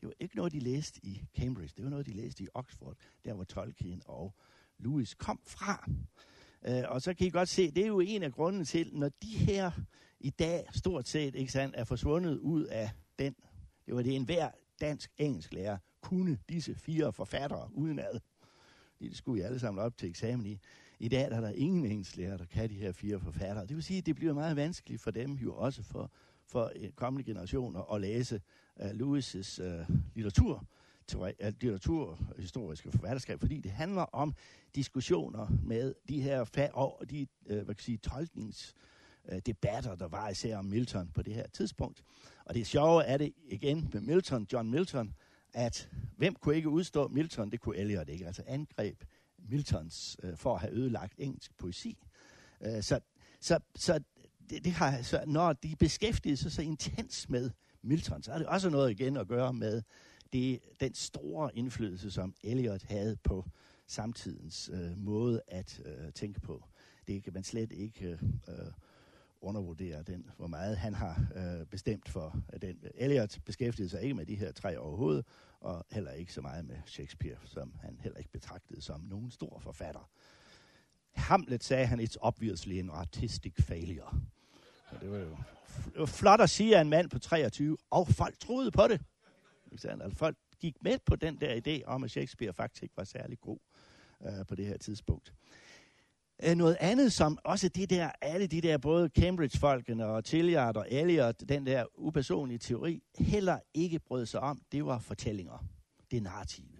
Det 0.01 0.07
var 0.07 0.13
ikke 0.21 0.37
noget, 0.37 0.53
de 0.53 0.61
læste 0.61 1.01
i 1.03 1.23
Cambridge. 1.37 1.73
Det 1.77 1.85
var 1.85 1.91
noget, 1.91 2.07
de 2.07 2.13
læste 2.13 2.45
i 2.45 2.49
Oxford, 2.55 2.97
der 3.25 3.35
hvor 3.35 3.45
Tolkien 3.45 4.03
og 4.05 4.35
Lewis 4.79 5.15
kom 5.15 5.41
fra. 5.47 5.91
Uh, 6.69 6.93
og 6.95 7.03
så 7.03 7.15
kan 7.15 7.27
I 7.27 7.31
godt 7.31 7.49
se, 7.49 7.71
det 7.71 7.83
er 7.83 7.87
jo 7.87 8.01
en 8.01 8.23
af 8.23 8.33
grunden 8.33 8.65
til, 8.65 8.91
når 8.93 9.09
de 9.09 9.29
her 9.29 9.71
i 10.21 10.31
dag 10.31 10.67
stort 10.75 11.09
set 11.09 11.35
ikke 11.35 11.53
sandt, 11.53 11.77
er 11.77 11.85
forsvundet 11.85 12.39
ud 12.39 12.65
af 12.65 12.91
den. 13.19 13.35
Det 13.87 13.95
var 13.95 14.03
det 14.03 14.17
enhver 14.17 14.51
dansk-engelsk 14.81 15.53
lærer 15.53 15.79
kunne 16.01 16.39
disse 16.49 16.75
fire 16.75 17.13
forfattere 17.13 17.71
udenad. 17.75 18.21
Det 19.01 19.17
skulle 19.17 19.41
vi 19.41 19.47
alle 19.47 19.59
sammen 19.59 19.85
op 19.85 19.97
til 19.97 20.09
eksamen 20.09 20.47
i. 20.47 20.59
I 21.01 21.09
dag 21.09 21.23
er 21.23 21.41
der 21.41 21.51
ingen 21.51 21.85
engelsk 21.85 22.17
lærer, 22.17 22.37
der 22.37 22.45
kan 22.45 22.71
de 22.71 22.75
her 22.75 22.93
fire 22.93 23.21
forfattere. 23.21 23.67
Det 23.67 23.77
vil 23.77 23.85
sige, 23.85 23.99
at 23.99 24.07
det 24.07 24.17
bliver 24.17 24.35
meget 24.35 24.57
vanskeligt 24.57 25.03
for 25.03 25.11
dem 25.11 25.33
jo 25.33 25.55
også 25.55 25.83
for, 25.83 26.11
for 26.47 26.73
øh, 26.77 26.91
kommende 26.91 27.25
generationer 27.25 27.95
at 27.95 28.01
læse 28.01 28.41
uh, 28.77 28.91
Lewis' 28.91 29.63
uh, 29.65 29.97
litteratur, 30.15 30.65
og 31.15 31.33
litteraturhistoriske 31.41 32.91
forfatterskab, 32.91 33.41
fordi 33.41 33.61
det 33.61 33.71
handler 33.71 34.03
om 34.03 34.35
diskussioner 34.75 35.49
med 35.65 35.95
de 36.09 36.23
her 36.23 36.45
fag 36.45 36.75
og 36.75 37.03
de 37.11 37.27
uh, 37.51 37.57
hvad 37.57 37.75
kan 37.75 37.85
sige, 37.85 37.99
tolknings 37.99 38.75
øh, 39.29 39.41
debatter, 39.47 39.95
der 39.95 40.09
var 40.09 40.29
især 40.29 40.57
om 40.57 40.65
Milton 40.65 41.11
på 41.15 41.23
det 41.23 41.35
her 41.35 41.47
tidspunkt. 41.49 42.03
Og 42.45 42.55
det 42.55 42.67
sjove 42.67 43.05
er 43.05 43.17
det 43.17 43.33
igen 43.49 43.91
med 43.93 44.01
Milton, 44.01 44.47
John 44.53 44.71
Milton, 44.71 45.15
at 45.55 45.91
hvem 46.17 46.35
kunne 46.35 46.57
ikke 46.57 46.69
udstå 46.69 47.09
Milton? 47.09 47.51
Det 47.51 47.61
kunne 47.61 47.77
Eliot 47.77 48.09
ikke. 48.09 48.27
Altså 48.27 48.43
angreb 48.47 49.05
Miltons 49.39 50.17
øh, 50.23 50.37
for 50.37 50.55
at 50.55 50.61
have 50.61 50.73
ødelagt 50.73 51.15
engelsk 51.19 51.59
poesi. 51.59 51.99
Øh, 52.61 52.83
så 52.83 53.01
så, 53.41 53.59
så, 53.75 54.01
det, 54.51 54.65
det 54.65 54.73
har, 54.73 55.03
så 55.03 55.25
når 55.27 55.53
de 55.53 55.77
beskæftigede 55.77 56.37
sig 56.37 56.53
så 56.53 56.63
intens 56.63 57.29
med 57.29 57.51
Milton, 57.83 58.23
så 58.23 58.31
har 58.31 58.39
det 58.39 58.47
også 58.47 58.71
noget 58.71 58.91
igen 58.91 59.17
at 59.17 59.29
gøre 59.29 59.53
med 59.53 59.83
det, 60.33 60.61
den 60.81 60.95
store 60.95 61.57
indflydelse, 61.57 62.11
som 62.11 62.35
Eliot 62.43 62.83
havde 62.83 63.17
på 63.17 63.45
samtidens 63.87 64.71
øh, 64.73 64.99
måde 64.99 65.43
at 65.49 65.81
øh, 65.85 66.13
tænke 66.13 66.41
på. 66.41 66.65
Det 67.07 67.25
kan 67.25 67.33
man 67.33 67.45
slet 67.45 67.73
ikke 67.73 68.07
øh, 68.07 68.19
øh 68.49 68.73
undervurderer 69.41 70.03
den, 70.03 70.31
hvor 70.37 70.47
meget 70.47 70.77
han 70.77 70.95
har 70.95 71.27
øh, 71.37 71.67
bestemt 71.67 72.09
for 72.09 72.37
øh, 72.53 72.63
den. 72.63 72.79
Øh, 72.83 72.91
Eliot 72.95 73.39
beskæftigede 73.45 73.91
sig 73.91 74.03
ikke 74.03 74.15
med 74.15 74.27
de 74.27 74.35
her 74.35 74.53
tre 74.53 74.79
overhovedet, 74.79 75.25
og 75.61 75.87
heller 75.91 76.13
ikke 76.13 76.33
så 76.33 76.41
meget 76.41 76.65
med 76.65 76.77
Shakespeare, 76.87 77.37
som 77.45 77.73
han 77.81 77.99
heller 78.01 78.19
ikke 78.19 78.31
betragtede 78.33 78.83
som 78.83 79.01
nogen 79.01 79.31
stor 79.31 79.59
forfatter. 79.59 80.11
Hamlet 81.13 81.65
sagde 81.65 81.87
han, 81.87 82.01
it's 82.01 82.17
obviously 82.21 82.79
an 82.79 82.91
artistic 82.91 83.55
failure. 83.59 84.21
Og 84.91 85.01
det 85.01 85.11
var 85.11 85.19
jo 85.19 85.37
det 85.85 85.99
var 86.01 86.07
flot 86.07 86.41
at 86.41 86.51
sige 86.51 86.77
af 86.77 86.81
en 86.81 86.91
mand 86.91 87.11
på 87.11 87.19
23, 87.19 87.77
og 87.91 88.09
folk 88.09 88.39
troede 88.39 88.71
på 88.71 88.89
det. 88.89 89.01
Altså, 89.73 90.11
folk 90.13 90.37
gik 90.61 90.83
med 90.83 90.99
på 91.07 91.17
den 91.17 91.41
der 91.41 91.61
idé 91.67 91.85
om, 91.87 92.05
at 92.05 92.11
Shakespeare 92.11 92.53
faktisk 92.53 92.83
ikke 92.83 92.97
var 92.97 93.05
særlig 93.05 93.41
god 93.41 93.59
øh, 94.27 94.47
på 94.49 94.55
det 94.55 94.67
her 94.67 94.79
tidspunkt. 94.79 95.33
Øh, 96.43 96.55
noget 96.57 96.77
andet, 96.81 97.13
som 97.13 97.39
også 97.45 97.69
det 97.69 97.91
der, 97.91 98.11
alle 98.21 98.47
de 98.47 98.61
der, 98.61 98.79
både 98.79 99.09
Cambridge-folkene 99.09 100.07
og 100.07 100.25
Tilliard 100.25 100.77
og 100.77 100.87
Eliot, 100.91 101.41
den 101.49 101.67
der 101.67 101.85
upersonlige 101.95 102.59
teori, 102.59 103.03
heller 103.19 103.59
ikke 103.75 103.99
brød 103.99 104.27
sig 104.27 104.41
om, 104.41 104.63
det 104.73 104.87
var 104.87 104.99
fortællinger. 104.99 105.65
Det 106.11 106.23
narrative. 106.23 106.79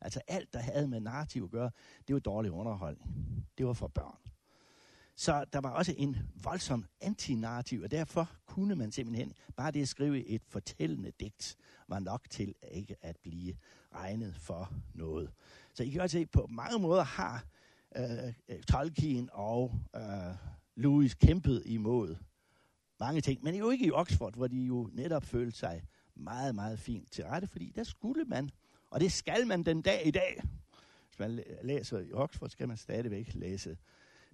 Altså 0.00 0.20
alt, 0.28 0.52
der 0.52 0.58
havde 0.58 0.88
med 0.88 1.00
narrativ 1.00 1.44
at 1.44 1.50
gøre, 1.50 1.70
det 2.08 2.14
var 2.14 2.20
dårlig 2.20 2.50
underholdning. 2.50 3.46
Det 3.58 3.66
var 3.66 3.72
for 3.72 3.88
børn. 3.88 4.18
Så 5.16 5.44
der 5.52 5.60
var 5.60 5.70
også 5.70 5.94
en 5.96 6.16
voldsom 6.42 6.84
antinarrativ, 7.00 7.82
og 7.82 7.90
derfor 7.90 8.30
kunne 8.46 8.74
man 8.74 8.92
simpelthen, 8.92 9.32
bare 9.56 9.70
det 9.70 9.82
at 9.82 9.88
skrive 9.88 10.26
et 10.26 10.42
fortællende 10.48 11.12
digt, 11.20 11.56
var 11.88 11.98
nok 11.98 12.26
til 12.30 12.54
ikke 12.72 12.96
at 13.02 13.16
blive 13.22 13.56
regnet 13.94 14.36
for 14.36 14.72
noget. 14.94 15.30
Så 15.74 15.82
I 15.82 15.90
kan 15.90 16.00
også 16.00 16.18
se, 16.18 16.26
på 16.26 16.46
mange 16.50 16.78
måder 16.78 17.04
har 17.04 17.44
Øh, 17.96 18.32
øh, 18.48 18.62
Tolkien 18.62 19.28
og 19.32 19.80
øh, 19.96 20.02
Lewis 20.76 21.14
kæmpede 21.14 21.62
imod 21.66 22.16
mange 23.00 23.20
ting, 23.20 23.44
men 23.44 23.54
jo 23.54 23.70
ikke 23.70 23.86
i 23.86 23.90
Oxford, 23.90 24.34
hvor 24.34 24.46
de 24.46 24.56
jo 24.56 24.90
netop 24.92 25.24
følte 25.24 25.58
sig 25.58 25.82
meget, 26.14 26.54
meget 26.54 26.78
fint 26.78 27.12
til 27.12 27.24
rette, 27.24 27.46
fordi 27.46 27.72
der 27.76 27.84
skulle 27.84 28.24
man, 28.24 28.50
og 28.90 29.00
det 29.00 29.12
skal 29.12 29.46
man 29.46 29.62
den 29.62 29.82
dag 29.82 30.06
i 30.06 30.10
dag. 30.10 30.42
Hvis 31.06 31.18
man 31.18 31.44
læser 31.62 31.98
i 31.98 32.12
Oxford, 32.12 32.48
skal 32.48 32.68
man 32.68 32.76
stadigvæk 32.76 33.34
læse 33.34 33.76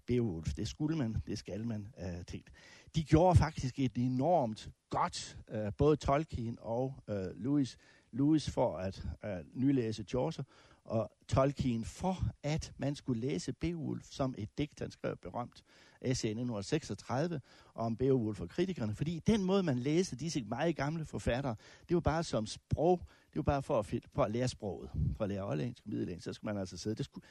Beowulf. 0.07 0.55
Det 0.55 0.68
skulle 0.68 0.96
man, 0.96 1.16
det 1.27 1.38
skal 1.38 1.66
man 1.66 1.88
øh, 2.01 2.25
tænkt. 2.27 2.51
De 2.94 3.05
gjorde 3.05 3.38
faktisk 3.38 3.79
et 3.79 3.92
enormt 3.96 4.70
godt, 4.90 5.38
øh, 5.51 5.73
både 5.79 5.96
Tolkien 5.96 6.59
og 6.61 6.94
øh, 7.09 7.27
Lewis, 7.37 7.77
Lewis 8.12 8.51
for 8.51 8.77
at 8.77 9.07
øh, 9.25 9.44
nylæse 9.55 10.03
Chaucer, 10.03 10.42
og 10.84 11.12
Tolkien 11.28 11.84
for, 11.84 12.18
at 12.42 12.72
man 12.76 12.94
skulle 12.94 13.20
læse 13.20 13.52
Beowulf 13.52 14.06
som 14.10 14.34
et 14.38 14.58
digt, 14.58 14.80
han 14.80 14.90
skrev 14.90 15.16
berømt 15.16 15.64
essay 16.02 16.28
1936 16.28 17.40
om 17.74 17.96
Beowulf 17.96 18.40
og 18.40 18.48
kritikerne, 18.48 18.94
fordi 18.94 19.18
den 19.26 19.44
måde, 19.44 19.62
man 19.62 19.78
læste 19.78 20.16
disse 20.16 20.42
meget 20.42 20.76
gamle 20.76 21.04
forfattere, 21.04 21.56
det 21.88 21.94
var 21.94 22.00
bare 22.00 22.24
som 22.24 22.46
sprog, 22.46 22.98
det 23.32 23.36
var 23.36 23.42
bare 23.42 23.62
for 23.62 23.78
at, 23.78 23.94
for 24.14 24.24
at 24.24 24.30
lære 24.30 24.48
sproget, 24.48 24.90
for 25.16 25.24
at 25.24 25.30
lære 25.30 25.46
oldensk 25.46 25.82
og 25.84 25.90
middelensk, 25.90 26.24
så 26.24 26.32
skulle 26.32 26.54
man 26.54 26.60
altså 26.60 26.76
sidde. 26.76 26.96
Det 26.96 27.04
skulle, 27.04 27.26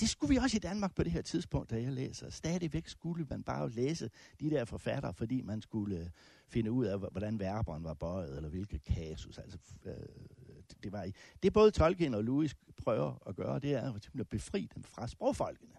det 0.00 0.08
skulle 0.08 0.30
vi 0.30 0.36
også 0.36 0.56
i 0.56 0.60
Danmark 0.60 0.94
på 0.94 1.02
det 1.02 1.12
her 1.12 1.22
tidspunkt, 1.22 1.70
da 1.70 1.82
jeg 1.82 1.92
læser. 1.92 2.30
Stadigvæk 2.30 2.88
skulle 2.88 3.26
man 3.30 3.42
bare 3.42 3.70
læse 3.70 4.10
de 4.40 4.50
der 4.50 4.64
forfattere, 4.64 5.14
fordi 5.14 5.42
man 5.42 5.62
skulle 5.62 5.98
øh, 5.98 6.06
finde 6.48 6.72
ud 6.72 6.84
af, 6.84 6.98
hvordan 6.98 7.38
verberen 7.38 7.84
var 7.84 7.94
bøjet, 7.94 8.36
eller 8.36 8.48
hvilke 8.48 8.78
kasus. 8.78 9.38
Altså, 9.38 9.58
øh, 9.84 9.92
det, 10.82 10.92
var 10.92 11.02
i. 11.02 11.12
det 11.42 11.52
både 11.52 11.70
Tolkien 11.70 12.14
og 12.14 12.24
Lewis 12.24 12.56
prøver 12.76 13.22
at 13.26 13.36
gøre, 13.36 13.58
det 13.58 13.74
er 13.74 13.92
at 14.18 14.28
befri 14.28 14.68
dem 14.74 14.82
fra 14.82 15.06
sprogfolkene, 15.06 15.74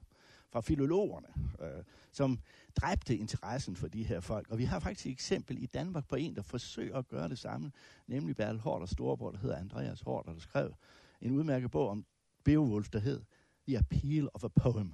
fra 0.51 0.61
filologerne, 0.61 1.27
øh, 1.61 1.83
som 2.11 2.39
dræbte 2.75 3.17
interessen 3.17 3.75
for 3.75 3.87
de 3.87 4.03
her 4.03 4.19
folk. 4.19 4.49
Og 4.49 4.57
vi 4.57 4.63
har 4.63 4.79
faktisk 4.79 5.05
et 5.05 5.11
eksempel 5.11 5.63
i 5.63 5.65
Danmark 5.65 6.07
på 6.07 6.15
en, 6.15 6.35
der 6.35 6.41
forsøger 6.41 6.97
at 6.97 7.07
gøre 7.07 7.29
det 7.29 7.39
samme, 7.39 7.71
nemlig 8.07 8.35
Bertel 8.35 8.59
Hård 8.59 8.87
storebror, 8.87 9.31
der 9.31 9.37
hedder 9.37 9.57
Andreas 9.57 10.01
Hård, 10.01 10.25
der 10.25 10.39
skrev 10.39 10.73
en 11.21 11.31
udmærket 11.31 11.71
bog 11.71 11.89
om 11.89 12.05
Beowulf, 12.43 12.89
der 12.89 12.99
hed 12.99 13.21
The 13.67 13.77
Appeal 13.77 14.29
of 14.33 14.43
a 14.43 14.47
Poem, 14.47 14.93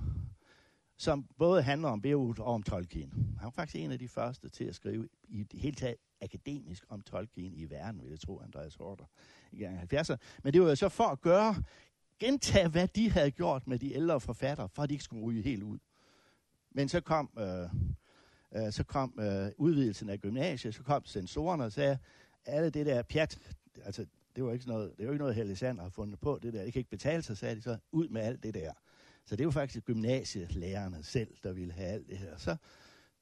som 0.98 1.26
både 1.38 1.62
handler 1.62 1.90
om 1.90 2.02
Beowulf 2.02 2.40
og 2.40 2.46
om 2.46 2.64
Tolkien. 2.64 3.12
Han 3.14 3.44
var 3.44 3.50
faktisk 3.50 3.84
en 3.84 3.92
af 3.92 4.00
de 4.00 4.08
første 4.08 4.50
til 4.50 4.64
at 4.64 4.76
skrive 4.76 5.08
i 5.28 5.44
det 5.44 5.60
hele 5.60 5.76
taget 5.76 5.98
akademisk 6.26 6.86
om 6.90 7.02
Tolkien 7.02 7.54
i 7.54 7.70
verden, 7.70 8.02
vil 8.02 8.10
jeg 8.10 8.20
tro, 8.20 8.40
Andreas 8.40 8.76
Horter 8.76 9.06
i 9.52 9.58
gang 9.58 9.94
70'erne. 9.94 10.16
Men 10.44 10.54
det 10.54 10.62
var 10.62 10.70
jo 10.70 10.76
så 10.76 10.90
for 10.90 11.04
at 11.04 11.22
gøre, 11.22 11.56
gentage, 12.20 12.68
hvad 12.70 12.88
de 12.88 13.10
havde 13.10 13.32
gjort 13.32 13.68
med 13.68 13.80
de 13.80 13.94
ældre 13.94 14.20
forfattere, 14.20 14.70
for 14.70 14.84
at 14.84 14.90
de 14.90 14.94
ikke 14.94 15.04
skulle 15.04 15.26
ryge 15.26 15.42
helt 15.42 15.64
ud. 15.64 15.78
Men 16.72 16.90
så 16.90 17.02
kom, 17.02 17.30
øh, 17.40 17.70
øh, 18.56 18.72
så 18.72 18.84
kom 18.84 19.20
øh, 19.20 19.52
udvidelsen 19.58 20.10
af 20.10 20.20
gymnasiet, 20.20 20.76
så 20.76 20.84
kom 20.84 21.06
censorerne 21.06 21.64
og 21.64 21.72
sagde, 21.72 21.98
alle 22.46 22.70
det 22.70 22.86
der 22.86 23.02
pjat, 23.02 23.40
altså 23.86 24.06
det 24.36 24.44
var 24.44 24.54
ikke 24.54 24.68
noget, 24.68 24.94
det 24.98 25.06
var 25.06 25.12
ikke 25.12 25.22
noget, 25.22 25.36
Helle 25.36 25.56
Sander 25.56 25.84
har 25.84 25.90
fundet 25.90 26.20
på, 26.20 26.40
det 26.44 26.54
der, 26.54 26.64
det 26.64 26.74
kan 26.74 26.80
ikke 26.80 26.90
betale 26.90 27.22
sig, 27.22 27.38
sagde 27.38 27.56
de 27.56 27.62
så, 27.62 27.78
ud 27.92 28.08
med 28.08 28.22
alt 28.22 28.44
det 28.44 28.54
der. 28.54 28.74
Så 29.26 29.36
det 29.36 29.46
var 29.46 29.52
faktisk 29.52 29.86
gymnasielærerne 29.86 31.04
selv, 31.04 31.36
der 31.44 31.54
ville 31.54 31.74
have 31.74 31.88
alt 31.88 32.08
det 32.08 32.18
her. 32.18 32.38
Så, 32.38 32.56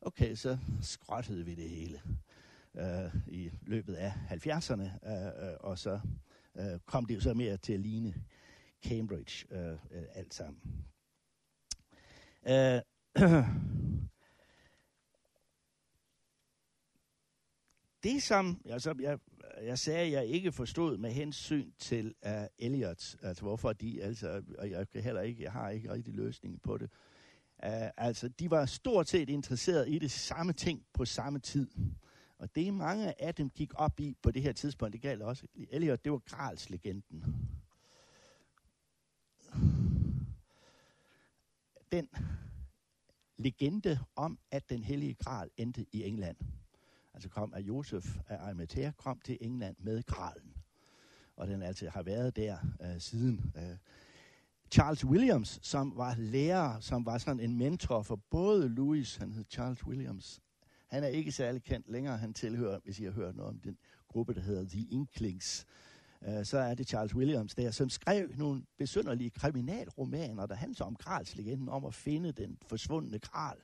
okay, 0.01 0.35
så 0.35 0.57
skrottede 0.81 1.45
vi 1.45 1.55
det 1.55 1.69
hele 1.69 2.01
øh, 2.75 3.15
i 3.27 3.51
løbet 3.61 3.93
af 3.93 4.11
70'erne, 4.29 5.09
øh, 5.09 5.49
øh, 5.49 5.55
og 5.59 5.79
så 5.79 5.99
øh, 6.55 6.79
kom 6.85 7.05
det 7.05 7.15
jo 7.15 7.19
så 7.19 7.33
mere 7.33 7.57
til 7.57 7.73
at 7.73 7.79
ligne 7.79 8.13
Cambridge 8.85 9.45
øh, 9.51 9.71
øh, 9.71 10.03
alt 10.13 10.33
sammen. 10.33 10.61
Øh, 12.47 12.81
det 18.03 18.23
som, 18.23 18.61
altså 18.65 18.95
jeg, 18.99 19.19
jeg 19.61 19.79
sagde, 19.79 20.11
jeg 20.11 20.25
ikke 20.25 20.51
forstod 20.51 20.97
med 20.97 21.11
hensyn 21.11 21.71
til 21.79 22.15
øh, 22.25 22.31
uh, 22.33 22.45
Elliot, 22.57 23.15
altså 23.21 23.43
hvorfor 23.43 23.73
de, 23.73 24.03
altså, 24.03 24.43
og 24.57 24.69
jeg 24.69 24.89
kan 24.89 25.01
heller 25.01 25.21
ikke, 25.21 25.43
jeg 25.43 25.51
har 25.51 25.69
ikke 25.69 25.91
rigtig 25.91 26.13
løsningen 26.13 26.59
på 26.59 26.77
det. 26.77 26.89
Uh, 27.65 27.89
altså, 27.97 28.27
de 28.27 28.51
var 28.51 28.65
stort 28.65 29.09
set 29.09 29.29
interesseret 29.29 29.89
i 29.89 29.99
det 29.99 30.11
samme 30.11 30.53
ting 30.53 30.85
på 30.93 31.05
samme 31.05 31.39
tid. 31.39 31.67
Og 32.37 32.55
det 32.55 32.73
mange 32.73 33.21
af 33.21 33.35
dem 33.35 33.49
gik 33.49 33.71
op 33.75 33.99
i 33.99 34.15
på 34.21 34.31
det 34.31 34.41
her 34.41 34.51
tidspunkt, 34.51 34.93
det 34.93 35.01
galt 35.01 35.21
også. 35.21 35.47
Elliot, 35.69 36.03
det 36.03 36.11
var 36.11 36.17
Grals 36.17 36.69
legenden. 36.69 37.23
Den 41.91 42.09
legende 43.37 43.99
om, 44.15 44.39
at 44.51 44.69
den 44.69 44.83
hellige 44.83 45.13
Gral 45.13 45.49
endte 45.57 45.85
i 45.91 46.03
England 46.03 46.37
altså 47.13 47.29
kom, 47.29 47.53
at 47.53 47.61
Josef 47.61 48.17
af 48.27 48.37
Arimathea 48.37 48.91
kom 48.97 49.19
til 49.25 49.37
England 49.41 49.75
med 49.79 50.03
gralen. 50.03 50.53
Og 51.35 51.47
den 51.47 51.61
altså 51.61 51.89
har 51.89 52.03
været 52.03 52.35
der 52.35 52.57
øh, 52.81 53.01
siden. 53.01 53.53
Øh. 53.57 53.77
Charles 54.71 55.05
Williams, 55.05 55.59
som 55.61 55.97
var 55.97 56.15
lærer, 56.17 56.79
som 56.79 57.05
var 57.05 57.17
sådan 57.17 57.39
en 57.39 57.57
mentor 57.57 58.01
for 58.01 58.15
både 58.15 58.69
Louis, 58.69 59.15
han 59.15 59.33
hed 59.33 59.45
Charles 59.49 59.85
Williams, 59.85 60.41
han 60.93 61.03
er 61.03 61.07
ikke 61.07 61.31
særlig 61.31 61.63
kendt 61.63 61.89
længere. 61.89 62.17
Han 62.17 62.33
tilhører, 62.33 62.79
hvis 62.83 62.99
I 62.99 63.03
har 63.03 63.11
hørt 63.11 63.35
noget 63.35 63.49
om 63.49 63.59
den 63.59 63.77
gruppe, 64.07 64.33
der 64.33 64.41
hedder 64.41 64.65
The 64.69 64.87
Inklings, 64.91 65.65
øh, 66.27 66.45
så 66.45 66.57
er 66.57 66.73
det 66.73 66.87
Charles 66.87 67.15
Williams 67.15 67.55
der, 67.55 67.71
som 67.71 67.89
skrev 67.89 68.29
nogle 68.35 68.63
besynderlige 68.77 69.29
kriminalromaner, 69.29 70.45
der 70.45 70.55
handler 70.55 70.85
om 70.85 70.95
Krals 70.95 71.35
legenden 71.35 71.69
om 71.69 71.85
at 71.85 71.93
finde 71.93 72.31
den 72.31 72.57
forsvundne 72.67 73.19
Kral 73.19 73.57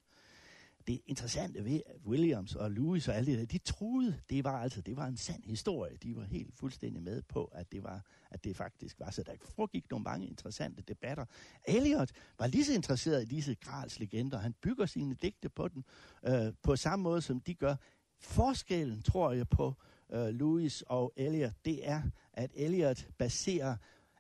det 0.90 1.02
interessante 1.06 1.66
ved 1.66 1.82
Williams 2.06 2.56
og 2.56 2.72
Lewis 2.72 3.08
og 3.08 3.16
alle 3.16 3.32
det 3.32 3.40
der, 3.40 3.46
de 3.46 3.58
troede, 3.58 4.20
det 4.30 4.44
var 4.44 4.62
altså, 4.62 4.82
det 4.82 4.98
var 4.98 5.08
en 5.08 5.18
sand 5.18 5.44
historie. 5.44 5.98
De 6.04 6.16
var 6.16 6.24
helt 6.24 6.56
fuldstændig 6.56 7.04
med 7.04 7.22
på, 7.22 7.46
at 7.46 7.72
det 7.72 7.84
var, 7.84 8.06
at 8.32 8.44
det 8.44 8.56
faktisk 8.56 9.00
var. 9.00 9.12
Så 9.12 9.24
der 9.24 9.32
foregik 9.56 9.86
nogle 9.92 10.04
mange 10.04 10.28
interessante 10.28 10.82
debatter. 10.82 11.26
Eliot 11.68 12.12
var 12.40 12.48
lige 12.48 12.66
så 12.66 12.74
interesseret 12.74 13.22
i 13.22 13.26
disse 13.26 13.56
Grals 13.56 14.00
legender. 14.00 14.38
Han 14.38 14.54
bygger 14.62 14.86
sine 14.86 15.16
digte 15.22 15.50
på 15.50 15.68
den, 15.68 15.84
øh, 16.26 16.54
på 16.64 16.76
samme 16.76 17.04
måde 17.04 17.22
som 17.22 17.40
de 17.40 17.54
gør. 17.54 17.76
Forskellen, 18.20 19.02
tror 19.02 19.32
jeg, 19.32 19.50
på 19.50 19.74
øh, 20.14 20.28
Lewis 20.28 20.82
og 20.82 21.14
Eliot, 21.16 21.54
det 21.66 21.88
er, 21.90 22.02
at 22.34 22.52
Eliot 22.54 23.08
baserer 23.18 23.76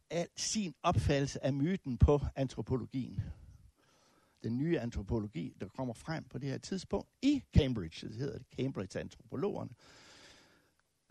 al 0.09 0.27
sin 0.35 0.73
opfattelse 0.83 1.45
af 1.45 1.53
myten 1.53 1.97
på 1.97 2.21
antropologien 2.35 3.19
den 4.43 4.57
nye 4.57 4.79
antropologi, 4.79 5.53
der 5.61 5.67
kommer 5.67 5.93
frem 5.93 6.23
på 6.23 6.37
det 6.37 6.49
her 6.49 6.57
tidspunkt 6.57 7.09
i 7.21 7.43
Cambridge. 7.57 8.07
Det 8.07 8.15
hedder 8.15 8.37
det 8.37 8.47
Cambridge-antropologerne. 8.55 9.71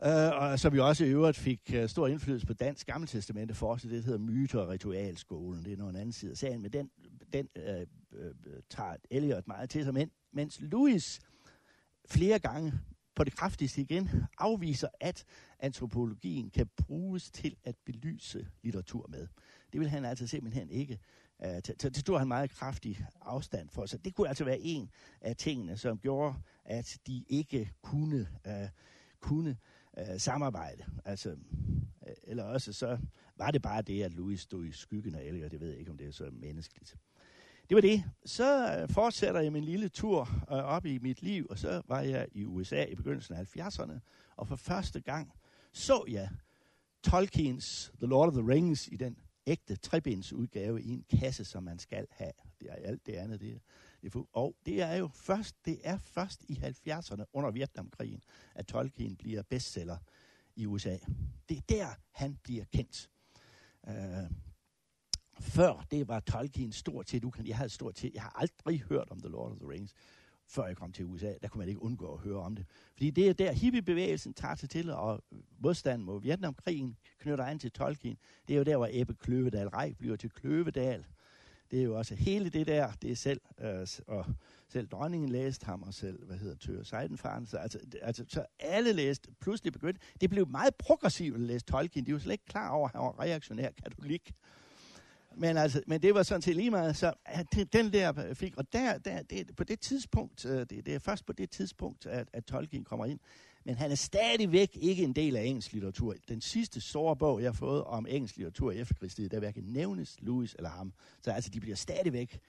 Uh, 0.02 0.08
øh, 0.08 0.42
og 0.42 0.58
som 0.58 0.72
vi 0.72 0.78
også 0.78 1.04
i 1.04 1.10
øvrigt 1.10 1.36
fik 1.36 1.72
uh, 1.76 1.86
stor 1.86 2.06
indflydelse 2.06 2.46
på 2.46 2.52
dansk 2.52 2.86
gammeltestamente 2.86 3.54
for 3.54 3.72
os, 3.72 3.82
det 3.82 4.04
hedder 4.04 4.18
myter- 4.18 4.58
og 4.58 4.68
ritualskolen. 4.68 5.64
Det 5.64 5.72
er 5.72 5.76
noget 5.76 5.96
anden 5.96 6.12
side 6.12 6.30
af 6.30 6.36
sagen, 6.36 6.62
men 6.62 6.72
den, 6.72 6.90
den 7.32 7.48
uh, 7.56 8.20
uh, 8.20 8.30
tager 8.70 8.96
Eliot 9.10 9.46
meget 9.46 9.70
til 9.70 9.84
sig. 9.84 9.94
Men, 9.94 10.10
mens 10.32 10.60
Louis 10.60 11.20
flere 12.06 12.38
gange 12.38 12.72
på 13.14 13.24
det 13.24 13.36
kraftigste 13.36 13.80
igen 13.80 14.08
afviser, 14.38 14.88
at 15.00 15.24
antropologien 15.58 16.50
kan 16.50 16.66
bruges 16.76 17.30
til 17.30 17.56
at 17.64 17.74
belyse 17.86 18.48
litteratur 18.62 19.06
med. 19.08 19.26
Det 19.72 19.80
ville 19.80 19.90
han 19.90 20.04
altså 20.04 20.26
simpelthen 20.26 20.70
ikke. 20.70 20.98
Øh, 21.44 21.60
så 21.80 21.88
det 21.88 21.96
stod 21.96 22.18
han 22.18 22.28
meget 22.28 22.50
kraftig 22.50 23.06
afstand 23.20 23.68
for. 23.70 23.86
Så 23.86 23.98
det 23.98 24.14
kunne 24.14 24.28
altså 24.28 24.44
være 24.44 24.60
en 24.60 24.90
af 25.20 25.36
tingene, 25.36 25.76
som 25.76 25.98
gjorde, 25.98 26.34
at 26.64 26.98
de 27.06 27.24
ikke 27.28 27.72
kunne, 27.82 28.28
uh, 28.46 28.68
kunne 29.20 29.56
uh, 30.00 30.16
samarbejde. 30.18 30.84
Altså, 31.04 31.30
uh, 31.30 32.12
eller 32.22 32.44
også 32.44 32.72
så 32.72 32.98
var 33.36 33.50
det 33.50 33.62
bare 33.62 33.82
det, 33.82 34.02
at 34.02 34.12
Louis 34.12 34.40
stod 34.40 34.64
i 34.64 34.72
skyggen 34.72 35.14
af 35.14 35.22
Elliot. 35.22 35.50
Det 35.50 35.60
ved 35.60 35.68
jeg 35.68 35.78
ikke, 35.78 35.90
om 35.90 35.98
det 35.98 36.06
er 36.06 36.12
så 36.12 36.30
menneskeligt. 36.32 36.96
Det 37.68 37.74
var 37.74 37.80
det. 37.80 38.04
Så 38.24 38.86
fortsætter 38.90 39.40
jeg 39.40 39.52
min 39.52 39.64
lille 39.64 39.88
tur 39.88 40.20
øh, 40.50 40.56
op 40.56 40.86
i 40.86 40.98
mit 40.98 41.22
liv, 41.22 41.46
og 41.50 41.58
så 41.58 41.82
var 41.88 42.00
jeg 42.00 42.26
i 42.32 42.44
USA 42.44 42.84
i 42.84 42.94
begyndelsen 42.94 43.34
af 43.34 43.56
70'erne, 43.56 43.98
og 44.36 44.48
for 44.48 44.56
første 44.56 45.00
gang 45.00 45.32
så 45.72 46.04
jeg 46.08 46.28
Tolkiens 47.02 47.92
The 47.98 48.06
Lord 48.06 48.28
of 48.28 48.34
the 48.34 48.48
Rings 48.48 48.88
i 48.92 48.96
den 48.96 49.16
ægte 49.48 49.76
trebens 49.76 50.32
udgave 50.32 50.82
i 50.82 50.88
en 50.88 51.04
kasse, 51.20 51.44
som 51.44 51.62
man 51.62 51.78
skal 51.78 52.06
have. 52.10 52.32
Det 52.60 52.70
er 52.70 52.74
alt 52.74 53.06
det 53.06 53.12
andet. 53.12 53.40
Det, 53.40 53.60
det 54.02 54.14
er, 54.14 54.22
og 54.32 54.56
det 54.66 54.82
er 54.82 54.96
jo 54.96 55.08
først, 55.14 55.56
det 55.64 55.80
er 55.82 55.98
først 55.98 56.44
i 56.48 56.52
70'erne 56.52 57.24
under 57.32 57.50
Vietnamkrigen, 57.50 58.22
at 58.54 58.66
Tolkien 58.66 59.16
bliver 59.16 59.42
bestseller 59.42 59.98
i 60.56 60.66
USA. 60.66 60.96
Det 61.48 61.56
er 61.56 61.62
der, 61.68 61.86
han 62.10 62.38
bliver 62.42 62.64
kendt. 62.64 63.10
Uh, 63.82 63.94
før 65.40 65.86
det 65.90 66.08
var 66.08 66.20
Tolkien 66.20 66.72
stort 66.72 67.08
set 67.08 67.24
ukendt. 67.24 67.48
Jeg 67.48 67.56
havde 67.56 67.70
stort 67.70 67.98
set, 67.98 68.14
jeg 68.14 68.22
har 68.22 68.32
aldrig 68.36 68.80
hørt 68.80 69.10
om 69.10 69.20
The 69.20 69.28
Lord 69.28 69.50
of 69.50 69.56
the 69.56 69.68
Rings, 69.68 69.94
før 70.48 70.66
jeg 70.66 70.76
kom 70.76 70.92
til 70.92 71.04
USA. 71.04 71.32
Der 71.42 71.48
kunne 71.48 71.58
man 71.58 71.68
ikke 71.68 71.82
undgå 71.82 72.12
at 72.12 72.20
høre 72.20 72.38
om 72.38 72.56
det. 72.56 72.66
Fordi 72.92 73.10
det 73.10 73.28
er 73.28 73.32
der, 73.32 73.52
hippiebevægelsen 73.52 74.34
tager 74.34 74.54
sig 74.54 74.70
til, 74.70 74.90
og 74.90 75.22
modstanden 75.58 76.06
mod 76.06 76.22
Vietnamkrigen 76.22 76.96
knytter 77.18 77.44
an 77.44 77.58
til 77.58 77.70
Tolkien. 77.70 78.18
Det 78.48 78.54
er 78.54 78.58
jo 78.58 78.64
der, 78.64 78.76
hvor 78.76 78.88
Ebbe 78.90 79.14
Kløvedal 79.14 79.68
Rej 79.68 79.92
bliver 79.98 80.16
til 80.16 80.30
Kløvedal. 80.30 81.04
Det 81.70 81.80
er 81.80 81.84
jo 81.84 81.98
også 81.98 82.14
hele 82.14 82.50
det 82.50 82.66
der, 82.66 82.92
det 83.02 83.10
er 83.10 83.16
selv, 83.16 83.40
øh, 83.60 83.86
og 84.06 84.24
selv 84.68 84.88
dronningen 84.88 85.28
læste 85.28 85.66
ham, 85.66 85.82
og 85.82 85.94
selv, 85.94 86.24
hvad 86.26 86.36
hedder 86.36 86.56
Tør 86.56 86.82
Seidenfaren, 86.82 87.46
så, 87.46 87.56
altså, 87.56 87.78
altså, 88.02 88.24
så 88.28 88.46
alle 88.58 88.92
læste, 88.92 89.30
pludselig 89.40 89.72
begyndte, 89.72 90.00
det 90.20 90.30
blev 90.30 90.48
meget 90.48 90.74
progressivt 90.74 91.34
at 91.34 91.40
læse 91.40 91.66
Tolkien, 91.66 92.06
de 92.06 92.12
var 92.12 92.18
slet 92.18 92.32
ikke 92.32 92.44
klar 92.44 92.70
over, 92.70 92.88
at 92.88 92.92
han 92.92 93.00
var 93.00 93.20
reaktionær 93.20 93.70
katolik 93.70 94.34
men, 95.38 95.56
altså, 95.56 95.82
men 95.86 96.02
det 96.02 96.14
var 96.14 96.22
sådan 96.22 96.42
set 96.42 96.56
lige 96.56 96.70
meget, 96.70 96.96
så 96.96 97.12
den 97.72 97.92
der 97.92 98.28
øh, 98.28 98.34
fik, 98.34 98.56
og 98.56 98.72
der, 98.72 98.98
der 98.98 99.22
det, 99.22 99.56
på 99.56 99.64
det 99.64 99.80
tidspunkt, 99.80 100.46
øh, 100.46 100.60
det, 100.60 100.70
det 100.70 100.94
er 100.94 100.98
først 100.98 101.26
på 101.26 101.32
det 101.32 101.50
tidspunkt, 101.50 102.06
at, 102.06 102.28
at 102.32 102.44
Tolkien 102.44 102.84
kommer 102.84 103.06
ind, 103.06 103.18
men 103.64 103.74
han 103.74 103.90
er 103.90 103.94
stadigvæk 103.94 104.70
ikke 104.74 105.02
en 105.02 105.12
del 105.12 105.36
af 105.36 105.42
engelsk 105.44 105.72
litteratur. 105.72 106.14
Den 106.28 106.40
sidste 106.40 106.80
store 106.80 107.16
bog, 107.16 107.40
jeg 107.40 107.48
har 107.48 107.52
fået 107.52 107.84
om 107.84 108.06
engelsk 108.08 108.36
litteratur 108.36 108.70
i 108.72 108.78
efterkrigstiden, 108.78 109.30
der 109.30 109.38
hverken 109.38 109.64
nævnes 109.64 110.16
Lewis 110.20 110.54
eller 110.54 110.70
ham. 110.70 110.92
Så 111.22 111.30
altså, 111.30 111.50
de 111.50 111.60
bliver 111.60 111.76
stadigvæk, 111.76 112.40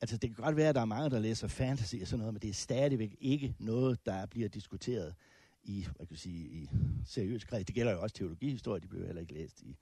altså 0.00 0.16
det 0.16 0.34
kan 0.34 0.44
godt 0.44 0.56
være, 0.56 0.68
at 0.68 0.74
der 0.74 0.80
er 0.80 0.84
mange, 0.84 1.10
der 1.10 1.18
læser 1.18 1.48
fantasy 1.48 1.96
og 2.00 2.06
sådan 2.06 2.18
noget, 2.18 2.34
men 2.34 2.42
det 2.42 2.50
er 2.50 2.54
stadigvæk 2.54 3.16
ikke 3.20 3.54
noget, 3.58 4.06
der 4.06 4.26
bliver 4.26 4.48
diskuteret 4.48 5.14
i, 5.62 5.86
hvad 5.96 6.06
kan 6.06 6.16
sige, 6.16 6.48
i 6.48 6.70
seriøs 7.06 7.44
kreds. 7.44 7.64
Det 7.64 7.74
gælder 7.74 7.92
jo 7.92 8.02
også 8.02 8.16
teologihistorie, 8.16 8.80
de 8.80 8.88
bliver 8.88 9.06
heller 9.06 9.22
ikke 9.22 9.34
læst 9.34 9.62
i 9.62 9.76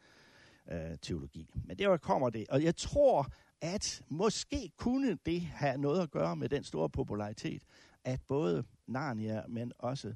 øh, 0.71 0.99
teologi. 1.03 1.51
Men 1.65 1.79
der 1.79 1.97
kommer 1.97 2.31
det. 2.31 2.49
Og 2.49 2.63
jeg 2.63 2.77
tror, 2.77 3.27
at 3.61 4.03
måske 4.09 4.71
kunne 4.77 5.19
det 5.27 5.41
have 5.41 5.79
noget 5.79 6.03
at 6.03 6.11
gøre 6.11 6.37
med 6.37 6.49
den 6.49 6.65
store 6.65 6.91
popularitet, 6.91 7.63
at 8.05 8.21
både 8.29 8.65
Narnia, 8.87 9.43
men 9.49 9.73
også 9.79 10.15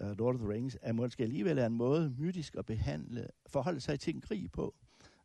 øh, 0.00 0.18
Lord 0.18 0.34
of 0.34 0.40
the 0.40 0.48
Rings, 0.48 0.78
er 0.82 0.92
måske 0.92 1.22
alligevel 1.22 1.58
er 1.58 1.66
en 1.66 1.74
måde 1.74 2.14
mytisk 2.18 2.56
at 2.56 2.66
behandle, 2.66 3.28
forholde 3.46 3.80
sig 3.80 4.00
til 4.00 4.14
en 4.14 4.20
krig 4.20 4.52
på. 4.52 4.74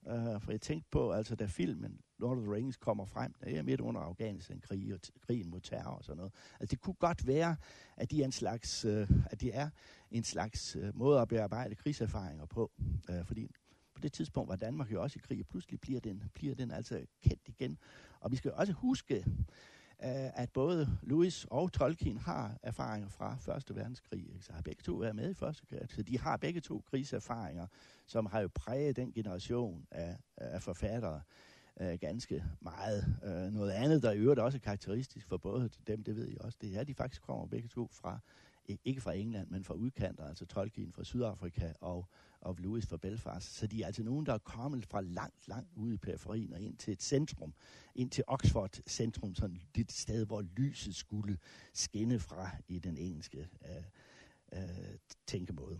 Øh, 0.07 0.41
for 0.41 0.51
jeg 0.51 0.61
tænkte 0.61 0.89
på, 0.91 1.11
altså 1.11 1.35
da 1.35 1.45
filmen 1.45 1.99
Lord 2.19 2.37
of 2.37 2.43
the 2.43 2.53
Rings 2.53 2.77
kommer 2.77 3.05
frem, 3.05 3.33
der 3.43 3.57
er 3.59 3.63
midt 3.63 3.81
under 3.81 4.01
Afghanistan-krig 4.01 4.93
og 4.93 4.99
krigen 5.21 5.49
mod 5.49 5.61
terror 5.61 5.91
og 5.91 6.03
sådan 6.03 6.17
noget. 6.17 6.33
Altså 6.59 6.71
det 6.71 6.81
kunne 6.81 6.93
godt 6.93 7.27
være, 7.27 7.55
at 7.97 8.11
de 8.11 8.21
er 8.21 8.25
en 8.25 8.31
slags, 8.31 8.85
øh, 8.85 9.09
at 9.25 9.41
de 9.41 9.51
er 9.51 9.69
en 10.11 10.23
slags 10.23 10.75
øh, 10.75 10.97
måde 10.97 11.21
at 11.21 11.27
bearbejde 11.27 11.75
krigserfaringer 11.75 12.45
på. 12.45 12.71
øh, 13.09 13.25
fordi 13.25 13.47
på 13.95 14.01
det 14.01 14.13
tidspunkt 14.13 14.49
var 14.49 14.55
Danmark 14.55 14.91
jo 14.91 15.01
også 15.01 15.19
i 15.19 15.23
krig, 15.23 15.39
og 15.39 15.45
pludselig 15.45 15.81
bliver 15.81 15.99
den, 15.99 16.23
bliver 16.33 16.55
den 16.55 16.71
altså 16.71 17.05
kendt 17.21 17.47
igen. 17.47 17.77
Og 18.19 18.31
vi 18.31 18.35
skal 18.35 18.51
også 18.51 18.73
huske, 18.73 19.15
øh, 20.03 20.39
at 20.39 20.49
både 20.53 20.97
Louis 21.03 21.45
og 21.49 21.71
Tolkien 21.71 22.17
har 22.17 22.57
erfaringer 22.63 23.09
fra 23.09 23.35
Første 23.39 23.75
Verdenskrig. 23.75 24.19
Ikke? 24.19 24.45
Så 24.45 24.53
har 24.53 24.61
begge 24.61 24.81
to 24.83 24.93
været 24.93 25.15
med 25.15 25.29
i 25.29 25.33
Første 25.33 25.63
Verdenskrig. 25.69 25.95
Så 25.95 26.03
de 26.03 26.19
har 26.19 26.37
begge 26.37 26.61
to 26.61 26.83
krigserfaringer, 26.89 27.67
som 28.05 28.25
har 28.25 28.39
jo 28.39 28.49
præget 28.55 28.95
den 28.95 29.11
generation 29.11 29.85
af, 29.91 30.17
af 30.37 30.61
forfattere 30.61 31.21
øh, 31.81 31.99
ganske 31.99 32.43
meget. 32.59 33.15
Øh, 33.23 33.53
noget 33.53 33.71
andet, 33.71 34.03
der 34.03 34.11
i 34.11 34.17
øvrigt 34.17 34.39
også 34.39 34.57
er 34.57 34.59
karakteristisk 34.59 35.27
for 35.27 35.37
både 35.37 35.69
dem, 35.87 36.03
det 36.03 36.15
ved 36.15 36.27
jeg 36.27 36.41
også, 36.41 36.57
det 36.61 36.75
er, 36.75 36.79
at 36.79 36.87
de 36.87 36.93
faktisk 36.93 37.21
kommer 37.21 37.45
begge 37.45 37.67
to 37.67 37.89
fra, 37.91 38.19
ikke 38.85 39.01
fra 39.01 39.13
England, 39.13 39.47
men 39.49 39.63
fra 39.63 39.73
udkanter, 39.73 40.27
altså 40.27 40.45
Tolkien 40.45 40.93
fra 40.93 41.03
Sydafrika 41.03 41.73
og 41.81 42.07
of 42.45 42.59
Lewis 42.59 42.85
fra 42.85 42.97
Belfast. 42.97 43.55
Så 43.55 43.67
de 43.67 43.81
er 43.81 43.85
altså 43.85 44.03
nogen, 44.03 44.25
der 44.25 44.33
er 44.33 44.37
kommet 44.37 44.85
fra 44.85 45.01
langt, 45.01 45.47
langt 45.47 45.69
ude 45.75 45.93
i 45.93 45.97
periferien 45.97 46.53
og 46.53 46.61
ind 46.61 46.77
til 46.77 46.93
et 46.93 47.03
centrum, 47.03 47.53
ind 47.95 48.09
til 48.11 48.23
Oxford 48.27 48.79
centrum, 48.87 49.35
sådan 49.35 49.61
det 49.75 49.91
sted, 49.91 50.25
hvor 50.25 50.41
lyset 50.41 50.95
skulle 50.95 51.37
skinne 51.73 52.19
fra 52.19 52.49
i 52.67 52.79
den 52.79 52.97
engelske 52.97 53.47
øh, 53.65 54.59
øh, 54.59 54.97
tænkemåde. 55.27 55.79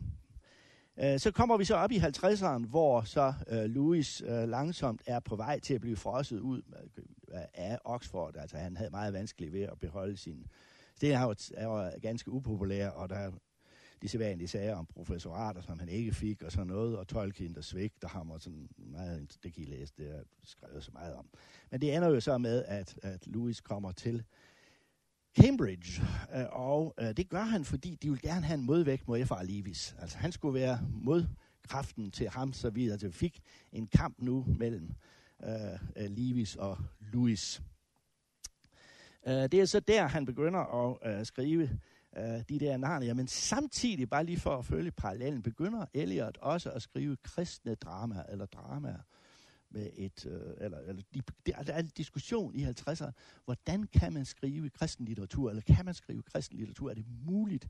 Øh, 0.99 1.19
så 1.19 1.31
kommer 1.31 1.57
vi 1.57 1.65
så 1.65 1.75
op 1.75 1.91
i 1.91 1.97
50'eren, 1.97 2.67
hvor 2.67 3.01
så 3.01 3.33
øh, 3.49 3.63
Louis 3.63 4.21
øh, 4.21 4.49
langsomt 4.49 5.01
er 5.05 5.19
på 5.19 5.35
vej 5.35 5.59
til 5.59 5.73
at 5.73 5.81
blive 5.81 5.95
frosset 5.95 6.39
ud 6.39 6.61
øh, 7.33 7.41
af 7.53 7.79
Oxford. 7.85 8.35
Altså 8.37 8.57
han 8.57 8.77
havde 8.77 8.89
meget 8.89 9.13
vanskeligt 9.13 9.53
ved 9.53 9.61
at 9.61 9.79
beholde 9.79 10.17
sin... 10.17 10.45
Det 11.01 11.13
er 11.13 11.21
jo, 11.21 11.35
er 11.53 11.65
jo 11.65 11.99
ganske 12.01 12.31
upopulær, 12.31 12.89
og 12.89 13.09
der 13.09 13.31
de 14.03 14.07
sædvanlige 14.09 14.47
sager 14.47 14.75
om 14.75 14.85
professorater, 14.85 15.61
som 15.61 15.79
han 15.79 15.89
ikke 15.89 16.13
fik, 16.13 16.43
og 16.43 16.51
sådan 16.51 16.67
noget, 16.67 16.97
og 16.97 17.07
Tolkien, 17.07 17.55
der 17.55 17.61
svigter 17.61 18.07
ham, 18.07 18.31
og 18.31 18.41
sådan 18.41 18.69
meget, 18.77 19.37
det 19.43 19.53
kan 19.53 19.63
I 19.63 19.65
læse, 19.65 19.93
det 19.97 20.11
er 20.11 20.23
skrevet 20.43 20.83
så 20.83 20.91
meget 20.93 21.15
om. 21.15 21.29
Men 21.71 21.81
det 21.81 21.95
ender 21.95 22.09
jo 22.09 22.19
så 22.19 22.37
med, 22.37 22.65
at, 22.67 22.99
at 23.03 23.27
Louis 23.27 23.61
kommer 23.61 23.91
til 23.91 24.23
Cambridge, 25.39 26.01
øh, 26.35 26.45
og 26.51 26.93
øh, 26.99 27.17
det 27.17 27.29
gør 27.29 27.41
han, 27.43 27.65
fordi 27.65 27.97
de 28.01 28.09
vil 28.09 28.21
gerne 28.21 28.45
have 28.45 28.57
en 28.57 28.65
modvægt 28.65 29.07
mod 29.07 29.25
F.R. 29.25 29.43
Levis. 29.43 29.95
Altså 29.99 30.17
han 30.17 30.31
skulle 30.31 30.59
være 30.59 30.79
modkraften 30.91 32.11
til 32.11 32.29
ham, 32.29 32.53
så 32.53 32.69
vi 32.69 32.89
altså 32.89 33.11
fik 33.11 33.39
en 33.71 33.87
kamp 33.87 34.15
nu 34.19 34.45
mellem 34.59 34.91
øh, 35.43 35.73
øh 35.95 36.09
Levis 36.09 36.55
og 36.55 36.77
Louis. 36.99 37.61
Øh, 39.27 39.33
det 39.33 39.53
er 39.53 39.65
så 39.65 39.79
der, 39.79 40.07
han 40.07 40.25
begynder 40.25 40.59
at 40.59 41.19
øh, 41.19 41.25
skrive 41.25 41.79
øh, 42.17 42.43
de 42.49 42.59
der 42.59 42.77
narnier, 42.77 43.13
men 43.13 43.27
samtidig, 43.27 44.09
bare 44.09 44.23
lige 44.23 44.39
for 44.39 44.57
at 44.57 44.65
følge 44.65 44.91
parallellen, 44.91 45.41
begynder 45.41 45.85
Eliot 45.93 46.37
også 46.37 46.71
at 46.71 46.81
skrive 46.81 47.17
kristne 47.23 47.75
dramaer, 47.75 48.23
eller 48.23 48.45
dramaer, 48.45 48.99
med 49.73 49.89
et, 49.95 50.25
øh, 50.25 50.53
eller, 50.57 50.79
eller 50.79 51.01
de, 51.13 51.21
der 51.45 51.73
er 51.73 51.79
en 51.79 51.91
diskussion 51.97 52.55
i 52.55 52.63
50'erne, 52.65 53.11
hvordan 53.45 53.83
kan 53.83 54.13
man 54.13 54.25
skrive 54.25 54.69
kristen 54.69 55.05
litteratur, 55.05 55.49
eller 55.49 55.61
kan 55.61 55.85
man 55.85 55.93
skrive 55.93 56.21
kristen 56.21 56.57
litteratur, 56.57 56.89
er 56.89 56.93
det 56.93 57.05
muligt 57.25 57.67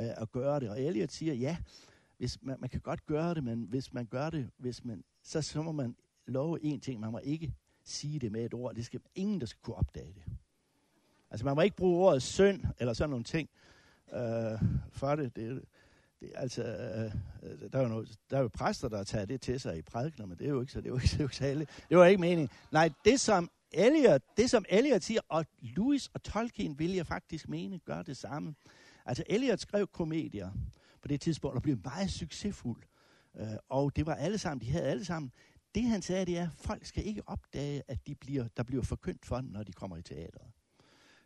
øh, 0.00 0.10
at 0.16 0.32
gøre 0.32 0.60
det? 0.60 0.70
Og 0.70 0.82
Eliot 0.82 1.10
siger, 1.10 1.34
ja, 1.34 1.56
hvis 2.18 2.38
man, 2.42 2.56
man 2.60 2.70
kan 2.70 2.80
godt 2.80 3.06
gøre 3.06 3.34
det, 3.34 3.44
men 3.44 3.62
hvis 3.62 3.92
man 3.92 4.06
gør 4.06 4.30
det, 4.30 4.50
hvis 4.56 4.84
man, 4.84 5.04
så, 5.22 5.42
så 5.42 5.62
må 5.62 5.72
man 5.72 5.96
love 6.26 6.64
en 6.64 6.80
ting, 6.80 7.00
man 7.00 7.12
må 7.12 7.18
ikke 7.18 7.54
sige 7.84 8.18
det 8.18 8.32
med 8.32 8.44
et 8.44 8.54
ord, 8.54 8.74
det 8.74 8.86
skal 8.86 9.00
ingen, 9.14 9.40
der 9.40 9.46
skal 9.46 9.62
kunne 9.62 9.76
opdage 9.76 10.12
det. 10.14 10.22
Altså 11.30 11.44
man 11.44 11.54
må 11.54 11.62
ikke 11.62 11.76
bruge 11.76 12.06
ordet 12.06 12.22
synd, 12.22 12.64
eller 12.78 12.92
sådan 12.92 13.10
nogle 13.10 13.24
ting, 13.24 13.48
øh, 14.12 14.68
for 14.92 15.16
det. 15.16 15.36
det, 15.36 15.62
det 16.20 16.32
altså, 16.34 16.62
øh, 16.62 17.72
der, 17.72 17.78
er 17.78 17.82
jo 17.82 17.88
noget, 17.88 18.18
der 18.30 18.36
er 18.36 18.40
jo 18.40 18.48
præster, 18.54 18.88
der 18.88 19.04
tager 19.04 19.24
det 19.24 19.40
til 19.40 19.60
sig 19.60 19.78
i 19.78 19.82
prædikner, 19.82 20.26
men 20.26 20.38
det 20.38 20.46
er 20.46 20.50
jo 20.50 20.60
ikke 20.60 20.72
så, 20.72 20.80
det 20.80 20.86
er 20.86 20.90
jo 20.90 20.96
ikke, 20.96 21.06
det 21.06 21.14
er 21.14 21.18
jo 21.18 21.24
ikke 21.24 21.66
så 21.66 21.66
Det 21.88 21.98
var 21.98 22.04
ikke 22.04 22.20
meningen. 22.20 22.50
Nej, 22.72 22.90
det 23.04 23.20
som 23.20 23.50
Eliot, 23.72 24.22
det 24.36 24.50
som 24.50 24.64
Eliot 24.68 25.02
siger, 25.02 25.20
og 25.28 25.46
Louis 25.60 26.10
og 26.14 26.22
Tolkien 26.22 26.78
vil 26.78 26.94
jeg 26.94 27.06
faktisk 27.06 27.48
mene, 27.48 27.78
gør 27.78 28.02
det 28.02 28.16
samme. 28.16 28.54
Altså 29.06 29.24
Eliot 29.26 29.60
skrev 29.60 29.86
komedier 29.86 30.50
på 31.02 31.08
det 31.08 31.20
tidspunkt, 31.20 31.56
og 31.56 31.62
blev 31.62 31.78
meget 31.84 32.10
succesfuld. 32.10 32.82
Øh, 33.36 33.46
og 33.68 33.96
det 33.96 34.06
var 34.06 34.14
alle 34.14 34.38
sammen, 34.38 34.60
de 34.66 34.70
havde 34.70 34.84
alle 34.84 35.04
sammen. 35.04 35.32
Det 35.74 35.82
han 35.82 36.02
sagde, 36.02 36.26
det 36.26 36.38
er, 36.38 36.42
at 36.42 36.54
folk 36.56 36.86
skal 36.86 37.06
ikke 37.06 37.22
opdage, 37.26 37.82
at 37.88 38.06
de 38.06 38.14
bliver, 38.14 38.48
der 38.56 38.62
bliver 38.62 38.82
forkyndt 38.82 39.26
for 39.26 39.36
dem, 39.36 39.50
når 39.50 39.62
de 39.62 39.72
kommer 39.72 39.96
i 39.96 40.02
teateret. 40.02 40.52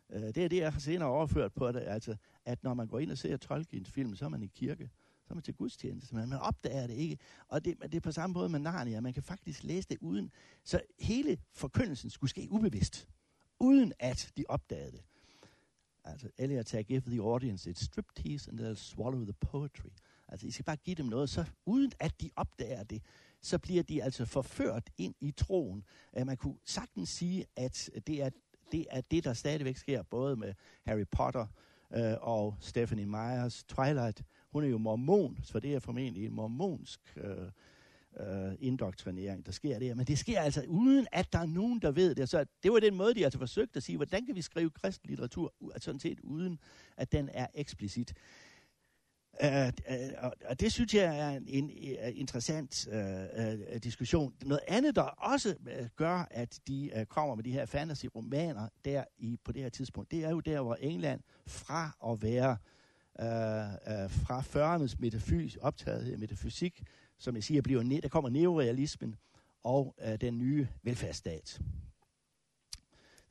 Øh, 0.09 0.21
det 0.21 0.37
er 0.37 0.47
det, 0.47 0.57
jeg 0.57 0.73
har 0.73 0.79
senere 0.79 1.09
overført 1.09 1.53
på 1.53 1.71
det, 1.71 1.79
altså, 1.79 2.15
at 2.45 2.63
når 2.63 2.73
man 2.73 2.87
går 2.87 2.99
ind 2.99 3.11
og 3.11 3.17
ser 3.17 3.37
Tolkiens 3.37 3.89
film, 3.89 4.15
så 4.15 4.25
er 4.25 4.29
man 4.29 4.43
i 4.43 4.47
kirke. 4.47 4.89
Så 5.23 5.33
er 5.33 5.35
man 5.35 5.43
til 5.43 5.53
gudstjeneste, 5.53 6.15
men 6.15 6.29
man 6.29 6.39
opdager 6.39 6.87
det 6.87 6.93
ikke. 6.93 7.17
Og 7.47 7.65
det, 7.65 7.77
det 7.81 7.95
er 7.95 7.99
på 7.99 8.11
samme 8.11 8.33
måde 8.33 8.49
med 8.49 8.59
Narnia. 8.59 9.01
Man 9.01 9.13
kan 9.13 9.23
faktisk 9.23 9.63
læse 9.63 9.89
det 9.89 9.97
uden. 10.01 10.31
Så 10.63 10.81
hele 10.99 11.37
forkyndelsen 11.53 12.09
skulle 12.09 12.29
ske 12.29 12.47
ubevidst, 12.51 13.07
uden 13.59 13.93
at 13.99 14.31
de 14.37 14.45
opdagede 14.49 14.91
det. 14.91 15.01
Altså, 16.03 16.29
Eliot 16.37 16.67
sagde, 16.67 16.83
give 16.83 17.01
the 17.01 17.21
audience 17.21 17.69
et 17.69 17.79
striptease, 17.79 18.51
and 18.51 18.59
they'll 18.59 18.75
swallow 18.75 19.23
the 19.23 19.33
poetry. 19.33 19.89
Altså, 20.27 20.47
I 20.47 20.51
skal 20.51 20.65
bare 20.65 20.75
give 20.75 20.95
dem 20.95 21.05
noget, 21.05 21.29
så 21.29 21.45
uden 21.65 21.91
at 21.99 22.21
de 22.21 22.29
opdager 22.35 22.83
det, 22.83 23.01
så 23.41 23.57
bliver 23.57 23.83
de 23.83 24.03
altså 24.03 24.25
forført 24.25 24.89
ind 24.97 25.15
i 25.19 25.31
troen. 25.31 25.83
Øh, 26.17 26.25
man 26.25 26.37
kunne 26.37 26.57
sagtens 26.65 27.09
sige, 27.09 27.45
at 27.55 27.89
det 28.07 28.23
er, 28.23 28.29
det 28.71 28.85
er 28.91 29.01
det, 29.01 29.23
der 29.23 29.33
stadigvæk 29.33 29.77
sker, 29.77 30.03
både 30.03 30.35
med 30.35 30.53
Harry 30.83 31.05
Potter 31.11 31.47
øh, 31.95 32.13
og 32.21 32.55
Stephanie 32.59 33.05
Meyers 33.05 33.63
Twilight. 33.63 34.23
Hun 34.51 34.63
er 34.63 34.67
jo 34.67 34.77
mormon, 34.77 35.39
så 35.43 35.59
det 35.59 35.75
er 35.75 35.79
formentlig 35.79 36.25
en 36.25 36.33
mormonsk 36.33 36.99
øh, 37.17 37.51
øh, 38.19 38.53
indoktrinering, 38.59 39.45
der 39.45 39.51
sker 39.51 39.79
der. 39.79 39.95
Men 39.95 40.05
det 40.05 40.19
sker 40.19 40.41
altså 40.41 40.63
uden, 40.67 41.07
at 41.11 41.33
der 41.33 41.39
er 41.39 41.45
nogen, 41.45 41.79
der 41.79 41.91
ved 41.91 42.15
det. 42.15 42.29
Så 42.29 42.45
det 42.63 42.71
var 42.71 42.79
den 42.79 42.95
måde, 42.95 43.13
de 43.13 43.23
altså 43.23 43.39
forsøgte 43.39 43.77
at 43.77 43.83
sige, 43.83 43.95
hvordan 43.95 44.25
kan 44.25 44.35
vi 44.35 44.41
skrive 44.41 44.69
kristen 44.69 45.09
litteratur, 45.09 45.53
sådan 45.77 45.99
set 45.99 46.19
uden, 46.19 46.59
at 46.97 47.11
den 47.11 47.29
er 47.33 47.47
eksplicit. 47.53 48.13
Uh, 49.43 49.47
uh, 49.47 50.31
og 50.45 50.59
det 50.59 50.71
synes 50.71 50.93
jeg 50.93 51.19
er 51.19 51.29
en, 51.29 51.43
en, 51.47 51.69
en 51.69 52.15
interessant 52.15 52.87
uh, 52.91 52.95
uh, 52.95 53.77
diskussion. 53.83 54.33
Noget 54.45 54.61
andet, 54.67 54.95
der 54.95 55.01
også 55.01 55.55
gør, 55.95 56.27
at 56.31 56.59
de 56.67 56.91
uh, 56.95 57.03
kommer 57.03 57.35
med 57.35 57.43
de 57.43 57.51
her 57.51 57.65
fantasy-romaner 57.65 58.67
der 58.85 59.03
i, 59.17 59.39
på 59.43 59.51
det 59.51 59.61
her 59.61 59.69
tidspunkt, 59.69 60.11
det 60.11 60.23
er 60.23 60.29
jo 60.29 60.39
der, 60.39 60.61
hvor 60.61 60.75
England 60.75 61.21
fra 61.47 61.97
at 62.11 62.21
være 62.21 62.57
uh, 63.19 63.25
uh, 63.25 64.11
fra 64.11 64.41
40'ernes 64.41 64.95
metafys, 64.99 65.55
optaget 65.55 66.19
metafysik, 66.19 66.83
som 67.17 67.35
jeg 67.35 67.43
siger, 67.43 67.61
bliver 67.61 67.83
ned, 67.83 68.01
der 68.01 68.09
kommer 68.09 68.29
neorealismen 68.29 69.15
og 69.63 69.95
uh, 70.07 70.15
den 70.21 70.37
nye 70.37 70.67
velfærdsstat. 70.83 71.61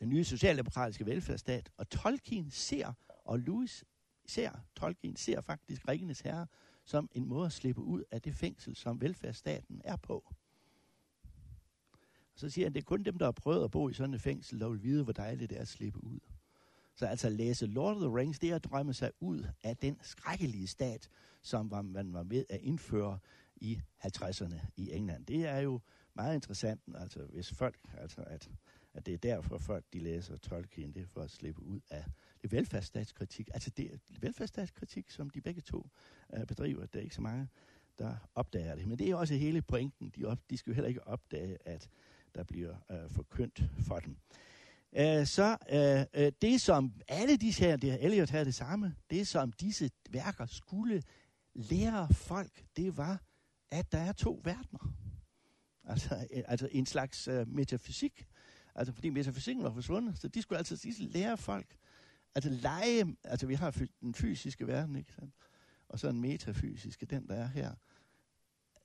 Den 0.00 0.08
nye 0.08 0.24
socialdemokratiske 0.24 1.06
velfærdsstat. 1.06 1.70
Og 1.76 1.90
Tolkien 1.90 2.50
ser, 2.50 2.92
og 3.24 3.38
Lewis 3.38 3.84
ser, 4.26 4.50
Tolkien 4.76 5.16
ser 5.16 5.40
faktisk 5.40 5.88
Ringenes 5.88 6.20
Herre 6.20 6.46
som 6.86 7.10
en 7.12 7.28
måde 7.28 7.46
at 7.46 7.52
slippe 7.52 7.82
ud 7.82 8.02
af 8.10 8.22
det 8.22 8.34
fængsel, 8.34 8.76
som 8.76 9.00
velfærdsstaten 9.00 9.80
er 9.84 9.96
på. 9.96 10.24
Og 12.34 12.40
så 12.40 12.50
siger 12.50 12.66
han, 12.66 12.74
det 12.74 12.80
er 12.80 12.84
kun 12.84 13.02
dem, 13.02 13.18
der 13.18 13.24
har 13.24 13.32
prøvet 13.32 13.64
at 13.64 13.70
bo 13.70 13.88
i 13.88 13.92
sådan 13.92 14.14
et 14.14 14.20
fængsel, 14.20 14.60
der 14.60 14.68
vil 14.68 14.82
vide, 14.82 15.04
hvor 15.04 15.12
dejligt 15.12 15.50
det 15.50 15.58
er 15.58 15.62
at 15.62 15.68
slippe 15.68 16.04
ud. 16.04 16.18
Så 16.94 17.06
altså 17.06 17.28
læse 17.28 17.66
Lord 17.66 17.96
of 17.96 18.00
the 18.00 18.16
Rings, 18.16 18.38
det 18.38 18.50
er 18.50 18.54
at 18.54 18.64
drømme 18.64 18.94
sig 18.94 19.10
ud 19.20 19.44
af 19.62 19.76
den 19.76 19.98
skrækkelige 20.02 20.66
stat, 20.66 21.08
som 21.42 21.66
man 21.84 22.12
var 22.12 22.22
ved 22.22 22.44
at 22.48 22.60
indføre 22.60 23.18
i 23.56 23.80
50'erne 24.04 24.66
i 24.76 24.92
England. 24.92 25.26
Det 25.26 25.46
er 25.46 25.58
jo 25.58 25.80
meget 26.14 26.34
interessant, 26.34 26.80
altså 26.94 27.24
hvis 27.24 27.52
folk, 27.52 27.78
altså 27.98 28.20
at, 28.20 28.50
at 28.94 29.06
det 29.06 29.14
er 29.14 29.18
derfor 29.18 29.58
folk, 29.58 29.84
de 29.92 29.98
læser 29.98 30.36
Tolkien, 30.36 30.94
det 30.94 31.02
er 31.02 31.06
for 31.06 31.22
at 31.22 31.30
slippe 31.30 31.62
ud 31.62 31.80
af 31.90 32.04
velfærdsstatskritik, 32.52 33.48
altså 33.54 33.70
det 33.70 33.92
er 33.92 33.96
velfærdsstatskritik, 34.20 35.10
som 35.10 35.30
de 35.30 35.40
begge 35.40 35.60
to 35.60 35.88
øh, 36.34 36.46
bedriver. 36.46 36.86
Der 36.86 36.98
er 36.98 37.02
ikke 37.02 37.14
så 37.14 37.22
mange, 37.22 37.48
der 37.98 38.16
opdager 38.34 38.74
det. 38.74 38.86
Men 38.86 38.98
det 38.98 39.10
er 39.10 39.14
også 39.14 39.34
hele 39.34 39.62
pointen. 39.62 40.12
De, 40.16 40.24
op, 40.24 40.38
de 40.50 40.56
skal 40.56 40.70
jo 40.70 40.74
heller 40.74 40.88
ikke 40.88 41.06
opdage, 41.06 41.58
at 41.64 41.88
der 42.34 42.42
bliver 42.42 42.76
øh, 42.90 43.10
forkyndt 43.10 43.62
for 43.78 43.98
dem. 43.98 44.16
Uh, 44.92 45.26
så 45.26 45.56
øh, 45.72 46.24
øh, 46.24 46.32
det, 46.42 46.60
som 46.60 46.92
alle 47.08 47.36
disse 47.36 47.64
her, 47.64 47.76
det 47.76 47.90
har 47.90 47.98
Elliot 47.98 48.30
her 48.30 48.44
det 48.44 48.54
samme, 48.54 48.94
det 49.10 49.28
som 49.28 49.52
disse 49.52 49.90
værker 50.10 50.46
skulle 50.46 51.02
lære 51.54 52.08
folk, 52.14 52.64
det 52.76 52.96
var, 52.96 53.22
at 53.70 53.92
der 53.92 53.98
er 53.98 54.12
to 54.12 54.40
verdener. 54.44 54.92
Altså, 55.84 56.26
øh, 56.30 56.42
altså 56.46 56.68
en 56.72 56.86
slags 56.86 57.28
øh, 57.28 57.48
metafysik. 57.48 58.26
Altså 58.74 58.92
fordi 58.92 59.10
metafysikken 59.10 59.64
var 59.64 59.72
forsvundet, 59.72 60.18
så 60.18 60.28
de 60.28 60.42
skulle 60.42 60.58
altså 60.58 60.76
disse 60.76 61.02
lære 61.02 61.36
folk, 61.36 61.76
Altså 62.36 62.50
lege, 62.50 63.16
altså 63.24 63.46
vi 63.46 63.54
har 63.54 63.82
den 64.00 64.14
fysiske 64.14 64.66
verden, 64.66 64.96
ikke 64.96 65.12
sandt? 65.12 65.34
Og 65.88 65.98
så 65.98 66.08
en 66.08 66.20
metafysiske, 66.20 67.06
den 67.06 67.28
der 67.28 67.34
er 67.34 67.46
her. 67.46 67.74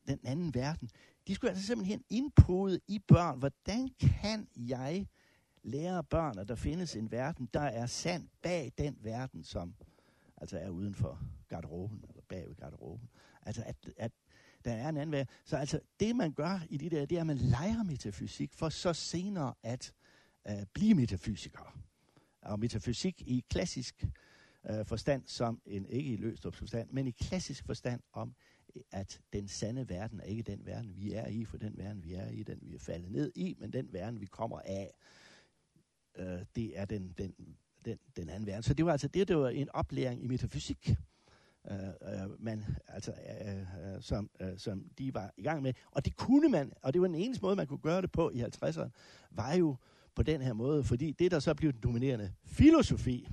Den 0.08 0.20
anden 0.24 0.54
verden. 0.54 0.90
De 1.28 1.36
skulle 1.36 1.52
altså 1.52 1.66
simpelthen 1.66 2.04
indpode 2.10 2.80
i 2.88 3.00
børn, 3.00 3.40
hvordan 3.40 3.90
kan 4.00 4.48
jeg 4.56 5.08
lære 5.64 6.04
børn, 6.04 6.40
at 6.40 6.48
der 6.48 6.56
findes 6.56 6.96
en 6.96 7.12
verden, 7.12 7.50
der 7.54 7.62
er 7.62 7.86
sand 7.86 8.30
bag 8.42 8.72
den 8.78 8.98
verden, 9.02 9.44
som 9.44 9.76
altså 10.38 10.58
er 10.58 10.70
uden 10.70 10.96
for 10.96 11.20
garderoben, 11.48 12.06
eller 12.10 12.22
bag 12.30 12.48
ved 12.48 12.56
garderoben. 12.56 13.10
Altså 13.42 13.64
at, 13.66 13.76
at 13.98 14.12
der 14.66 14.74
er 14.74 14.90
en 14.90 14.98
anden 14.98 15.12
verden. 15.12 15.34
Så 15.46 15.58
altså 15.58 15.80
det 16.00 16.16
man 16.16 16.32
gør 16.32 16.60
i 16.70 16.78
de 16.78 16.90
der, 16.90 17.06
det 17.06 17.16
er, 17.16 17.22
at 17.22 17.28
man 17.28 17.38
leger 17.38 17.84
metafysik, 17.84 18.54
for 18.54 18.70
så 18.70 18.94
senere 18.94 19.54
at 19.64 19.94
øh, 20.48 20.66
blive 20.74 20.94
metafysiker 20.94 21.82
og 22.42 22.60
metafysik 22.60 23.22
i 23.22 23.46
klassisk 23.50 24.06
øh, 24.70 24.86
forstand, 24.86 25.24
som 25.26 25.62
en 25.66 25.86
ikke 25.86 26.14
i 26.14 26.16
Løstrups 26.16 26.58
forstand, 26.58 26.90
men 26.92 27.08
i 27.08 27.12
klassisk 27.12 27.66
forstand 27.66 28.02
om, 28.14 28.36
at 28.92 29.22
den 29.34 29.48
sande 29.48 29.90
verden 29.90 30.20
er 30.20 30.24
ikke 30.24 30.44
den 30.44 30.66
verden, 30.66 30.94
vi 30.98 31.14
er 31.14 31.28
i, 31.28 31.46
for 31.46 31.58
den 31.58 31.78
verden, 31.78 32.04
vi 32.04 32.14
er 32.14 32.28
i, 32.28 32.44
den 32.44 32.60
vi 32.62 32.76
er 32.76 32.80
faldet 32.80 33.12
ned 33.12 33.32
i, 33.36 33.56
men 33.60 33.74
den 33.74 33.94
verden, 33.94 34.22
vi 34.22 34.26
kommer 34.26 34.60
af, 34.66 34.94
øh, 36.16 36.40
det 36.56 36.80
er 36.80 36.86
den, 36.86 37.14
den, 37.18 37.34
den, 37.86 38.00
den 38.16 38.30
anden 38.30 38.48
verden. 38.48 38.64
Så 38.64 38.74
det 38.74 38.86
var 38.86 38.92
altså 38.92 39.08
det, 39.08 39.28
det 39.28 39.38
var 39.38 39.50
en 39.50 39.70
oplæring 39.70 40.24
i 40.24 40.28
metafysik, 40.28 40.96
øh, 41.72 41.78
øh, 41.88 42.44
man, 42.44 42.66
altså, 42.88 43.12
øh, 43.12 43.96
øh, 43.96 44.02
som, 44.02 44.30
øh, 44.40 44.58
som 44.58 44.90
de 44.98 45.14
var 45.14 45.34
i 45.38 45.44
gang 45.44 45.62
med. 45.62 45.74
Og 45.92 46.06
det 46.06 46.16
kunne 46.16 46.50
man, 46.50 46.74
og 46.82 46.94
det 46.94 47.02
var 47.02 47.08
den 47.08 47.16
eneste 47.16 47.42
måde, 47.42 47.56
man 47.56 47.68
kunne 47.68 47.80
gøre 47.80 48.02
det 48.02 48.12
på 48.12 48.30
i 48.30 48.44
50'erne, 48.44 48.90
var 49.32 49.54
jo 49.54 49.76
på 50.16 50.24
den 50.24 50.42
her 50.42 50.54
måde, 50.54 50.84
fordi 50.84 51.12
det, 51.12 51.32
der 51.32 51.40
så 51.40 51.54
blev 51.54 51.74
den 51.74 51.82
dominerende 51.82 52.34
filosofi 52.44 53.28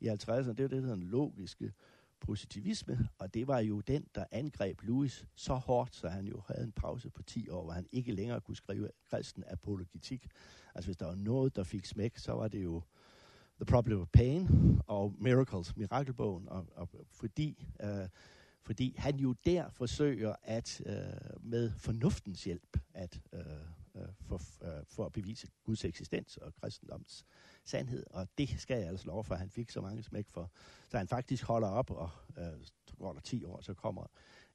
i 0.00 0.08
50'erne, 0.08 0.32
det 0.32 0.46
var 0.46 0.52
det, 0.52 0.70
der 0.70 0.80
hedder 0.80 0.94
den 0.94 1.04
logiske 1.04 1.72
positivisme, 2.20 3.08
og 3.18 3.34
det 3.34 3.46
var 3.46 3.58
jo 3.58 3.80
den, 3.80 4.06
der 4.14 4.24
angreb 4.30 4.82
Louis 4.82 5.26
så 5.34 5.54
hårdt, 5.54 5.96
så 5.96 6.08
han 6.08 6.26
jo 6.26 6.42
havde 6.48 6.64
en 6.64 6.72
pause 6.72 7.10
på 7.10 7.22
10 7.22 7.48
år, 7.48 7.62
hvor 7.64 7.72
han 7.72 7.86
ikke 7.92 8.12
længere 8.12 8.40
kunne 8.40 8.56
skrive 8.56 8.90
kristen 9.10 9.44
apologetik. 9.46 10.26
Altså 10.74 10.88
hvis 10.88 10.96
der 10.96 11.06
var 11.06 11.14
noget, 11.14 11.56
der 11.56 11.64
fik 11.64 11.86
smæk, 11.86 12.18
så 12.18 12.32
var 12.32 12.48
det 12.48 12.64
jo 12.64 12.82
The 13.56 13.64
Problem 13.64 14.00
of 14.00 14.08
Pain 14.12 14.48
og 14.86 15.14
Miracles, 15.18 15.76
Mirakelbogen, 15.76 16.48
og, 16.48 16.66
og 16.74 16.88
fordi, 17.10 17.66
øh, 17.82 18.08
fordi 18.62 18.94
han 18.98 19.16
jo 19.16 19.34
der 19.46 19.70
forsøger 19.70 20.34
at 20.42 20.82
øh, 20.86 20.94
med 21.42 21.70
fornuftens 21.76 22.44
hjælp 22.44 22.76
at 22.94 23.20
øh, 23.32 23.40
øh, 23.98 24.08
for, 24.20 24.40
øh, 24.62 24.84
for 24.86 25.06
at 25.06 25.12
bevise 25.12 25.48
Guds 25.64 25.84
eksistens 25.84 26.36
og 26.36 26.54
kristendoms 26.54 27.24
sandhed. 27.64 28.04
Og 28.10 28.28
det 28.38 28.60
skal 28.60 28.78
jeg 28.78 28.88
altså 28.88 29.06
love 29.06 29.24
for, 29.24 29.34
at 29.34 29.40
han 29.40 29.50
fik 29.50 29.70
så 29.70 29.80
mange 29.80 30.02
smæk 30.02 30.28
for. 30.28 30.50
Så 30.88 30.98
han 30.98 31.08
faktisk 31.08 31.44
holder 31.44 31.68
op, 31.68 31.90
og 31.90 32.10
øh, 32.38 32.66
går 32.98 33.12
der 33.12 33.20
10 33.20 33.44
år, 33.44 33.60
så 33.60 33.74
kommer 33.74 34.06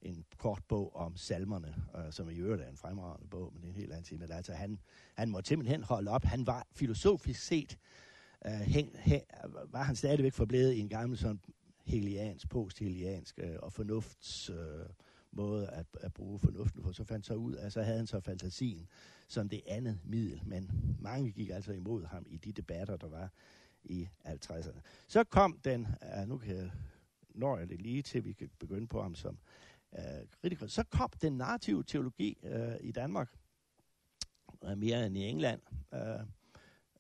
en 0.02 0.26
kort 0.38 0.64
bog 0.68 0.96
om 0.96 1.18
salmerne, 1.18 1.76
øh, 1.98 2.12
som 2.14 2.30
i 2.30 2.36
øvrigt 2.36 2.62
er 2.62 2.70
en 2.70 2.78
fremragende 2.78 3.28
bog, 3.28 3.54
men 3.54 3.62
det 3.62 3.68
er 3.68 3.72
en 3.72 3.80
helt 3.80 3.92
anden 3.92 4.06
ting. 4.06 4.20
Men 4.20 4.32
altså, 4.32 4.54
han, 4.54 4.80
han 5.16 5.30
må 5.30 5.42
simpelthen 5.44 5.84
holde 5.84 6.12
op. 6.12 6.24
Han 6.24 6.48
var 6.48 6.68
filosofisk 6.72 7.42
set, 7.42 7.78
øh, 8.46 8.52
hæng, 8.52 8.98
hæng, 8.98 9.24
var 9.66 9.84
han 9.84 9.96
stadigvæk 9.96 10.34
forblevet 10.34 10.74
i 10.74 10.80
en 10.80 10.90
gammel 10.90 11.18
sådan 11.18 11.40
heliansk, 11.86 12.50
postheliansk 12.50 13.40
øh, 13.40 13.56
og 13.60 13.74
fornufts... 13.74 14.50
Øh, 14.50 14.86
måde 15.36 15.68
at, 15.68 15.86
at 16.02 16.14
bruge 16.14 16.40
fornuften 16.40 16.82
på. 16.82 16.94
Så 16.94 17.04
fandt 17.04 17.26
så 17.26 17.34
ud 17.34 17.54
af, 17.54 17.72
så 17.72 17.82
havde 17.82 17.98
han 17.98 18.08
så 18.08 18.20
fantasien 18.20 18.88
som 19.28 19.50
det 19.50 19.62
andet 19.68 20.00
middel. 20.04 20.42
Men 20.46 20.72
mange 21.00 21.32
gik 21.32 21.50
altså 21.50 21.72
imod 21.72 22.06
ham 22.06 22.26
i 22.30 22.38
de 22.38 22.52
debatter, 22.52 22.98
der 22.98 23.08
var 23.08 23.30
i 23.84 24.10
50'erne. 24.26 24.80
Så 25.08 25.24
kom 25.24 25.60
den, 25.64 25.88
uh, 26.22 26.28
nu 26.28 26.38
kan 26.38 26.56
jeg, 26.56 26.72
når 27.30 27.58
jeg 27.58 27.70
det 27.70 27.82
lige 27.82 28.02
til, 28.02 28.26
vi 28.26 28.34
kan 28.34 28.50
begynde 28.60 28.88
på 28.88 29.02
ham 29.02 29.16
som 29.16 29.38
uh, 29.92 30.00
kritiker, 30.42 30.68
så 30.68 30.84
kom 30.84 31.10
den 31.22 31.34
narrative 31.34 31.84
teologi 31.84 32.38
uh, 32.44 32.76
i 32.82 32.92
Danmark, 32.92 33.36
uh, 34.62 34.78
mere 34.78 35.06
end 35.06 35.18
i 35.18 35.22
England. 35.22 35.62
Uh, 35.92 36.28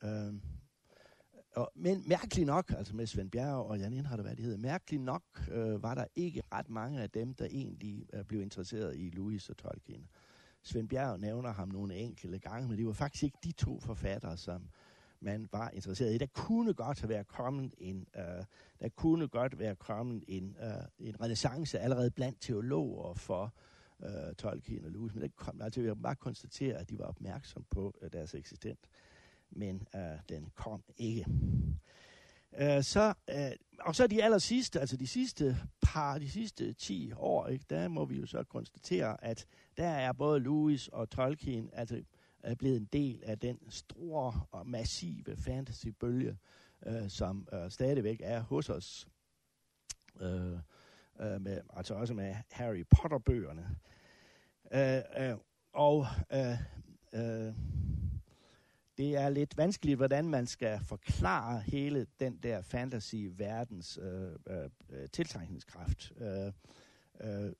uh, 0.09 0.35
og, 1.55 1.71
men 1.75 2.03
mærkeligt 2.07 2.47
nok, 2.47 2.73
altså 2.77 2.95
med 2.95 3.07
Svend 3.07 3.31
Bjerg 3.31 3.65
og 3.65 3.79
Jan 3.79 3.93
Indhardt, 3.93 4.21
hvad 4.21 4.35
det 4.35 4.45
hedder, 4.45 4.57
mærkeligt 4.57 5.03
nok 5.03 5.23
øh, 5.51 5.83
var 5.83 5.95
der 5.95 6.05
ikke 6.15 6.41
ret 6.51 6.69
mange 6.69 7.01
af 7.01 7.09
dem, 7.09 7.33
der 7.33 7.45
egentlig 7.45 8.05
øh, 8.13 8.23
blev 8.25 8.41
interesseret 8.41 8.95
i 8.97 9.09
Louis 9.09 9.49
og 9.49 9.57
Tolkien. 9.57 10.07
Svend 10.61 10.89
Bjerg 10.89 11.19
nævner 11.19 11.53
ham 11.53 11.67
nogle 11.67 11.95
enkelte 11.95 12.39
gange, 12.39 12.67
men 12.69 12.77
det 12.77 12.85
var 12.85 12.93
faktisk 12.93 13.23
ikke 13.23 13.37
de 13.43 13.51
to 13.51 13.79
forfattere, 13.79 14.37
som 14.37 14.69
man 15.19 15.49
var 15.51 15.69
interesseret 15.69 16.13
i. 16.13 16.17
Der 16.17 16.27
kunne 16.33 16.73
godt 16.73 16.99
have 16.99 17.09
været 17.09 17.27
kommet 17.27 17.73
en, 17.77 18.07
øh, 18.15 18.45
der 18.79 18.89
kunne 18.95 19.27
godt 19.27 19.59
være 19.59 19.75
kommet 19.75 20.23
en, 20.27 20.57
øh, 20.63 21.07
en 21.07 21.21
renaissance 21.21 21.79
allerede 21.79 22.11
blandt 22.11 22.41
teologer 22.41 23.13
for 23.13 23.53
øh, 24.03 24.35
Tolkien 24.35 24.85
og 24.85 24.91
Lewis, 24.91 25.13
men 25.13 25.23
det 25.23 25.35
kom, 25.35 25.61
altså, 25.61 25.81
jeg 25.81 26.01
bare 26.01 26.15
konstatere, 26.15 26.77
at 26.77 26.89
de 26.89 26.99
var 26.99 27.05
opmærksom 27.05 27.65
på 27.69 27.93
øh, 28.01 28.09
deres 28.13 28.33
eksistens 28.35 28.77
men 29.55 29.87
øh, 29.95 30.19
den 30.29 30.49
kom 30.55 30.83
ikke. 30.97 31.25
Øh, 32.59 32.83
så, 32.83 33.13
øh, 33.29 33.51
og 33.79 33.95
så 33.95 34.07
de 34.07 34.23
aller 34.23 34.37
sidste, 34.37 34.79
altså 34.79 34.97
de 34.97 35.07
sidste 35.07 35.57
par, 35.81 36.17
de 36.17 36.29
sidste 36.29 36.73
10 36.73 37.13
år, 37.15 37.47
ikke, 37.47 37.65
der 37.69 37.87
må 37.87 38.05
vi 38.05 38.19
jo 38.19 38.25
så 38.25 38.43
konstatere, 38.43 39.23
at 39.23 39.45
der 39.77 39.87
er 39.87 40.13
både 40.13 40.39
Lewis 40.39 40.87
og 40.87 41.09
Tolkien 41.09 41.69
altså, 41.73 42.03
er 42.43 42.55
blevet 42.55 42.77
en 42.77 42.89
del 42.93 43.23
af 43.25 43.39
den 43.39 43.59
store 43.69 44.41
og 44.51 44.67
massive 44.67 45.37
fantasybølge, 45.37 46.37
øh, 46.85 47.09
som 47.09 47.47
øh, 47.53 47.71
stadigvæk 47.71 48.21
er 48.23 48.41
hos 48.41 48.69
os. 48.69 49.07
Øh, 50.21 50.57
øh, 51.19 51.41
med, 51.41 51.61
altså 51.69 51.93
også 51.93 52.13
med 52.13 52.35
Harry 52.51 52.83
Potter-bøgerne. 52.91 53.75
Øh, 54.73 55.29
øh, 55.29 55.37
og 55.73 56.07
øh, 56.33 56.57
øh, 57.13 57.53
det 58.97 59.15
er 59.15 59.29
lidt 59.29 59.57
vanskeligt, 59.57 59.97
hvordan 59.97 60.29
man 60.29 60.47
skal 60.47 60.79
forklare 60.85 61.61
hele 61.61 62.07
den 62.19 62.37
der 62.43 62.61
fantasy-verdens 62.61 63.99
øh, 64.01 64.31
øh, 64.47 64.69
øh, 64.89 65.09
tiltrækningskraft. 65.09 66.13
Øh, 66.21 66.51
øh, 67.21 67.53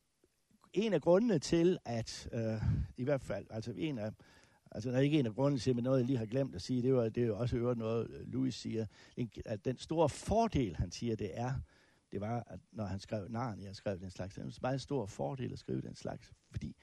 en 0.74 0.94
af 0.94 1.02
grundene 1.02 1.40
til, 1.40 1.78
at 1.86 2.30
øh, 2.32 2.62
i 2.98 3.04
hvert 3.04 3.22
fald, 3.22 3.46
altså 3.50 3.74
en 3.76 3.98
af, 3.98 4.12
altså 4.72 4.90
der 4.90 4.98
er 4.98 5.02
ikke 5.02 5.20
en 5.20 5.26
af 5.26 5.34
grundene 5.34 5.60
til, 5.60 5.76
men 5.76 5.84
noget 5.84 6.00
jeg 6.00 6.06
lige 6.06 6.18
har 6.18 6.26
glemt 6.26 6.56
at 6.56 6.62
sige, 6.62 6.82
det, 6.82 6.94
var, 6.94 7.10
det 7.10 7.24
er 7.24 7.28
jo 7.28 7.38
også 7.38 7.58
øvrigt 7.58 7.80
noget, 7.80 8.08
Louis 8.26 8.56
siger, 8.56 8.86
at 9.46 9.66
den 9.66 9.78
store 9.78 10.10
fordel, 10.10 10.76
han 10.76 10.92
siger, 10.92 11.16
det 11.16 11.40
er, 11.40 11.54
det 12.12 12.22
var, 12.22 12.44
at 12.48 12.60
når 12.72 12.86
han 12.86 13.00
skrev 13.00 13.28
Narnia, 13.30 13.74
skrev 13.74 14.00
den 14.00 14.12
slags, 14.12 14.36
det 14.36 14.42
er 14.42 14.46
en 14.46 14.54
meget 14.62 14.82
stor 14.82 15.06
fordel 15.06 15.54
at 15.54 15.60
skrive 15.60 15.82
den 15.82 15.96
slags, 15.96 16.34
fordi 16.52 16.76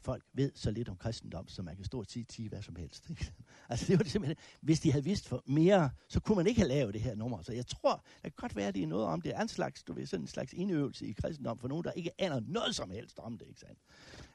folk 0.00 0.24
ved 0.32 0.52
så 0.54 0.70
lidt 0.70 0.88
om 0.88 0.96
kristendom, 0.96 1.48
så 1.48 1.62
man 1.62 1.76
kan 1.76 1.84
stort 1.84 2.10
set 2.10 2.32
sige 2.32 2.48
hvad 2.48 2.62
som 2.62 2.76
helst. 2.76 3.10
Ikke? 3.10 3.32
altså 3.68 3.86
det 3.86 3.98
var 3.98 4.02
det 4.02 4.12
simpelthen, 4.12 4.36
hvis 4.60 4.80
de 4.80 4.92
havde 4.92 5.04
vidst 5.04 5.28
for 5.28 5.42
mere, 5.46 5.90
så 6.08 6.20
kunne 6.20 6.36
man 6.36 6.46
ikke 6.46 6.60
have 6.60 6.68
lavet 6.68 6.94
det 6.94 7.02
her 7.02 7.14
nummer. 7.14 7.42
Så 7.42 7.52
jeg 7.52 7.66
tror, 7.66 8.04
det 8.14 8.22
kan 8.22 8.32
godt 8.36 8.56
være, 8.56 8.68
at 8.68 8.74
det 8.74 8.82
er 8.82 8.86
noget 8.86 9.06
om 9.06 9.20
det. 9.20 9.36
er 9.36 9.40
en 9.40 9.48
slags, 9.48 9.82
du 9.82 9.92
ved, 9.92 10.06
sådan 10.06 10.24
en 10.24 10.28
slags 10.28 10.52
indøvelse 10.52 11.06
i 11.06 11.12
kristendom 11.12 11.58
for 11.58 11.68
nogen, 11.68 11.84
der 11.84 11.92
ikke 11.92 12.10
aner 12.18 12.40
noget 12.40 12.74
som 12.74 12.90
helst 12.90 13.18
om 13.18 13.38
det. 13.38 13.48
Ikke 13.48 13.60
sandt? 13.60 13.78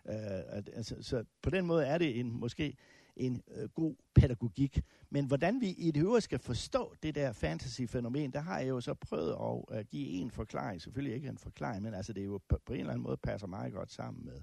Uh, 0.06 0.76
altså, 0.78 0.96
så 1.02 1.24
på 1.42 1.50
den 1.50 1.66
måde 1.66 1.86
er 1.86 1.98
det 1.98 2.20
en, 2.20 2.40
måske 2.40 2.78
en 3.16 3.42
uh, 3.48 3.70
god 3.70 3.96
pædagogik. 4.16 4.82
Men 5.10 5.26
hvordan 5.26 5.62
vi 5.62 5.70
i 5.70 5.92
det 5.92 6.02
øvrigt 6.02 6.24
skal 6.24 6.40
forstå 6.40 6.96
det 7.04 7.16
der 7.16 7.34
fantasy-fænomen, 7.34 8.34
der 8.34 8.40
har 8.40 8.60
jeg 8.60 8.70
jo 8.70 8.82
så 8.82 8.94
prøvet 8.94 9.32
at 9.32 9.80
uh, 9.80 9.86
give 9.92 10.08
en 10.08 10.32
forklaring. 10.32 10.82
Selvfølgelig 10.82 11.16
ikke 11.16 11.30
en 11.30 11.38
forklaring, 11.38 11.84
men 11.84 11.94
altså 11.94 12.14
det 12.14 12.22
er 12.22 12.26
jo 12.26 12.42
på, 12.50 12.60
på 12.66 12.74
en 12.74 12.80
eller 12.80 12.92
anden 12.92 13.04
måde 13.04 13.18
passer 13.18 13.48
meget 13.48 13.74
godt 13.74 13.92
sammen 13.92 14.26
med, 14.26 14.42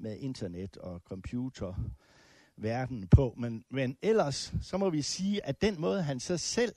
med 0.00 0.18
internet 0.18 0.76
og 0.76 1.00
computer 1.00 1.74
verden 2.56 3.08
på. 3.08 3.34
Men, 3.36 3.64
men 3.70 3.96
ellers, 4.02 4.54
så 4.62 4.78
må 4.78 4.90
vi 4.90 5.02
sige, 5.02 5.46
at 5.46 5.62
den 5.62 5.80
måde, 5.80 6.02
han 6.02 6.20
så 6.20 6.36
selv, 6.36 6.74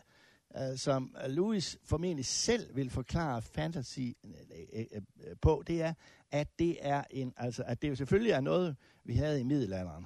øh, 0.57 0.77
som 0.77 1.15
Louis 1.27 1.77
formentlig 1.83 2.25
selv 2.25 2.75
vil 2.75 2.89
forklare 2.89 3.41
fantasy 3.41 3.99
øh, 3.99 4.31
øh, 4.73 4.85
øh, 4.93 5.35
på, 5.41 5.63
det 5.67 5.81
er, 5.81 5.93
at 6.31 6.59
det 6.59 6.77
er 6.81 7.03
en, 7.11 7.33
altså, 7.37 7.63
at 7.63 7.81
det 7.81 7.89
jo 7.89 7.95
selvfølgelig 7.95 8.31
er 8.31 8.41
noget, 8.41 8.75
vi 9.03 9.13
havde 9.13 9.39
i 9.39 9.43
middelalderen, 9.43 10.05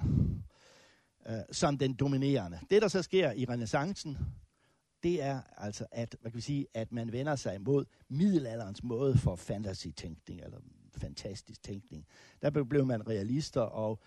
øh, 1.28 1.38
som 1.52 1.78
den 1.78 1.94
dominerende. 1.94 2.58
Det, 2.70 2.82
der 2.82 2.88
så 2.88 3.02
sker 3.02 3.32
i 3.32 3.44
renaissancen, 3.44 4.18
det 5.02 5.22
er 5.22 5.40
altså, 5.56 5.86
at, 5.92 6.16
hvad 6.20 6.30
kan 6.30 6.36
vi 6.36 6.42
sige, 6.42 6.66
at 6.74 6.92
man 6.92 7.12
vender 7.12 7.36
sig 7.36 7.54
imod 7.54 7.84
middelalderens 8.08 8.82
måde 8.82 9.18
for 9.18 9.36
fantasy-tænkning, 9.36 10.40
eller 10.40 10.58
fantastisk 10.98 11.62
tænkning. 11.62 12.06
Der 12.42 12.64
blev 12.64 12.86
man 12.86 13.08
realister, 13.08 13.60
og 13.60 14.00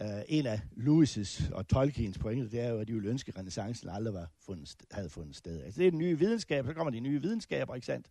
øh, 0.00 0.22
en 0.28 0.46
af 0.46 0.60
Lewis' 0.76 1.54
og 1.54 1.68
Tolkiens 1.68 2.18
pointer, 2.18 2.48
det 2.48 2.60
er 2.60 2.68
jo, 2.68 2.78
at 2.78 2.88
de 2.88 2.92
ville 2.92 3.08
ønske, 3.08 3.28
at 3.28 3.38
renaissancen 3.38 3.88
aldrig 3.88 4.14
var 4.14 4.30
fundet, 4.38 4.76
havde 4.90 5.08
fundet 5.08 5.36
sted. 5.36 5.62
Altså, 5.62 5.80
det 5.80 5.86
er 5.86 5.90
den 5.90 5.98
nye 5.98 6.18
videnskab, 6.18 6.66
så 6.66 6.74
kommer 6.74 6.90
de 6.90 7.00
nye 7.00 7.22
videnskaber, 7.22 7.74
ikke 7.74 7.86
sandt? 7.86 8.10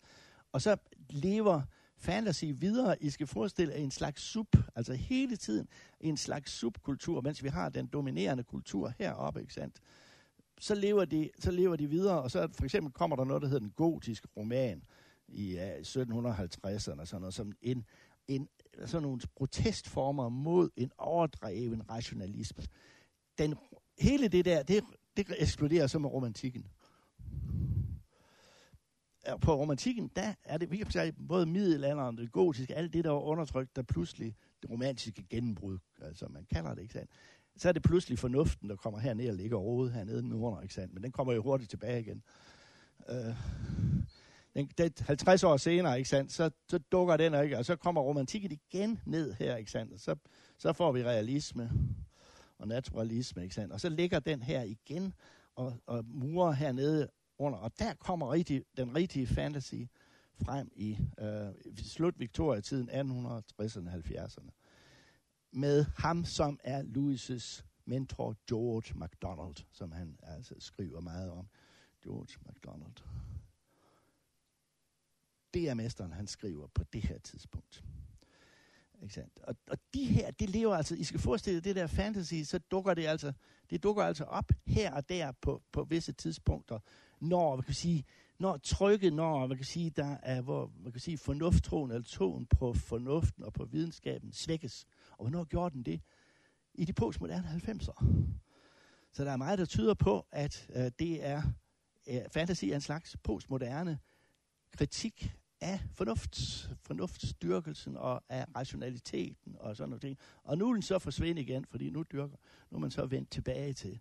Og 0.52 0.62
så 0.62 0.78
lever 1.10 1.62
fantasy 1.98 2.46
videre. 2.48 3.04
I 3.04 3.10
skal 3.10 3.28
forestille 3.28 3.76
en 3.76 3.92
slags 3.92 4.22
sub, 4.22 4.56
altså 4.76 4.94
hele 4.94 5.38
tiden 5.38 5.68
en 6.00 6.18
slags 6.18 6.52
subkultur, 6.52 7.22
mens 7.22 7.44
vi 7.44 7.50
har 7.50 7.70
den 7.70 7.88
dominerende 7.88 8.44
kultur 8.44 8.94
heroppe, 9.00 9.42
ikke 9.42 9.54
sandt? 9.54 9.80
Så 10.60 10.76
lever, 10.76 11.06
de, 11.06 11.30
så 11.40 11.52
lever 11.52 11.76
de 11.76 11.90
videre, 11.90 12.22
og 12.22 12.32
så 12.32 12.48
for 12.54 12.64
eksempel 12.64 12.94
kommer 12.94 13.16
der 13.16 13.24
noget, 13.24 13.42
der 13.42 13.48
hedder 13.48 13.60
den 13.60 13.74
gotiske 13.76 14.28
roman 14.38 14.84
i 15.28 15.50
øh, 15.50 15.56
ja, 15.56 15.80
1750'erne, 15.80 16.80
sådan 16.80 17.22
noget, 17.22 17.34
som 17.34 17.52
en 17.62 17.86
en, 18.28 18.50
sådan 18.86 19.02
nogle 19.02 19.22
protestformer 19.36 20.30
mod 20.30 20.70
en 20.76 20.92
overdreven 20.98 21.90
rationalisme. 21.90 22.64
Den, 23.38 23.56
hele 24.00 24.28
det 24.28 24.46
der, 24.46 24.64
det, 24.64 24.84
det 25.18 25.28
eksploderer 25.38 25.88
så 25.88 26.00
med 26.00 26.10
romantikken. 26.10 26.68
På 29.42 29.56
romantikken, 29.56 30.12
der 30.16 30.34
er 30.44 30.58
det, 30.58 30.72
vi 30.72 30.78
kan 30.78 30.92
sige, 30.92 31.14
både 31.28 31.46
middelalderen, 31.46 32.18
det 32.18 32.32
gotiske, 32.32 32.76
alt 32.76 32.94
det, 32.94 33.04
der 33.04 33.12
var 33.12 33.20
undertrykt, 33.20 33.76
der 33.76 33.82
pludselig 33.82 34.36
det 34.62 34.70
romantiske 34.70 35.24
gennembrud, 35.30 35.78
altså 36.02 36.28
man 36.28 36.46
kalder 36.46 36.76
det, 36.76 36.82
ikke 36.82 36.94
sandt? 36.94 37.12
Så 37.58 37.70
er 37.70 37.74
det 37.74 37.84
pludselig 37.84 38.20
fornuften, 38.20 38.70
der 38.70 38.76
kommer 38.76 39.00
herned 39.00 39.30
og 39.30 39.36
ligger 39.36 39.58
rodet 39.58 39.94
hernede 39.94 40.36
under, 40.36 40.62
ikke 40.62 40.74
sandt? 40.74 40.94
Men 40.94 41.04
den 41.04 41.12
kommer 41.12 41.34
jo 41.34 41.44
hurtigt 41.44 41.70
tilbage 41.70 42.00
igen. 42.00 42.24
Uh, 43.10 43.36
den, 44.56 44.70
den, 44.78 44.92
50 45.00 45.44
år 45.44 45.58
senere, 45.58 45.98
ikke 45.98 46.10
sandt, 46.10 46.32
så, 46.32 46.50
så 46.70 46.78
dukker 46.78 47.18
den 47.18 47.44
ikke, 47.44 47.58
og 47.58 47.66
så 47.66 47.76
kommer 47.76 48.02
romantikken 48.02 48.52
igen 48.52 49.00
ned 49.06 49.34
her, 49.34 49.56
ikke 49.56 49.72
sandt, 49.72 49.94
og 49.94 50.00
så, 50.00 50.16
så 50.58 50.74
får 50.74 50.92
vi 50.92 51.04
realisme 51.04 51.72
og 52.58 52.68
naturalisme, 52.68 53.44
ikke 53.44 53.56
sandt, 53.56 53.74
og 53.74 53.80
så 53.80 53.90
ligger 53.90 54.20
den 54.20 54.44
her 54.44 54.62
igen 54.62 55.14
og, 55.56 55.74
og 55.86 56.06
murer 56.08 56.52
hernede 56.52 57.10
under, 57.38 57.60
og 57.60 57.72
der 57.80 57.94
kommer 57.94 58.32
rigtig, 58.32 58.64
den 58.78 58.96
rigtige 58.96 59.28
fantasy 59.28 59.76
frem 60.46 60.72
i 60.76 60.98
øh, 61.20 61.76
slut 61.78 62.20
Victoria-tiden, 62.20 62.90
1860'erne 62.90 63.90
og 63.90 63.94
70'erne, 63.94 64.50
med 65.52 65.86
ham, 65.98 66.26
som 66.26 66.60
er 66.64 66.84
Louis' 66.84 67.64
mentor, 67.86 68.36
George 68.50 69.00
MacDonald, 69.00 69.56
som 69.72 69.92
han 69.92 70.18
altså 70.24 70.56
skriver 70.60 71.00
meget 71.00 71.32
om. 71.32 71.48
George 72.04 72.38
MacDonald 72.46 72.96
det 75.56 75.70
er 75.70 75.74
mesteren, 75.74 76.12
han 76.12 76.28
skriver 76.28 76.68
på 76.68 76.84
det 76.84 77.02
her 77.02 77.18
tidspunkt. 77.20 77.84
Ikke 79.02 79.14
sandt? 79.14 79.40
Og, 79.44 79.56
og 79.72 79.78
de 79.94 80.06
her, 80.06 80.32
det 80.32 80.50
lever 80.50 80.76
altså, 80.76 80.96
I 80.96 81.04
skal 81.04 81.20
forestille 81.20 81.62
det 81.62 81.76
der 81.76 81.88
fantasy, 81.88 82.44
så 82.44 82.60
dukker 82.60 82.94
det 82.94 83.06
altså, 83.06 83.34
det 83.70 83.84
dukker 83.84 84.04
altså 84.04 84.24
op 84.24 84.52
her 84.66 84.94
og 84.94 85.10
der 85.10 85.32
på, 85.32 85.62
på 85.72 85.84
visse 85.84 86.12
tidspunkter, 86.12 86.80
når, 87.20 87.56
man 87.56 87.64
kan 87.64 87.74
sige, 87.74 88.04
når 88.40 88.58
trykket, 88.58 89.14
når, 89.14 89.48
man 89.48 89.58
kan 89.58 89.66
sige, 89.66 89.90
der 89.90 90.18
er, 90.24 90.42
hvor, 90.42 90.72
man 90.84 90.92
kan 90.92 91.02
sige, 91.02 91.18
fornufttroen 91.18 91.92
eller 91.92 92.08
troen 92.08 92.46
på 92.46 92.74
fornuften 92.74 93.44
og 93.44 93.54
på 93.54 93.66
videnskaben 93.66 94.34
svækkes. 94.34 94.86
Og 95.12 95.18
hvornår 95.18 95.44
gjorde 95.44 95.76
den 95.76 95.84
det? 95.84 96.02
I 96.74 96.86
de 96.86 96.94
postmoderne 96.94 97.48
90'er. 97.48 98.06
Så 99.12 99.24
der 99.24 99.32
er 99.32 99.38
meget, 99.38 99.60
der 99.60 99.66
tyder 99.66 99.94
på, 99.94 100.28
at 100.32 100.70
øh, 100.76 100.92
det 101.00 101.26
er, 101.26 101.42
øh, 102.08 102.22
fantasy 102.32 102.66
er 102.66 102.76
en 102.76 102.82
slags 102.82 103.18
postmoderne 103.24 104.00
kritik 104.76 105.36
af 105.62 105.80
fornuft, 105.94 106.70
fornuftsdyrkelsen 106.82 107.98
og 107.98 108.24
af 108.30 108.46
rationaliteten 108.56 109.56
og 109.60 109.76
sådan 109.76 109.90
noget. 109.90 110.18
Og 110.44 110.58
nu 110.58 110.70
er 110.70 110.74
den 110.74 110.82
så 110.82 111.00
forsvinde 111.00 111.42
igen, 111.42 111.66
fordi 111.66 111.90
nu, 111.90 112.04
dyrker, 112.12 112.38
nu 112.72 112.78
er 112.78 112.82
man 112.82 112.92
så 112.92 113.06
vendt 113.06 113.32
tilbage 113.32 113.74
til, 113.74 114.00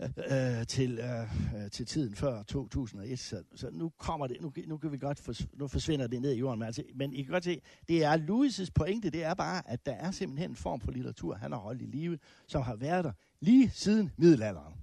øh, 0.30 0.66
til, 0.66 0.98
øh, 0.98 1.64
øh, 1.64 1.70
til 1.70 1.86
tiden 1.86 2.14
før 2.14 2.42
2001. 2.42 3.18
Så, 3.18 3.42
så 3.54 3.70
nu 3.70 3.92
kommer 3.98 4.26
det, 4.26 4.40
nu, 4.40 4.52
nu 4.66 4.76
kan 4.76 4.92
vi 4.92 4.98
godt, 4.98 5.18
fors, 5.18 5.46
nu 5.52 5.68
forsvinder 5.68 6.06
det 6.06 6.22
ned 6.22 6.32
i 6.32 6.38
jorden. 6.38 6.58
Men, 6.58 6.66
altså, 6.66 6.82
men 6.94 7.12
I 7.12 7.22
kan 7.22 7.32
godt 7.32 7.44
se, 7.44 7.60
det 7.88 8.04
er 8.04 8.16
Louis' 8.16 8.70
pointe, 8.74 9.10
det 9.10 9.24
er 9.24 9.34
bare, 9.34 9.70
at 9.70 9.86
der 9.86 9.92
er 9.92 10.10
simpelthen 10.10 10.50
en 10.50 10.56
form 10.56 10.80
for 10.80 10.90
litteratur, 10.90 11.34
han 11.34 11.52
har 11.52 11.58
holdt 11.58 11.82
i 11.82 11.86
live, 11.86 12.18
som 12.46 12.62
har 12.62 12.76
været 12.76 13.04
der 13.04 13.12
lige 13.40 13.70
siden 13.70 14.12
middelalderen. 14.16 14.74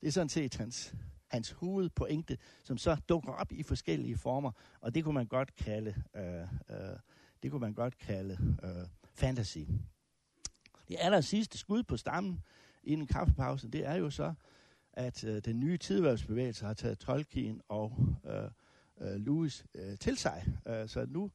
Det 0.00 0.08
er 0.08 0.12
sådan 0.12 0.28
set 0.28 0.56
hans 0.56 0.94
hans 1.32 1.50
hovedpointe, 1.50 2.38
som 2.64 2.78
så 2.78 2.96
dukker 3.08 3.32
op 3.32 3.52
i 3.52 3.62
forskellige 3.62 4.16
former, 4.16 4.52
og 4.80 4.94
det 4.94 5.04
kunne 5.04 5.14
man 5.14 5.26
godt 5.26 5.54
kalde, 5.56 5.94
øh, 6.16 6.40
øh, 6.70 6.96
det 7.42 7.50
kunne 7.50 7.60
man 7.60 7.74
godt 7.74 7.98
kalde 7.98 8.56
øh, 8.62 8.86
fantasy. 9.14 9.58
Det 10.88 10.96
aller 11.00 11.20
sidste 11.20 11.58
skud 11.58 11.82
på 11.82 11.96
stammen 11.96 12.40
inden 12.84 13.06
kaffepausen, 13.06 13.72
det 13.72 13.86
er 13.86 13.94
jo 13.94 14.10
så, 14.10 14.34
at 14.92 15.24
øh, 15.24 15.42
den 15.44 15.60
nye 15.60 15.78
tidværelsesbevægelse 15.78 16.66
har 16.66 16.74
taget 16.74 16.98
Tolkien 16.98 17.60
og 17.68 17.98
øh, 18.26 18.50
øh, 19.00 19.16
Lewis 19.16 19.64
øh, 19.74 19.98
til 19.98 20.16
sig. 20.16 20.44
Øh, 20.68 20.88
så 20.88 21.06
nu 21.08 21.30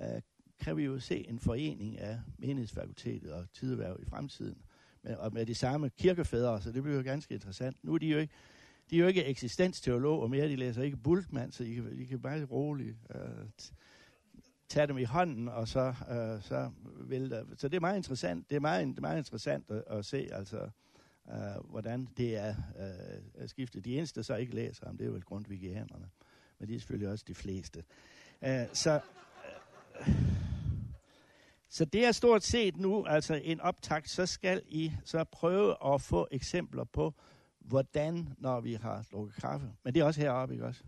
øh, 0.00 0.22
kan 0.60 0.76
vi 0.76 0.84
jo 0.84 0.98
se 0.98 1.28
en 1.28 1.38
forening 1.38 1.98
af 1.98 2.20
menighedsfakultetet 2.38 3.32
og 3.32 3.52
tideværv 3.52 3.96
i 4.00 4.04
fremtiden, 4.04 4.62
Men, 5.02 5.16
og 5.16 5.32
med 5.32 5.46
de 5.46 5.54
samme 5.54 5.90
kirkefædre, 5.90 6.62
så 6.62 6.72
det 6.72 6.82
bliver 6.82 6.96
jo 6.96 7.02
ganske 7.02 7.34
interessant. 7.34 7.84
Nu 7.84 7.94
er 7.94 7.98
de 7.98 8.06
jo 8.06 8.18
ikke 8.18 8.34
de 8.90 8.96
er 8.96 9.00
jo 9.00 9.06
ikke 9.06 9.24
eksistensteologer 9.24 10.28
mere, 10.28 10.48
de 10.48 10.56
læser 10.56 10.82
ikke 10.82 10.96
Bultmann, 10.96 11.52
så 11.52 11.64
I 11.64 11.74
kan, 11.74 11.98
I 11.98 12.04
kan 12.04 12.20
bare 12.20 12.44
roligt 12.44 12.96
øh, 13.14 13.20
tage 14.68 14.86
dem 14.86 14.98
i 14.98 15.04
hånden, 15.04 15.48
og 15.48 15.68
så, 15.68 15.94
øh, 16.10 16.42
så 16.42 16.70
vil 17.00 17.30
der, 17.30 17.44
Så 17.56 17.68
det 17.68 17.76
er 17.76 17.80
meget 17.80 17.96
interessant, 17.96 18.50
det 18.50 18.56
er 18.56 18.60
meget, 18.60 18.86
det 18.86 18.96
er 18.96 19.00
meget 19.00 19.18
interessant 19.18 19.70
at, 19.70 19.84
at 19.86 20.04
se, 20.04 20.28
altså, 20.32 20.68
øh, 21.28 21.70
hvordan 21.70 22.08
det 22.16 22.36
er 22.36 22.54
øh, 23.38 23.48
skiftet. 23.48 23.84
De 23.84 23.98
eneste, 23.98 24.20
der 24.20 24.24
så 24.24 24.34
ikke 24.34 24.54
læser 24.54 24.86
ham, 24.86 24.96
det 24.96 25.06
er 25.06 25.10
vel 25.10 25.22
grundvigianerne, 25.22 26.08
men 26.58 26.68
de 26.68 26.74
er 26.74 26.78
selvfølgelig 26.78 27.08
også 27.08 27.24
de 27.28 27.34
fleste. 27.34 27.84
Øh, 28.44 28.66
så... 28.72 29.00
Øh, 30.00 30.18
så 31.70 31.84
det 31.84 32.06
er 32.06 32.12
stort 32.12 32.44
set 32.44 32.76
nu 32.76 33.06
altså 33.06 33.34
en 33.34 33.60
optakt, 33.60 34.10
så 34.10 34.26
skal 34.26 34.62
I 34.68 34.92
så 35.04 35.24
prøve 35.24 35.94
at 35.94 36.00
få 36.00 36.28
eksempler 36.30 36.84
på, 36.84 37.14
hvordan, 37.68 38.28
når 38.38 38.60
vi 38.60 38.74
har 38.74 39.06
drukket 39.12 39.36
kaffe, 39.36 39.72
men 39.84 39.94
det 39.94 40.00
er 40.00 40.04
også 40.04 40.20
heroppe, 40.20 40.54
ikke 40.54 40.66
også? 40.66 40.84